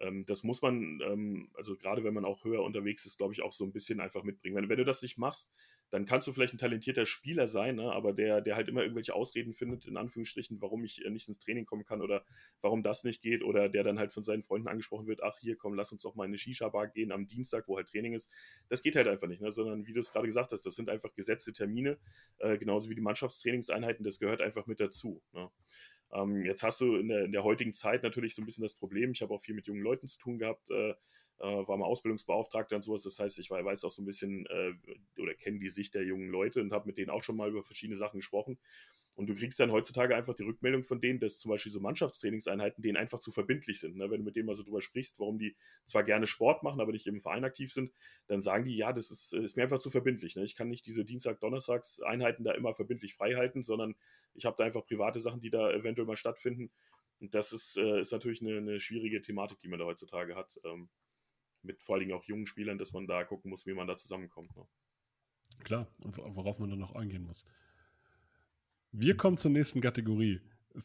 ähm, 0.00 0.26
das 0.26 0.42
muss 0.42 0.62
man, 0.62 1.00
ähm, 1.02 1.50
also 1.54 1.76
gerade 1.76 2.04
wenn 2.04 2.14
man 2.14 2.24
auch 2.24 2.44
höher 2.44 2.62
unterwegs 2.62 3.06
ist, 3.06 3.18
glaube 3.18 3.32
ich, 3.32 3.42
auch 3.42 3.52
so 3.52 3.64
ein 3.64 3.72
bisschen 3.72 4.00
einfach 4.00 4.24
mitbringen. 4.24 4.56
Wenn, 4.56 4.68
wenn 4.68 4.78
du 4.78 4.84
das 4.84 5.02
nicht 5.02 5.18
machst, 5.18 5.54
dann 5.90 6.06
kannst 6.06 6.26
du 6.26 6.32
vielleicht 6.32 6.54
ein 6.54 6.58
talentierter 6.58 7.06
Spieler 7.06 7.46
sein, 7.46 7.76
ne? 7.76 7.92
aber 7.92 8.12
der, 8.12 8.40
der 8.40 8.56
halt 8.56 8.68
immer 8.68 8.82
irgendwelche 8.82 9.14
Ausreden 9.14 9.54
findet, 9.54 9.86
in 9.86 9.96
Anführungsstrichen, 9.96 10.60
warum 10.60 10.82
ich 10.84 11.04
äh, 11.04 11.10
nicht 11.10 11.28
ins 11.28 11.38
Training 11.38 11.66
kommen 11.66 11.84
kann 11.84 12.02
oder 12.02 12.24
warum 12.62 12.82
das 12.82 13.04
nicht 13.04 13.22
geht 13.22 13.44
oder 13.44 13.68
der 13.68 13.84
dann 13.84 13.98
halt 13.98 14.12
von 14.12 14.24
seinen 14.24 14.42
Freunden 14.42 14.66
angesprochen 14.66 15.06
wird, 15.06 15.22
ach 15.22 15.38
hier, 15.38 15.56
komm, 15.56 15.74
lass 15.74 15.92
uns 15.92 16.02
doch 16.02 16.16
mal 16.16 16.24
in 16.24 16.30
eine 16.30 16.38
Shisha-Bar 16.38 16.88
gehen 16.88 17.12
am 17.12 17.26
Dienstag, 17.26 17.68
wo 17.68 17.76
halt 17.76 17.88
Training 17.88 18.14
ist. 18.14 18.28
Das 18.68 18.82
geht 18.82 18.96
halt 18.96 19.06
einfach 19.06 19.28
nicht, 19.28 19.40
ne? 19.40 19.52
sondern 19.52 19.86
wie 19.86 19.92
du 19.92 20.00
es 20.00 20.12
gerade 20.12 20.26
gesagt 20.26 20.50
hast, 20.50 20.66
das 20.66 20.74
sind 20.74 20.88
einfach 20.88 21.14
gesetzte 21.14 21.52
Termine, 21.52 21.98
äh, 22.38 22.58
genauso 22.58 22.90
wie 22.90 22.96
die 22.96 23.00
Mannschaftstrainingseinheiten, 23.00 24.04
das 24.04 24.18
gehört 24.18 24.40
einfach 24.40 24.66
mit 24.66 24.80
dazu. 24.80 25.22
Ne? 25.32 25.48
Ähm, 26.14 26.44
jetzt 26.44 26.62
hast 26.62 26.80
du 26.80 26.96
in 26.96 27.08
der, 27.08 27.24
in 27.24 27.32
der, 27.32 27.44
heutigen 27.44 27.74
Zeit 27.74 28.02
natürlich 28.02 28.34
so 28.34 28.42
ein 28.42 28.46
bisschen 28.46 28.62
das 28.62 28.76
Problem, 28.76 29.12
ich 29.12 29.22
habe 29.22 29.34
auch 29.34 29.42
viel 29.42 29.54
mit 29.54 29.66
jungen 29.66 29.82
Leuten 29.82 30.06
zu 30.06 30.18
tun 30.18 30.38
gehabt, 30.38 30.70
äh, 30.70 30.94
äh, 31.40 31.68
war 31.68 31.76
mal 31.76 31.86
Ausbildungsbeauftragter 31.86 32.76
und 32.76 32.82
sowas. 32.82 33.02
Das 33.02 33.18
heißt, 33.18 33.38
ich 33.38 33.50
weiß 33.50 33.84
auch 33.84 33.90
so 33.90 34.02
ein 34.02 34.06
bisschen 34.06 34.46
äh, 34.46 34.72
oder 35.20 35.34
kenne 35.34 35.58
die 35.58 35.70
Sicht 35.70 35.94
der 35.94 36.04
jungen 36.04 36.28
Leute 36.28 36.60
und 36.60 36.72
habe 36.72 36.86
mit 36.86 36.96
denen 36.96 37.10
auch 37.10 37.22
schon 37.22 37.36
mal 37.36 37.50
über 37.50 37.64
verschiedene 37.64 37.96
Sachen 37.96 38.20
gesprochen. 38.20 38.58
Und 39.16 39.28
du 39.28 39.34
kriegst 39.34 39.60
dann 39.60 39.70
heutzutage 39.70 40.16
einfach 40.16 40.34
die 40.34 40.42
Rückmeldung 40.42 40.82
von 40.82 41.00
denen, 41.00 41.20
dass 41.20 41.38
zum 41.38 41.50
Beispiel 41.50 41.70
so 41.70 41.78
Mannschaftstrainingseinheiten 41.78 42.82
denen 42.82 42.96
einfach 42.96 43.20
zu 43.20 43.30
verbindlich 43.30 43.78
sind. 43.78 43.96
Ne? 43.96 44.10
Wenn 44.10 44.18
du 44.18 44.24
mit 44.24 44.34
denen 44.34 44.46
mal 44.46 44.56
so 44.56 44.64
drüber 44.64 44.80
sprichst, 44.80 45.20
warum 45.20 45.38
die 45.38 45.54
zwar 45.84 46.02
gerne 46.02 46.26
Sport 46.26 46.64
machen, 46.64 46.80
aber 46.80 46.90
nicht 46.90 47.06
im 47.06 47.20
Verein 47.20 47.44
aktiv 47.44 47.72
sind, 47.72 47.92
dann 48.26 48.40
sagen 48.40 48.64
die, 48.64 48.76
ja, 48.76 48.92
das 48.92 49.12
ist, 49.12 49.32
ist 49.32 49.56
mir 49.56 49.62
einfach 49.62 49.78
zu 49.78 49.88
verbindlich. 49.88 50.34
Ne? 50.34 50.42
Ich 50.44 50.56
kann 50.56 50.68
nicht 50.68 50.84
diese 50.86 51.04
Dienstag-Donnerstags-Einheiten 51.04 52.42
da 52.42 52.52
immer 52.52 52.74
verbindlich 52.74 53.14
frei 53.14 53.34
halten, 53.34 53.62
sondern 53.62 53.94
ich 54.34 54.46
habe 54.46 54.56
da 54.58 54.64
einfach 54.64 54.84
private 54.84 55.20
Sachen, 55.20 55.40
die 55.40 55.50
da 55.50 55.70
eventuell 55.70 56.06
mal 56.06 56.16
stattfinden. 56.16 56.72
Und 57.20 57.34
das 57.34 57.52
ist, 57.52 57.78
äh, 57.78 58.00
ist 58.00 58.10
natürlich 58.10 58.42
eine, 58.42 58.56
eine, 58.56 58.80
schwierige 58.80 59.22
Thematik, 59.22 59.60
die 59.60 59.68
man 59.68 59.78
da 59.78 59.84
heutzutage 59.84 60.34
hat. 60.34 60.60
Ähm, 60.64 60.88
mit 61.62 61.80
vor 61.80 61.94
allen 61.94 62.00
Dingen 62.00 62.18
auch 62.18 62.24
jungen 62.24 62.46
Spielern, 62.46 62.78
dass 62.78 62.92
man 62.92 63.06
da 63.06 63.22
gucken 63.24 63.50
muss, 63.50 63.64
wie 63.64 63.74
man 63.74 63.86
da 63.86 63.96
zusammenkommt. 63.96 64.54
Ne? 64.56 64.66
Klar, 65.62 65.86
und 66.02 66.18
worauf 66.18 66.58
man 66.58 66.68
dann 66.68 66.80
noch 66.80 66.94
eingehen 66.94 67.22
muss. 67.22 67.46
Wir 68.96 69.16
kommen 69.16 69.36
zur 69.36 69.50
nächsten 69.50 69.80
Kategorie. 69.80 70.40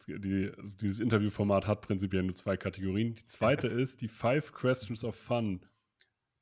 Die, 0.08 0.52
also 0.58 0.78
dieses 0.78 1.00
Interviewformat 1.00 1.68
hat 1.68 1.82
prinzipiell 1.82 2.24
nur 2.24 2.34
zwei 2.34 2.58
Kategorien. 2.58 3.14
Die 3.14 3.26
zweite 3.26 3.68
ist 3.68 4.02
die 4.02 4.08
Five 4.08 4.52
Questions 4.52 5.04
of 5.04 5.16
Fun. 5.16 5.64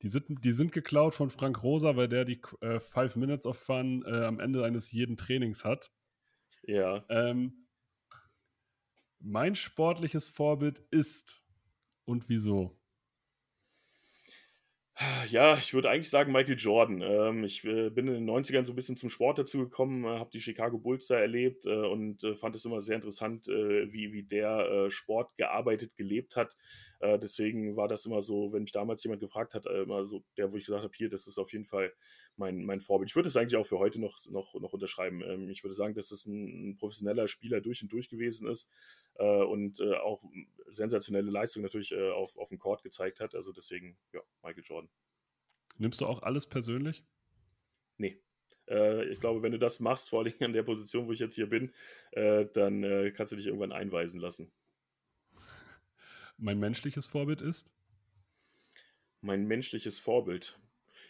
Die 0.00 0.08
sind, 0.08 0.44
die 0.44 0.52
sind 0.52 0.72
geklaut 0.72 1.14
von 1.14 1.28
Frank 1.28 1.62
Rosa, 1.62 1.94
weil 1.94 2.08
der 2.08 2.24
die 2.24 2.40
äh, 2.62 2.80
Five 2.80 3.16
Minutes 3.16 3.44
of 3.44 3.58
Fun 3.58 4.02
äh, 4.06 4.24
am 4.24 4.40
Ende 4.40 4.64
eines 4.64 4.92
jeden 4.92 5.18
Trainings 5.18 5.64
hat. 5.64 5.92
Ja. 6.62 7.04
Ähm, 7.10 7.66
mein 9.18 9.54
sportliches 9.54 10.30
Vorbild 10.30 10.78
ist 10.90 11.42
und 12.06 12.30
wieso? 12.30 12.77
Ja, 15.30 15.56
ich 15.56 15.74
würde 15.74 15.90
eigentlich 15.90 16.10
sagen 16.10 16.32
Michael 16.32 16.56
Jordan. 16.58 17.02
Ähm, 17.02 17.44
ich 17.44 17.64
äh, 17.64 17.88
bin 17.90 18.08
in 18.08 18.14
den 18.14 18.24
90ern 18.26 18.64
so 18.64 18.72
ein 18.72 18.76
bisschen 18.76 18.96
zum 18.96 19.10
Sport 19.10 19.38
dazu 19.38 19.58
gekommen, 19.58 20.04
äh, 20.04 20.18
habe 20.18 20.30
die 20.32 20.40
Chicago 20.40 20.76
Bulls 20.78 21.06
da 21.06 21.16
erlebt 21.16 21.66
äh, 21.66 21.68
und 21.86 22.26
fand 22.40 22.56
es 22.56 22.64
immer 22.64 22.80
sehr 22.80 22.96
interessant, 22.96 23.46
wie, 23.46 24.12
wie 24.12 24.22
der 24.24 24.90
Sport 24.90 25.36
gearbeitet, 25.36 25.96
gelebt 25.96 26.36
hat. 26.36 26.56
deswegen 27.00 27.76
war 27.76 27.88
das 27.88 28.06
immer 28.06 28.20
so, 28.22 28.52
wenn 28.52 28.62
mich 28.62 28.72
damals 28.72 29.02
jemand 29.04 29.20
gefragt 29.20 29.54
hat, 29.54 29.66
immer 29.66 30.04
so 30.06 30.24
der, 30.36 30.52
wo 30.52 30.56
ich 30.56 30.64
gesagt 30.64 30.82
habe, 30.82 30.94
hier, 30.96 31.08
das 31.08 31.26
ist 31.26 31.38
auf 31.38 31.52
jeden 31.52 31.64
Fall 31.66 31.92
mein, 32.38 32.64
mein 32.64 32.80
Vorbild. 32.80 33.10
Ich 33.10 33.16
würde 33.16 33.28
es 33.28 33.36
eigentlich 33.36 33.56
auch 33.56 33.66
für 33.66 33.78
heute 33.78 34.00
noch, 34.00 34.18
noch, 34.30 34.54
noch 34.54 34.72
unterschreiben. 34.72 35.22
Ähm, 35.22 35.50
ich 35.50 35.62
würde 35.62 35.74
sagen, 35.74 35.94
dass 35.94 36.10
es 36.10 36.26
ein, 36.26 36.70
ein, 36.70 36.76
professioneller 36.76 37.28
Spieler 37.28 37.60
durch 37.60 37.82
und 37.82 37.92
durch 37.92 38.08
gewesen 38.08 38.48
ist 38.48 38.70
und 39.20 39.82
auch 39.82 40.22
sensationelle 40.68 41.28
Leistung 41.28 41.64
natürlich 41.64 41.92
auf, 41.92 42.36
auf 42.38 42.50
dem 42.50 42.60
Court 42.60 42.84
gezeigt 42.84 43.18
hat. 43.18 43.34
Also 43.34 43.50
deswegen, 43.50 43.98
ja, 44.12 44.20
Michael 44.44 44.62
Jordan. 44.64 44.88
Nimmst 45.76 46.00
du 46.00 46.06
auch 46.06 46.22
alles 46.22 46.46
persönlich? 46.46 47.04
Nee. 47.96 48.20
Äh, 48.68 49.04
ich 49.06 49.20
glaube, 49.20 49.42
wenn 49.42 49.52
du 49.52 49.58
das 49.58 49.80
machst, 49.80 50.10
vor 50.10 50.20
allem 50.22 50.34
an 50.40 50.52
der 50.52 50.62
Position, 50.62 51.06
wo 51.06 51.12
ich 51.12 51.20
jetzt 51.20 51.34
hier 51.34 51.48
bin, 51.48 51.72
äh, 52.12 52.46
dann 52.52 52.82
äh, 52.82 53.10
kannst 53.12 53.32
du 53.32 53.36
dich 53.36 53.46
irgendwann 53.46 53.72
einweisen 53.72 54.20
lassen. 54.20 54.50
Mein 56.36 56.58
menschliches 56.58 57.06
Vorbild 57.06 57.40
ist? 57.40 57.72
Mein 59.20 59.46
menschliches 59.46 59.98
Vorbild. 59.98 60.58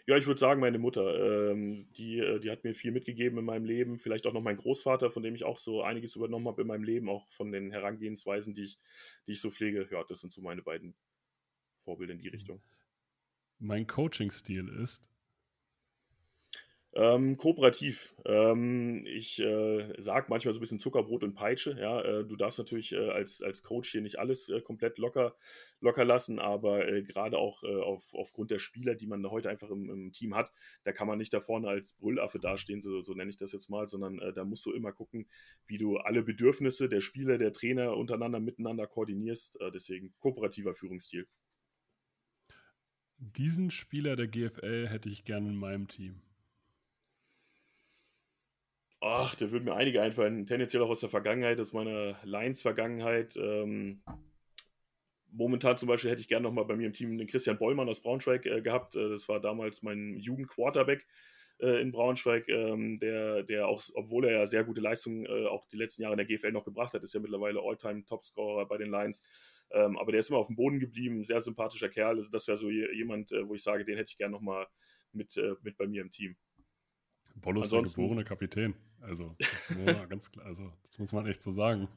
Ja, 0.09 0.17
ich 0.17 0.27
würde 0.27 0.41
sagen, 0.41 0.61
meine 0.61 0.79
Mutter. 0.79 1.51
Ähm, 1.53 1.87
die, 1.93 2.19
äh, 2.19 2.41
die 2.41 2.51
hat 2.51 2.65
mir 2.65 2.75
viel 2.75 2.91
mitgegeben 2.91 3.39
in 3.39 3.45
meinem 3.45 3.65
Leben. 3.65 3.99
Vielleicht 3.99 4.27
auch 4.27 4.33
noch 4.33 4.43
mein 4.43 4.57
Großvater, 4.57 5.11
von 5.11 5.23
dem 5.23 5.35
ich 5.35 5.45
auch 5.45 5.59
so 5.59 5.83
einiges 5.83 6.17
übernommen 6.17 6.49
habe 6.49 6.63
in 6.63 6.69
meinem 6.69 6.83
Leben, 6.83 7.09
auch 7.09 7.29
von 7.29 7.53
den 7.53 7.71
Herangehensweisen, 7.71 8.55
die 8.55 8.65
ich, 8.65 8.79
die 9.27 9.33
ich 9.33 9.41
so 9.41 9.51
pflege. 9.51 9.87
Ja, 9.93 10.03
das 10.09 10.21
sind 10.21 10.33
so 10.33 10.41
meine 10.41 10.63
beiden 10.63 10.97
Vorbilder 11.85 12.15
in 12.15 12.21
die 12.21 12.29
Richtung 12.29 12.63
mein 13.59 13.87
Coaching-Stil 13.87 14.69
ist? 14.69 15.09
Ähm, 16.95 17.37
kooperativ. 17.37 18.15
Ähm, 18.25 19.05
ich 19.07 19.39
äh, 19.41 19.93
sage 19.99 20.27
manchmal 20.31 20.55
so 20.55 20.59
ein 20.59 20.61
bisschen 20.61 20.81
Zuckerbrot 20.81 21.23
und 21.23 21.35
Peitsche. 21.35 21.77
Ja, 21.79 22.01
äh, 22.01 22.25
du 22.25 22.35
darfst 22.35 22.59
natürlich 22.59 22.93
äh, 22.93 23.11
als, 23.11 23.43
als 23.43 23.63
Coach 23.63 23.93
hier 23.93 24.01
nicht 24.01 24.19
alles 24.19 24.49
äh, 24.49 24.63
komplett 24.63 24.97
locker, 24.97 25.37
locker 25.81 26.07
lassen, 26.07 26.39
aber 26.39 26.89
äh, 26.89 27.03
gerade 27.03 27.37
auch 27.37 27.63
äh, 27.63 27.83
auf, 27.83 28.15
aufgrund 28.15 28.51
der 28.51 28.59
Spieler, 28.59 28.95
die 28.95 29.07
man 29.07 29.25
heute 29.31 29.51
einfach 29.51 29.71
im, 29.71 29.91
im, 29.91 30.13
Team 30.13 30.35
hat, 30.35 30.51
da 30.85 30.93
kann 30.93 31.07
man 31.07 31.19
nicht 31.19 31.35
da 31.35 31.41
vorne 31.41 31.69
als 31.69 31.93
Brüllaffe 31.93 32.39
dastehen, 32.39 32.81
so, 32.81 33.03
so 33.03 33.13
nenne 33.13 33.31
ich 33.31 33.37
das 33.37 33.53
jetzt 33.53 33.69
mal, 33.69 33.87
sondern 33.87 34.19
da 34.35 34.45
musst 34.45 34.65
du 34.65 34.73
immer 34.73 34.93
gucken, 34.93 35.29
wie 35.67 35.77
du 35.77 35.99
alle 35.99 36.23
Bedürfnisse 36.23 36.89
der 36.89 37.01
Spieler, 37.01 37.37
der 37.37 37.53
Trainer 37.53 37.97
untereinander 37.97 38.41
miteinander 38.41 38.87
koordinierst. 38.87 39.59
deswegen 39.75 40.15
kooperativer 40.19 40.75
Führungsstil. 40.75 41.27
Diesen 43.19 43.71
Spieler 43.71 44.17
der 44.17 44.29
GFL 44.29 44.89
hätte 44.89 45.09
ich 45.09 45.25
gerne 45.25 45.49
in 45.49 45.57
meinem 45.57 45.89
Team. 45.89 46.23
Ach, 49.01 49.35
da 49.37 49.51
würden 49.51 49.65
mir 49.65 49.75
einige 49.75 50.03
einfallen. 50.03 50.47
Tendenziell 50.47 50.83
auch 50.83 50.91
aus 50.91 51.01
der 51.01 51.09
Vergangenheit, 51.09 51.61
aus 51.61 51.73
meiner 51.73 52.19
Lions-Vergangenheit. 52.25 53.37
Ähm, 53.37 54.03
momentan 55.31 55.77
zum 55.77 55.89
Beispiel 55.89 56.11
hätte 56.11 56.21
ich 56.21 56.29
gerne 56.29 56.43
nochmal 56.45 56.65
bei 56.65 56.75
mir 56.75 56.87
im 56.87 56.93
Team 56.93 57.17
den 57.17 57.29
Christian 57.29 57.59
Bollmann 57.59 57.89
aus 57.89 58.01
Braunschweig 58.01 58.45
äh, 58.47 58.61
gehabt. 58.61 58.97
Äh, 58.97 59.09
das 59.09 59.29
war 59.29 59.41
damals 59.41 59.83
mein 59.83 60.17
Jugendquarterback 60.17 61.07
äh, 61.61 61.81
in 61.81 61.93
Braunschweig, 61.93 62.49
ähm, 62.49 62.99
der, 62.99 63.43
der 63.43 63.69
auch, 63.69 63.83
obwohl 63.95 64.27
er 64.27 64.39
ja 64.39 64.47
sehr 64.47 64.65
gute 64.65 64.81
Leistungen 64.81 65.27
äh, 65.27 65.47
auch 65.47 65.67
die 65.69 65.77
letzten 65.77 66.03
Jahre 66.03 66.15
in 66.15 66.19
der 66.19 66.27
GFL 66.27 66.53
noch 66.53 66.65
gebracht 66.65 66.95
hat, 66.95 67.03
ist 67.03 67.15
ja 67.15 67.21
mittlerweile 67.21 67.61
All-Time-Topscorer 67.61 68.67
bei 68.67 68.79
den 68.79 68.91
Lions. 68.91 69.25
Ähm, 69.71 69.99
aber 69.99 70.13
der 70.13 70.21
ist 70.21 70.31
immer 70.31 70.39
auf 70.39 70.47
dem 70.47 70.57
Boden 70.57 70.81
geblieben, 70.81 71.23
sehr 71.23 71.41
sympathischer 71.41 71.89
Kerl. 71.89 72.17
Also 72.17 72.31
das 72.31 72.49
wäre 72.49 72.57
so 72.57 72.71
jemand, 72.71 73.33
äh, 73.33 73.47
wo 73.47 73.55
ich 73.55 73.63
sage, 73.63 73.85
den 73.85 73.97
hätte 73.97 74.11
ich 74.11 74.19
gerne 74.19 74.33
nochmal 74.33 74.67
mit, 75.13 75.37
äh, 75.37 75.55
mit 75.63 75.77
bei 75.77 75.87
mir 75.87 76.03
im 76.03 76.11
Team. 76.11 76.37
Bollo 77.37 77.61
ist 77.61 77.73
der 77.73 77.83
geborene 77.83 78.25
Kapitän. 78.25 78.75
Also 79.01 79.37
das, 79.39 79.69
ganz 80.09 80.31
klar, 80.31 80.47
also, 80.47 80.73
das 80.85 80.99
muss 80.99 81.13
man 81.13 81.27
echt 81.27 81.43
so 81.43 81.51
sagen. 81.51 81.89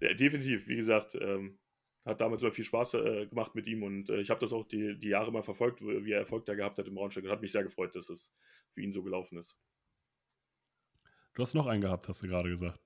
Ja, 0.00 0.12
definitiv. 0.14 0.66
Wie 0.66 0.76
gesagt, 0.76 1.14
ähm, 1.20 1.58
hat 2.04 2.20
damals 2.20 2.42
immer 2.42 2.52
viel 2.52 2.64
Spaß 2.64 2.94
äh, 2.94 3.26
gemacht 3.26 3.54
mit 3.54 3.66
ihm 3.66 3.82
und 3.82 4.10
äh, 4.10 4.20
ich 4.20 4.30
habe 4.30 4.40
das 4.40 4.52
auch 4.52 4.64
die, 4.64 4.98
die 4.98 5.08
Jahre 5.08 5.32
mal 5.32 5.42
verfolgt, 5.42 5.80
wie 5.82 6.12
er 6.12 6.18
Erfolg 6.18 6.44
da 6.44 6.54
gehabt 6.54 6.78
hat 6.78 6.86
im 6.86 6.94
Braunschweig 6.94 7.24
und 7.24 7.30
hat 7.30 7.40
mich 7.40 7.52
sehr 7.52 7.62
gefreut, 7.62 7.96
dass 7.96 8.10
es 8.10 8.34
für 8.72 8.82
ihn 8.82 8.92
so 8.92 9.02
gelaufen 9.02 9.38
ist. 9.38 9.56
Du 11.34 11.42
hast 11.42 11.54
noch 11.54 11.66
einen 11.66 11.80
gehabt, 11.80 12.08
hast 12.08 12.22
du 12.22 12.28
gerade 12.28 12.48
gesagt. 12.48 12.78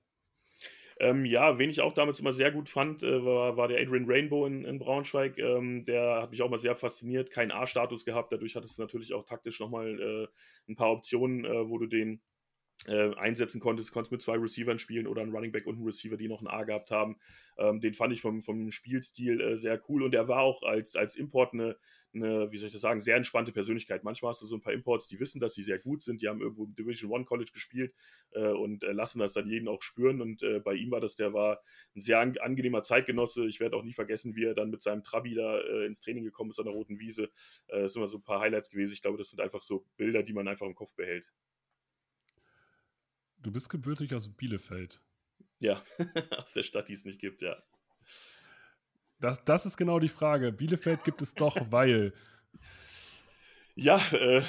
Ähm, 1.01 1.23
ja, 1.23 1.57
wen 1.57 1.69
ich 1.69 1.79
auch 1.79 1.93
damals 1.93 2.19
immer 2.19 2.33
sehr 2.33 2.51
gut 2.51 2.67
fand, 2.67 3.03
äh, 3.03 3.23
war, 3.23 3.55
war, 3.55 3.67
der 3.69 3.79
Adrian 3.79 4.05
Rainbow 4.05 4.45
in, 4.45 4.65
in 4.65 4.79
Braunschweig. 4.79 5.37
Ähm, 5.37 5.85
der 5.85 6.21
hat 6.21 6.31
mich 6.31 6.41
auch 6.41 6.49
mal 6.49 6.57
sehr 6.57 6.75
fasziniert. 6.75 7.31
Kein 7.31 7.51
A-Status 7.51 8.03
gehabt. 8.03 8.33
Dadurch 8.33 8.55
hat 8.55 8.65
es 8.65 8.77
natürlich 8.77 9.13
auch 9.13 9.23
taktisch 9.23 9.61
nochmal 9.61 9.99
äh, 10.01 10.27
ein 10.69 10.75
paar 10.75 10.91
Optionen, 10.91 11.45
äh, 11.45 11.69
wo 11.69 11.77
du 11.77 11.85
den 11.85 12.21
äh, 12.87 13.13
einsetzen 13.15 13.59
konntest, 13.59 13.91
konntest 13.91 14.11
mit 14.11 14.21
zwei 14.21 14.37
Receivern 14.37 14.79
spielen 14.79 15.07
oder 15.07 15.21
einen 15.21 15.33
Running 15.33 15.51
Back 15.51 15.67
und 15.67 15.75
einen 15.75 15.85
Receiver, 15.85 16.15
die 16.15 16.29
noch 16.29 16.41
ein 16.41 16.47
A 16.47 16.63
gehabt 16.63 16.91
haben. 16.91 17.17
Ähm, 17.57 17.81
den 17.81 17.93
fand 17.93 18.13
ich 18.13 18.21
vom, 18.21 18.41
vom 18.41 18.71
Spielstil 18.71 19.41
äh, 19.41 19.57
sehr 19.57 19.81
cool 19.89 20.03
und 20.03 20.15
er 20.15 20.29
war 20.29 20.41
auch 20.41 20.63
als, 20.63 20.95
als 20.95 21.17
Import 21.17 21.53
eine, 21.53 21.75
eine, 22.13 22.49
wie 22.51 22.57
soll 22.57 22.67
ich 22.67 22.73
das 22.73 22.81
sagen, 22.81 23.01
sehr 23.01 23.17
entspannte 23.17 23.51
Persönlichkeit. 23.51 24.05
Manchmal 24.05 24.29
hast 24.29 24.41
du 24.41 24.45
so 24.45 24.55
ein 24.55 24.61
paar 24.61 24.71
Imports, 24.71 25.07
die 25.07 25.19
wissen, 25.19 25.41
dass 25.41 25.55
sie 25.55 25.61
sehr 25.61 25.77
gut 25.77 26.01
sind, 26.01 26.21
die 26.21 26.29
haben 26.29 26.39
irgendwo 26.39 26.63
im 26.63 26.73
Division 26.73 27.11
One 27.11 27.25
College 27.25 27.51
gespielt 27.53 27.93
äh, 28.31 28.47
und 28.47 28.83
äh, 28.83 28.93
lassen 28.93 29.19
das 29.19 29.33
dann 29.33 29.47
jeden 29.47 29.67
auch 29.67 29.81
spüren 29.81 30.21
und 30.21 30.41
äh, 30.41 30.59
bei 30.59 30.75
ihm 30.75 30.89
war 30.89 31.01
das, 31.01 31.17
der 31.17 31.33
war 31.33 31.61
ein 31.95 31.99
sehr 31.99 32.19
an, 32.19 32.37
angenehmer 32.37 32.81
Zeitgenosse. 32.81 33.45
Ich 33.45 33.59
werde 33.59 33.75
auch 33.75 33.83
nie 33.83 33.93
vergessen, 33.93 34.37
wie 34.37 34.45
er 34.45 34.53
dann 34.53 34.69
mit 34.69 34.81
seinem 34.81 35.03
Trabi 35.03 35.35
da 35.35 35.59
äh, 35.59 35.85
ins 35.85 35.99
Training 35.99 36.23
gekommen 36.23 36.51
ist 36.51 36.59
an 36.59 36.65
der 36.65 36.73
Roten 36.73 36.97
Wiese. 36.97 37.29
das 37.67 37.91
sind 37.91 37.99
immer 37.99 38.07
so 38.07 38.19
ein 38.19 38.23
paar 38.23 38.39
Highlights 38.39 38.69
gewesen. 38.69 38.93
Ich 38.93 39.01
glaube, 39.01 39.17
das 39.17 39.29
sind 39.29 39.41
einfach 39.41 39.63
so 39.63 39.85
Bilder, 39.97 40.23
die 40.23 40.33
man 40.33 40.47
einfach 40.47 40.65
im 40.65 40.75
Kopf 40.75 40.95
behält. 40.95 41.29
Du 43.41 43.51
bist 43.51 43.69
gebürtig 43.69 44.13
aus 44.13 44.27
Bielefeld. 44.29 45.01
Ja, 45.59 45.81
aus 46.37 46.53
der 46.53 46.63
Stadt, 46.63 46.89
die 46.89 46.93
es 46.93 47.05
nicht 47.05 47.19
gibt, 47.19 47.41
ja. 47.41 47.61
Das, 49.19 49.43
das 49.43 49.65
ist 49.65 49.77
genau 49.77 49.99
die 49.99 50.09
Frage. 50.09 50.51
Bielefeld 50.51 51.03
gibt 51.03 51.21
es 51.21 51.33
doch, 51.33 51.55
weil. 51.71 52.13
Ja, 53.75 53.97
äh, 54.11 54.43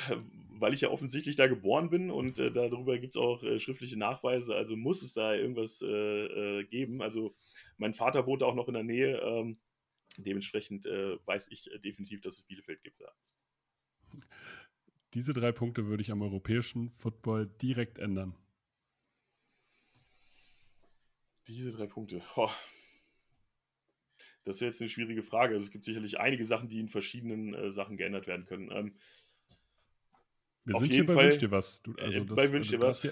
weil 0.60 0.74
ich 0.74 0.80
ja 0.82 0.90
offensichtlich 0.90 1.36
da 1.36 1.46
geboren 1.46 1.88
bin 1.90 2.10
und 2.10 2.38
äh, 2.38 2.52
darüber 2.52 2.98
gibt 2.98 3.14
es 3.14 3.16
auch 3.16 3.42
äh, 3.42 3.58
schriftliche 3.58 3.98
Nachweise, 3.98 4.54
also 4.54 4.76
muss 4.76 5.02
es 5.02 5.14
da 5.14 5.34
irgendwas 5.34 5.82
äh, 5.82 5.86
äh, 6.60 6.64
geben. 6.64 7.00
Also 7.00 7.34
mein 7.78 7.94
Vater 7.94 8.26
wohnte 8.26 8.46
auch 8.46 8.54
noch 8.54 8.68
in 8.68 8.74
der 8.74 8.82
Nähe, 8.82 9.18
ähm, 9.18 9.58
dementsprechend 10.18 10.86
äh, 10.86 11.16
weiß 11.24 11.48
ich 11.50 11.70
definitiv, 11.84 12.20
dass 12.20 12.38
es 12.38 12.42
Bielefeld 12.42 12.82
gibt. 12.82 13.00
Ja. 13.00 13.12
Diese 15.14 15.32
drei 15.32 15.52
Punkte 15.52 15.86
würde 15.86 16.02
ich 16.02 16.10
am 16.10 16.22
europäischen 16.22 16.90
Football 16.90 17.46
direkt 17.46 17.98
ändern. 17.98 18.36
Diese 21.46 21.70
drei 21.70 21.86
Punkte. 21.86 22.22
Oh. 22.36 22.50
Das 24.44 24.56
ist 24.56 24.62
jetzt 24.62 24.80
eine 24.80 24.88
schwierige 24.88 25.22
Frage. 25.22 25.54
Also 25.54 25.64
es 25.64 25.70
gibt 25.70 25.84
sicherlich 25.84 26.18
einige 26.18 26.44
Sachen, 26.44 26.68
die 26.68 26.80
in 26.80 26.88
verschiedenen 26.88 27.54
äh, 27.54 27.70
Sachen 27.70 27.96
geändert 27.96 28.26
werden 28.26 28.46
können. 28.46 28.70
Ähm, 28.72 28.96
Wir 30.64 30.78
sind 30.78 30.92
hier 30.92 31.06
bei 31.06 31.14
Fall, 31.14 31.24
Wünsch 31.26 31.38
dir 31.38 31.50
was. 31.50 31.82
Du, 31.82 31.94
also 31.96 32.20
äh, 32.20 32.24
das, 32.24 32.36
bei 32.36 32.50
Wünsch 32.50 32.68
dir 32.68 32.80
was. 32.80 33.02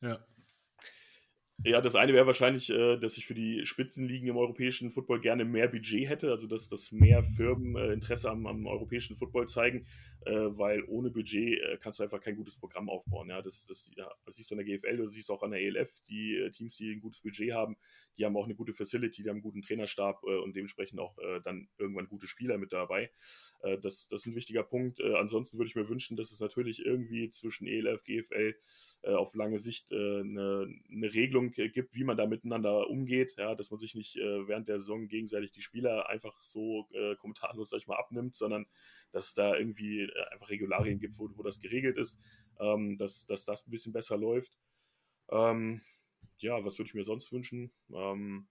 Ja. 0.00 0.26
Ja, 1.64 1.80
das 1.80 1.94
eine 1.94 2.12
wäre 2.12 2.26
wahrscheinlich, 2.26 2.68
äh, 2.70 2.98
dass 2.98 3.16
ich 3.16 3.26
für 3.26 3.34
die 3.34 3.64
Spitzenligen 3.64 4.28
im 4.28 4.36
europäischen 4.36 4.90
Football 4.90 5.20
gerne 5.20 5.44
mehr 5.44 5.68
Budget 5.68 6.08
hätte, 6.08 6.30
also 6.30 6.46
dass, 6.46 6.68
dass 6.68 6.92
mehr 6.92 7.22
Firmen 7.22 7.76
äh, 7.76 7.92
Interesse 7.92 8.30
am, 8.30 8.46
am 8.46 8.66
europäischen 8.66 9.16
Football 9.16 9.48
zeigen, 9.48 9.86
weil 10.26 10.82
ohne 10.84 11.10
Budget 11.10 11.60
kannst 11.80 11.98
du 11.98 12.02
einfach 12.02 12.20
kein 12.20 12.36
gutes 12.36 12.58
Programm 12.58 12.88
aufbauen. 12.88 13.28
Ja, 13.30 13.42
das, 13.42 13.66
das, 13.66 13.90
ja, 13.96 14.10
das 14.24 14.36
siehst 14.36 14.50
du 14.50 14.56
an 14.56 14.64
der 14.64 14.78
GFL, 14.78 14.96
du 14.96 15.08
siehst 15.08 15.30
auch 15.30 15.42
an 15.42 15.52
der 15.52 15.60
ELF, 15.60 15.92
die 16.08 16.50
Teams, 16.52 16.76
die 16.76 16.92
ein 16.92 17.00
gutes 17.00 17.22
Budget 17.22 17.52
haben, 17.52 17.76
die 18.18 18.24
haben 18.24 18.36
auch 18.36 18.44
eine 18.44 18.54
gute 18.54 18.72
Facility, 18.72 19.22
die 19.22 19.28
haben 19.28 19.36
einen 19.36 19.42
guten 19.42 19.62
Trainerstab 19.62 20.22
und 20.22 20.56
dementsprechend 20.56 21.00
auch 21.00 21.16
dann 21.44 21.68
irgendwann 21.78 22.08
gute 22.08 22.26
Spieler 22.26 22.58
mit 22.58 22.72
dabei. 22.72 23.10
das, 23.62 24.08
das 24.08 24.22
ist 24.22 24.26
ein 24.26 24.34
wichtiger 24.34 24.62
Punkt. 24.62 25.02
ansonsten 25.02 25.58
würde 25.58 25.68
ich 25.68 25.76
mir 25.76 25.88
wünschen, 25.88 26.16
dass 26.16 26.32
es 26.32 26.40
natürlich 26.40 26.84
irgendwie 26.84 27.28
zwischen 27.30 27.66
ELF, 27.66 28.04
GFL 28.04 28.54
auf 29.02 29.34
lange 29.34 29.58
Sicht 29.58 29.92
eine, 29.92 30.68
eine 30.90 31.14
Regelung 31.14 31.52
gibt, 31.52 31.94
wie 31.94 32.04
man 32.04 32.16
da 32.16 32.26
miteinander 32.26 32.88
umgeht, 32.88 33.36
ja, 33.36 33.54
dass 33.54 33.70
man 33.70 33.78
sich 33.78 33.94
nicht 33.94 34.16
äh, 34.16 34.48
während 34.48 34.68
der 34.68 34.80
Saison 34.80 35.08
gegenseitig 35.08 35.50
die 35.52 35.62
Spieler 35.62 36.08
einfach 36.08 36.42
so 36.42 36.88
äh, 36.92 37.16
kommentarlos, 37.16 37.70
sag 37.70 37.78
ich 37.78 37.86
mal, 37.86 37.96
abnimmt, 37.96 38.34
sondern 38.34 38.66
dass 39.12 39.28
es 39.28 39.34
da 39.34 39.56
irgendwie 39.56 40.02
äh, 40.02 40.24
einfach 40.32 40.48
Regularien 40.48 40.98
gibt, 40.98 41.18
wo, 41.18 41.30
wo 41.34 41.42
das 41.42 41.60
geregelt 41.60 41.98
ist, 41.98 42.20
ähm, 42.60 42.98
dass, 42.98 43.26
dass 43.26 43.44
das 43.44 43.66
ein 43.66 43.70
bisschen 43.70 43.92
besser 43.92 44.16
läuft. 44.16 44.58
Ähm, 45.30 45.80
ja, 46.38 46.64
was 46.64 46.78
würde 46.78 46.88
ich 46.88 46.94
mir 46.94 47.04
sonst 47.04 47.32
wünschen? 47.32 47.72
Ähm, 47.92 48.46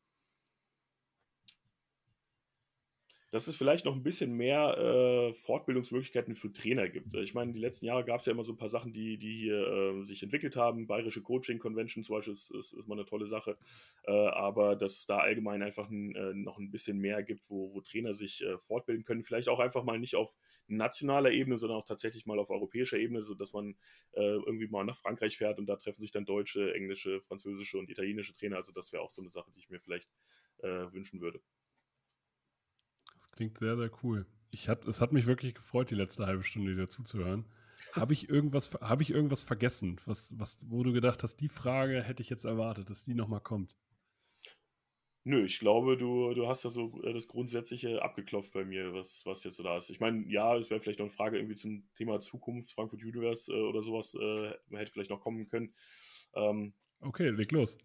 dass 3.35 3.47
es 3.47 3.57
vielleicht 3.57 3.83
noch 3.83 3.93
ein 3.93 4.01
bisschen 4.01 4.31
mehr 4.37 4.77
äh, 4.77 5.33
Fortbildungsmöglichkeiten 5.33 6.35
für 6.35 6.53
Trainer 6.53 6.87
gibt. 6.87 7.13
Ich 7.15 7.33
meine, 7.33 7.51
die 7.51 7.59
letzten 7.59 7.85
Jahre 7.85 8.05
gab 8.05 8.21
es 8.21 8.27
ja 8.27 8.31
immer 8.31 8.45
so 8.45 8.53
ein 8.53 8.57
paar 8.57 8.69
Sachen, 8.69 8.93
die, 8.93 9.17
die 9.17 9.39
hier 9.39 9.67
äh, 9.67 10.03
sich 10.05 10.23
entwickelt 10.23 10.55
haben. 10.55 10.87
Bayerische 10.87 11.21
Coaching 11.21 11.59
Convention 11.59 12.01
zum 12.01 12.15
Beispiel 12.15 12.31
ist, 12.31 12.49
ist, 12.51 12.71
ist 12.71 12.87
mal 12.87 12.95
eine 12.95 13.05
tolle 13.05 13.25
Sache. 13.25 13.57
Äh, 14.03 14.13
aber 14.13 14.77
dass 14.77 14.99
es 14.99 15.05
da 15.05 15.17
allgemein 15.17 15.61
einfach 15.63 15.89
ein, 15.89 16.15
äh, 16.15 16.33
noch 16.33 16.59
ein 16.59 16.71
bisschen 16.71 16.97
mehr 16.97 17.23
gibt, 17.23 17.49
wo, 17.49 17.73
wo 17.73 17.81
Trainer 17.81 18.13
sich 18.13 18.41
äh, 18.41 18.57
fortbilden 18.57 19.03
können. 19.03 19.21
Vielleicht 19.21 19.49
auch 19.49 19.59
einfach 19.59 19.83
mal 19.83 19.99
nicht 19.99 20.15
auf 20.15 20.37
nationaler 20.67 21.31
Ebene, 21.31 21.57
sondern 21.57 21.79
auch 21.79 21.85
tatsächlich 21.85 22.25
mal 22.25 22.39
auf 22.39 22.49
europäischer 22.49 22.97
Ebene, 22.97 23.21
sodass 23.21 23.51
man 23.51 23.75
äh, 24.13 24.21
irgendwie 24.21 24.67
mal 24.67 24.85
nach 24.85 24.95
Frankreich 24.95 25.35
fährt 25.35 25.59
und 25.59 25.65
da 25.65 25.75
treffen 25.75 25.99
sich 25.99 26.13
dann 26.13 26.23
deutsche, 26.23 26.73
englische, 26.73 27.19
französische 27.19 27.79
und 27.79 27.89
italienische 27.89 28.33
Trainer. 28.33 28.55
Also 28.55 28.71
das 28.71 28.93
wäre 28.93 29.03
auch 29.03 29.09
so 29.09 29.21
eine 29.21 29.29
Sache, 29.29 29.51
die 29.53 29.59
ich 29.59 29.69
mir 29.69 29.81
vielleicht 29.81 30.09
wünschen 30.61 31.19
würde. 31.19 31.41
Das 33.25 33.31
klingt 33.31 33.57
sehr, 33.57 33.75
sehr 33.75 33.91
cool. 34.03 34.25
Ich 34.51 34.69
hat, 34.69 34.85
es 34.85 35.01
hat 35.01 35.11
mich 35.11 35.25
wirklich 35.25 35.55
gefreut, 35.55 35.89
die 35.89 35.95
letzte 35.95 36.27
halbe 36.27 36.43
Stunde 36.43 36.75
dir 36.75 36.87
zuzuhören. 36.87 37.45
Habe 37.91 38.13
ich 38.13 38.29
irgendwas, 38.29 38.73
habe 38.75 39.03
ich 39.03 39.09
irgendwas 39.09 39.43
vergessen, 39.43 39.99
was, 40.05 40.33
was, 40.37 40.59
wo 40.69 40.83
du 40.83 40.93
gedacht 40.93 41.23
hast, 41.23 41.37
die 41.37 41.49
Frage 41.49 42.01
hätte 42.03 42.21
ich 42.21 42.29
jetzt 42.29 42.45
erwartet, 42.45 42.89
dass 42.89 43.03
die 43.03 43.13
nochmal 43.13 43.41
kommt? 43.41 43.75
Nö, 45.23 45.43
ich 45.43 45.59
glaube, 45.59 45.97
du, 45.97 46.33
du 46.35 46.47
hast 46.47 46.65
da 46.65 46.69
so 46.69 47.01
äh, 47.03 47.11
das 47.11 47.27
Grundsätzliche 47.27 48.03
abgeklopft 48.03 48.53
bei 48.53 48.63
mir, 48.63 48.93
was, 48.93 49.25
was 49.25 49.43
jetzt 49.43 49.55
so 49.55 49.63
da 49.63 49.75
ist. 49.75 49.89
Ich 49.89 49.99
meine, 49.99 50.23
ja, 50.27 50.55
es 50.55 50.69
wäre 50.69 50.79
vielleicht 50.79 50.99
noch 50.99 51.07
eine 51.07 51.15
Frage 51.15 51.37
irgendwie 51.37 51.55
zum 51.55 51.89
Thema 51.95 52.19
Zukunft, 52.19 52.71
Frankfurt 52.71 53.01
Universe 53.01 53.51
äh, 53.51 53.59
oder 53.59 53.81
sowas, 53.81 54.13
äh, 54.13 54.51
hätte 54.77 54.91
vielleicht 54.91 55.09
noch 55.09 55.21
kommen 55.21 55.47
können. 55.47 55.73
Ähm, 56.35 56.73
okay, 57.01 57.29
leg 57.29 57.51
los. 57.51 57.79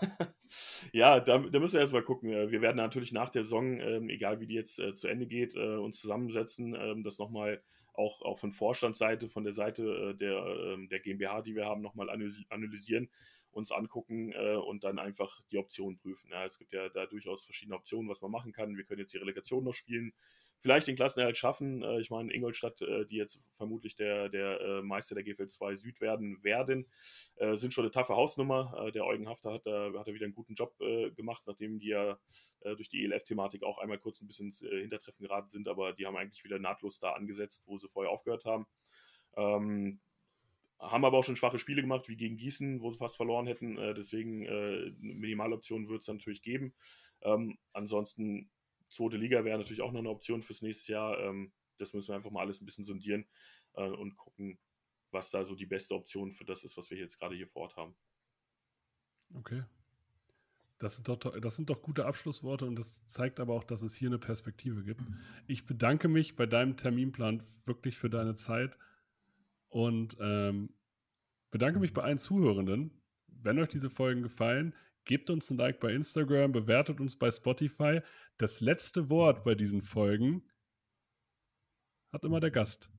ja, 0.92 1.20
da, 1.20 1.38
da, 1.38 1.58
müssen 1.58 1.74
wir 1.74 1.80
erstmal 1.80 2.02
gucken. 2.02 2.30
Äh, 2.30 2.50
wir 2.50 2.60
werden 2.60 2.76
natürlich 2.76 3.12
nach 3.12 3.30
der 3.30 3.42
Saison, 3.42 3.80
ähm, 3.80 4.08
egal 4.08 4.40
wie 4.40 4.46
die 4.46 4.54
jetzt 4.54 4.78
äh, 4.78 4.94
zu 4.94 5.08
Ende 5.08 5.26
geht, 5.26 5.54
äh, 5.54 5.76
uns 5.76 6.00
zusammensetzen, 6.00 6.74
ähm, 6.74 7.02
das 7.02 7.18
nochmal 7.18 7.62
auch, 7.94 8.22
auch 8.22 8.38
von 8.38 8.52
Vorstandsseite, 8.52 9.28
von 9.28 9.44
der 9.44 9.52
Seite 9.52 9.82
äh, 9.82 10.14
der, 10.14 10.44
ähm, 10.46 10.88
der 10.88 11.00
GmbH, 11.00 11.42
die 11.42 11.54
wir 11.54 11.66
haben, 11.66 11.82
nochmal 11.82 12.10
analysieren, 12.10 13.10
uns 13.50 13.70
angucken 13.70 14.32
äh, 14.32 14.56
und 14.56 14.84
dann 14.84 14.98
einfach 14.98 15.40
die 15.52 15.58
Optionen 15.58 15.98
prüfen. 15.98 16.30
Ja, 16.30 16.44
es 16.44 16.58
gibt 16.58 16.72
ja 16.72 16.88
da 16.88 17.06
durchaus 17.06 17.44
verschiedene 17.44 17.76
Optionen, 17.76 18.08
was 18.08 18.22
man 18.22 18.30
machen 18.30 18.52
kann. 18.52 18.76
Wir 18.76 18.84
können 18.84 19.00
jetzt 19.00 19.12
die 19.12 19.18
Relegation 19.18 19.64
noch 19.64 19.74
spielen 19.74 20.14
vielleicht 20.62 20.86
den 20.86 20.96
Klassenerhalt 20.96 21.36
schaffen. 21.36 21.82
Äh, 21.82 22.00
ich 22.00 22.10
meine, 22.10 22.32
Ingolstadt, 22.32 22.80
äh, 22.82 23.04
die 23.04 23.16
jetzt 23.16 23.44
vermutlich 23.50 23.96
der, 23.96 24.28
der 24.28 24.60
äh, 24.60 24.82
Meister 24.82 25.16
der 25.16 25.24
GFL 25.24 25.48
2 25.48 25.74
Süd 25.74 26.00
werden 26.00 26.42
werden, 26.42 26.86
sind 27.54 27.74
schon 27.74 27.84
eine 27.84 27.90
taffe 27.90 28.14
Hausnummer. 28.14 28.90
Der 28.94 29.04
Eugen 29.04 29.28
Hafter 29.28 29.54
hat, 29.54 29.66
hat 29.66 30.06
er 30.06 30.14
wieder 30.14 30.26
einen 30.26 30.34
guten 30.34 30.54
Job 30.54 30.78
gemacht, 31.16 31.42
nachdem 31.46 31.80
die 31.80 31.88
ja 31.88 32.18
durch 32.60 32.88
die 32.88 33.04
ELF-Thematik 33.04 33.64
auch 33.64 33.78
einmal 33.78 33.98
kurz 33.98 34.20
ein 34.20 34.28
bisschen 34.28 34.46
ins 34.46 34.60
Hintertreffen 34.60 35.26
geraten 35.26 35.48
sind, 35.48 35.66
aber 35.66 35.92
die 35.92 36.06
haben 36.06 36.16
eigentlich 36.16 36.44
wieder 36.44 36.60
nahtlos 36.60 37.00
da 37.00 37.12
angesetzt, 37.12 37.64
wo 37.66 37.78
sie 37.78 37.88
vorher 37.88 38.12
aufgehört 38.12 38.44
haben. 38.44 38.66
Ähm, 39.36 40.00
haben 40.78 41.04
aber 41.04 41.18
auch 41.18 41.24
schon 41.24 41.36
schwache 41.36 41.58
Spiele 41.58 41.82
gemacht, 41.82 42.08
wie 42.08 42.16
gegen 42.16 42.36
Gießen, 42.36 42.80
wo 42.80 42.90
sie 42.90 42.98
fast 42.98 43.16
verloren 43.16 43.48
hätten. 43.48 43.76
deswegen 43.96 44.46
eine 44.46 44.94
Minimaloption 45.00 45.88
wird 45.88 46.02
es 46.02 46.08
natürlich 46.08 46.42
geben. 46.42 46.74
Ähm, 47.22 47.58
ansonsten 47.72 48.50
zweite 48.92 49.16
Liga 49.16 49.44
wäre 49.44 49.58
natürlich 49.58 49.82
auch 49.82 49.92
noch 49.92 50.00
eine 50.00 50.10
Option 50.10 50.42
fürs 50.42 50.62
nächste 50.62 50.92
Jahr. 50.92 51.18
Ähm, 51.18 51.52
das 51.78 51.92
müssen 51.92 52.08
wir 52.08 52.16
einfach 52.16 52.30
mal 52.30 52.40
alles 52.40 52.60
ein 52.60 52.66
bisschen 52.66 52.84
sondieren 52.84 53.26
äh, 53.74 53.82
und 53.82 54.16
gucken, 54.16 54.58
was 55.10 55.30
da 55.30 55.44
so 55.44 55.54
die 55.54 55.66
beste 55.66 55.94
Option 55.94 56.32
für 56.32 56.44
das 56.44 56.64
ist, 56.64 56.76
was 56.76 56.90
wir 56.90 56.98
jetzt 56.98 57.18
gerade 57.18 57.34
hier 57.34 57.48
vor 57.48 57.62
Ort 57.62 57.76
haben. 57.76 57.94
Okay. 59.34 59.62
Das 60.78 60.96
sind, 60.96 61.06
doch, 61.06 61.16
das 61.18 61.54
sind 61.54 61.70
doch 61.70 61.80
gute 61.80 62.06
Abschlussworte 62.06 62.66
und 62.66 62.76
das 62.76 63.06
zeigt 63.06 63.38
aber 63.38 63.54
auch, 63.54 63.62
dass 63.62 63.82
es 63.82 63.94
hier 63.94 64.08
eine 64.08 64.18
Perspektive 64.18 64.82
gibt. 64.82 65.02
Ich 65.46 65.64
bedanke 65.64 66.08
mich 66.08 66.34
bei 66.34 66.44
deinem 66.44 66.76
Terminplan 66.76 67.40
wirklich 67.64 67.96
für 67.96 68.10
deine 68.10 68.34
Zeit 68.34 68.78
und 69.68 70.16
ähm, 70.18 70.74
bedanke 71.52 71.78
mich 71.78 71.92
bei 71.92 72.02
allen 72.02 72.18
Zuhörenden. 72.18 73.00
Wenn 73.28 73.60
euch 73.60 73.68
diese 73.68 73.90
Folgen 73.90 74.22
gefallen, 74.22 74.74
Gebt 75.04 75.30
uns 75.30 75.50
ein 75.50 75.56
Like 75.56 75.80
bei 75.80 75.92
Instagram, 75.92 76.52
bewertet 76.52 77.00
uns 77.00 77.18
bei 77.18 77.30
Spotify. 77.30 78.00
Das 78.38 78.60
letzte 78.60 79.08
Wort 79.10 79.44
bei 79.44 79.54
diesen 79.54 79.82
Folgen 79.82 80.48
hat 82.12 82.24
immer 82.24 82.40
der 82.40 82.50
Gast. 82.50 82.90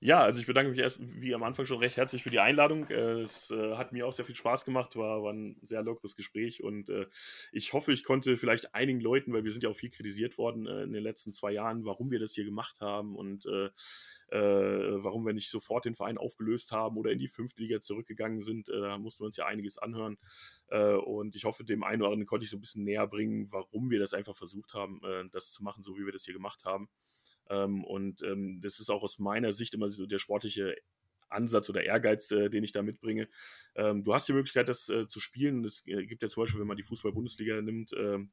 Ja, 0.00 0.20
also 0.22 0.40
ich 0.40 0.46
bedanke 0.46 0.70
mich 0.70 0.78
erst, 0.78 0.98
wie 1.00 1.34
am 1.34 1.42
Anfang 1.42 1.64
schon 1.64 1.78
recht 1.78 1.96
herzlich 1.96 2.22
für 2.22 2.28
die 2.28 2.38
Einladung. 2.38 2.86
Äh, 2.90 3.22
es 3.22 3.50
äh, 3.50 3.76
hat 3.76 3.92
mir 3.92 4.06
auch 4.06 4.12
sehr 4.12 4.26
viel 4.26 4.34
Spaß 4.34 4.66
gemacht, 4.66 4.94
war, 4.96 5.22
war 5.22 5.32
ein 5.32 5.56
sehr 5.62 5.82
lockeres 5.82 6.16
Gespräch 6.16 6.62
und 6.62 6.90
äh, 6.90 7.06
ich 7.50 7.72
hoffe, 7.72 7.94
ich 7.94 8.04
konnte 8.04 8.36
vielleicht 8.36 8.74
einigen 8.74 9.00
Leuten, 9.00 9.32
weil 9.32 9.44
wir 9.44 9.52
sind 9.52 9.64
ja 9.64 9.70
auch 9.70 9.76
viel 9.76 9.88
kritisiert 9.88 10.36
worden 10.36 10.66
in 10.66 10.92
den 10.92 11.02
letzten 11.02 11.32
zwei 11.32 11.52
Jahren, 11.52 11.86
warum 11.86 12.10
wir 12.10 12.18
das 12.18 12.34
hier 12.34 12.44
gemacht 12.44 12.80
haben 12.80 13.16
und 13.16 13.46
warum 14.28 15.24
wir 15.24 15.32
nicht 15.32 15.50
sofort 15.50 15.84
den 15.84 15.94
Verein 15.94 16.18
aufgelöst 16.18 16.72
haben 16.72 16.96
oder 16.96 17.12
in 17.12 17.18
die 17.18 17.28
fünfte 17.28 17.62
Liga 17.62 17.80
zurückgegangen 17.80 18.40
sind. 18.40 18.68
da 18.68 18.98
mussten 18.98 19.22
wir 19.22 19.26
uns 19.26 19.36
ja 19.36 19.46
einiges 19.46 19.78
anhören 19.78 20.18
und 20.68 21.36
ich 21.36 21.44
hoffe, 21.44 21.64
dem 21.64 21.84
einen 21.84 22.02
oder 22.02 22.10
anderen 22.10 22.26
konnte 22.26 22.44
ich 22.44 22.50
so 22.50 22.56
ein 22.56 22.60
bisschen 22.60 22.84
näher 22.84 23.06
bringen, 23.06 23.52
warum 23.52 23.90
wir 23.90 24.00
das 24.00 24.14
einfach 24.14 24.36
versucht 24.36 24.74
haben, 24.74 25.00
das 25.32 25.52
zu 25.52 25.62
machen, 25.62 25.82
so 25.82 25.96
wie 25.96 26.04
wir 26.04 26.12
das 26.12 26.24
hier 26.24 26.34
gemacht 26.34 26.64
haben. 26.64 26.88
Ähm, 27.48 27.84
und 27.84 28.22
ähm, 28.22 28.60
das 28.62 28.80
ist 28.80 28.90
auch 28.90 29.02
aus 29.02 29.18
meiner 29.18 29.52
Sicht 29.52 29.74
immer 29.74 29.88
so 29.88 30.06
der 30.06 30.18
sportliche 30.18 30.76
Ansatz 31.28 31.68
oder 31.68 31.82
Ehrgeiz, 31.82 32.30
äh, 32.30 32.48
den 32.48 32.64
ich 32.64 32.72
da 32.72 32.82
mitbringe. 32.82 33.28
Ähm, 33.74 34.04
du 34.04 34.14
hast 34.14 34.28
die 34.28 34.32
Möglichkeit, 34.32 34.68
das 34.68 34.88
äh, 34.88 35.06
zu 35.06 35.20
spielen. 35.20 35.64
Es 35.64 35.86
äh, 35.86 36.06
gibt 36.06 36.22
ja 36.22 36.28
zum 36.28 36.42
Beispiel, 36.42 36.60
wenn 36.60 36.68
man 36.68 36.76
die 36.76 36.82
Fußball-Bundesliga 36.82 37.60
nimmt, 37.62 37.92
ähm, 37.96 38.30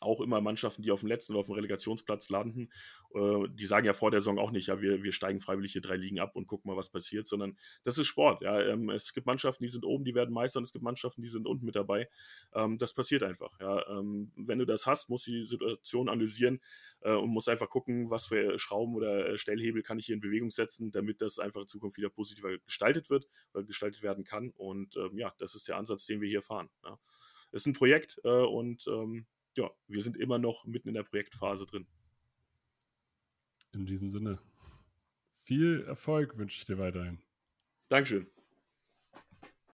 auch 0.00 0.20
immer 0.20 0.40
Mannschaften, 0.40 0.82
die 0.82 0.90
auf 0.90 1.00
dem 1.00 1.08
letzten 1.08 1.32
oder 1.32 1.40
auf 1.40 1.46
dem 1.46 1.54
Relegationsplatz 1.54 2.30
landen, 2.30 2.70
äh, 3.14 3.48
die 3.48 3.66
sagen 3.66 3.86
ja 3.86 3.92
vor 3.92 4.10
der 4.10 4.20
Saison 4.20 4.38
auch 4.38 4.50
nicht, 4.50 4.68
ja, 4.68 4.80
wir, 4.80 5.02
wir 5.02 5.12
steigen 5.12 5.40
freiwillig 5.40 5.72
hier 5.72 5.82
drei 5.82 5.96
Ligen 5.96 6.20
ab 6.20 6.36
und 6.36 6.46
gucken 6.46 6.70
mal, 6.70 6.76
was 6.76 6.88
passiert, 6.88 7.26
sondern 7.26 7.56
das 7.84 7.98
ist 7.98 8.06
Sport. 8.06 8.42
Ja, 8.42 8.60
ähm, 8.60 8.90
es 8.90 9.12
gibt 9.12 9.26
Mannschaften, 9.26 9.64
die 9.64 9.68
sind 9.68 9.84
oben, 9.84 10.04
die 10.04 10.14
werden 10.14 10.32
Meister 10.32 10.58
und 10.58 10.64
es 10.64 10.72
gibt 10.72 10.84
Mannschaften, 10.84 11.22
die 11.22 11.28
sind 11.28 11.46
unten 11.46 11.64
mit 11.64 11.76
dabei. 11.76 12.08
Ähm, 12.54 12.78
das 12.78 12.94
passiert 12.94 13.22
einfach. 13.22 13.58
Ja, 13.60 13.86
ähm, 13.88 14.32
wenn 14.36 14.58
du 14.58 14.66
das 14.66 14.86
hast, 14.86 15.10
musst 15.10 15.26
du 15.26 15.32
die 15.32 15.44
Situation 15.44 16.08
analysieren 16.08 16.60
äh, 17.00 17.12
und 17.12 17.30
musst 17.30 17.48
einfach 17.48 17.68
gucken, 17.68 18.10
was 18.10 18.26
für 18.26 18.58
Schrauben 18.58 18.94
oder 18.94 19.30
äh, 19.30 19.38
Stellhebel 19.38 19.82
kann 19.82 19.98
ich 19.98 20.06
hier 20.06 20.14
in 20.14 20.20
Bewegung 20.20 20.50
setzen, 20.50 20.90
damit 20.90 21.20
das 21.20 21.38
einfach 21.38 21.62
in 21.62 21.68
Zukunft 21.68 21.96
wieder 21.96 22.10
positiver 22.10 22.56
gestaltet 22.58 23.10
wird 23.10 23.28
oder 23.52 23.64
gestaltet 23.64 24.02
werden 24.02 24.24
kann. 24.24 24.50
Und 24.50 24.96
ähm, 24.96 25.18
ja, 25.18 25.32
das 25.38 25.54
ist 25.54 25.68
der 25.68 25.76
Ansatz, 25.76 26.06
den 26.06 26.20
wir 26.20 26.28
hier 26.28 26.42
fahren. 26.42 26.68
Ja. 26.84 26.98
Es 27.52 27.62
ist 27.62 27.66
ein 27.66 27.72
Projekt 27.74 28.20
äh, 28.24 28.28
und 28.28 28.86
ähm, 28.88 29.26
ja, 29.56 29.70
wir 29.86 30.02
sind 30.02 30.16
immer 30.16 30.38
noch 30.38 30.66
mitten 30.66 30.88
in 30.88 30.94
der 30.94 31.02
Projektphase 31.02 31.66
drin. 31.66 31.86
In 33.72 33.86
diesem 33.86 34.08
Sinne, 34.08 34.38
viel 35.42 35.84
Erfolg 35.86 36.38
wünsche 36.38 36.58
ich 36.58 36.66
dir 36.66 36.78
weiterhin. 36.78 37.18
Dankeschön. 37.88 38.26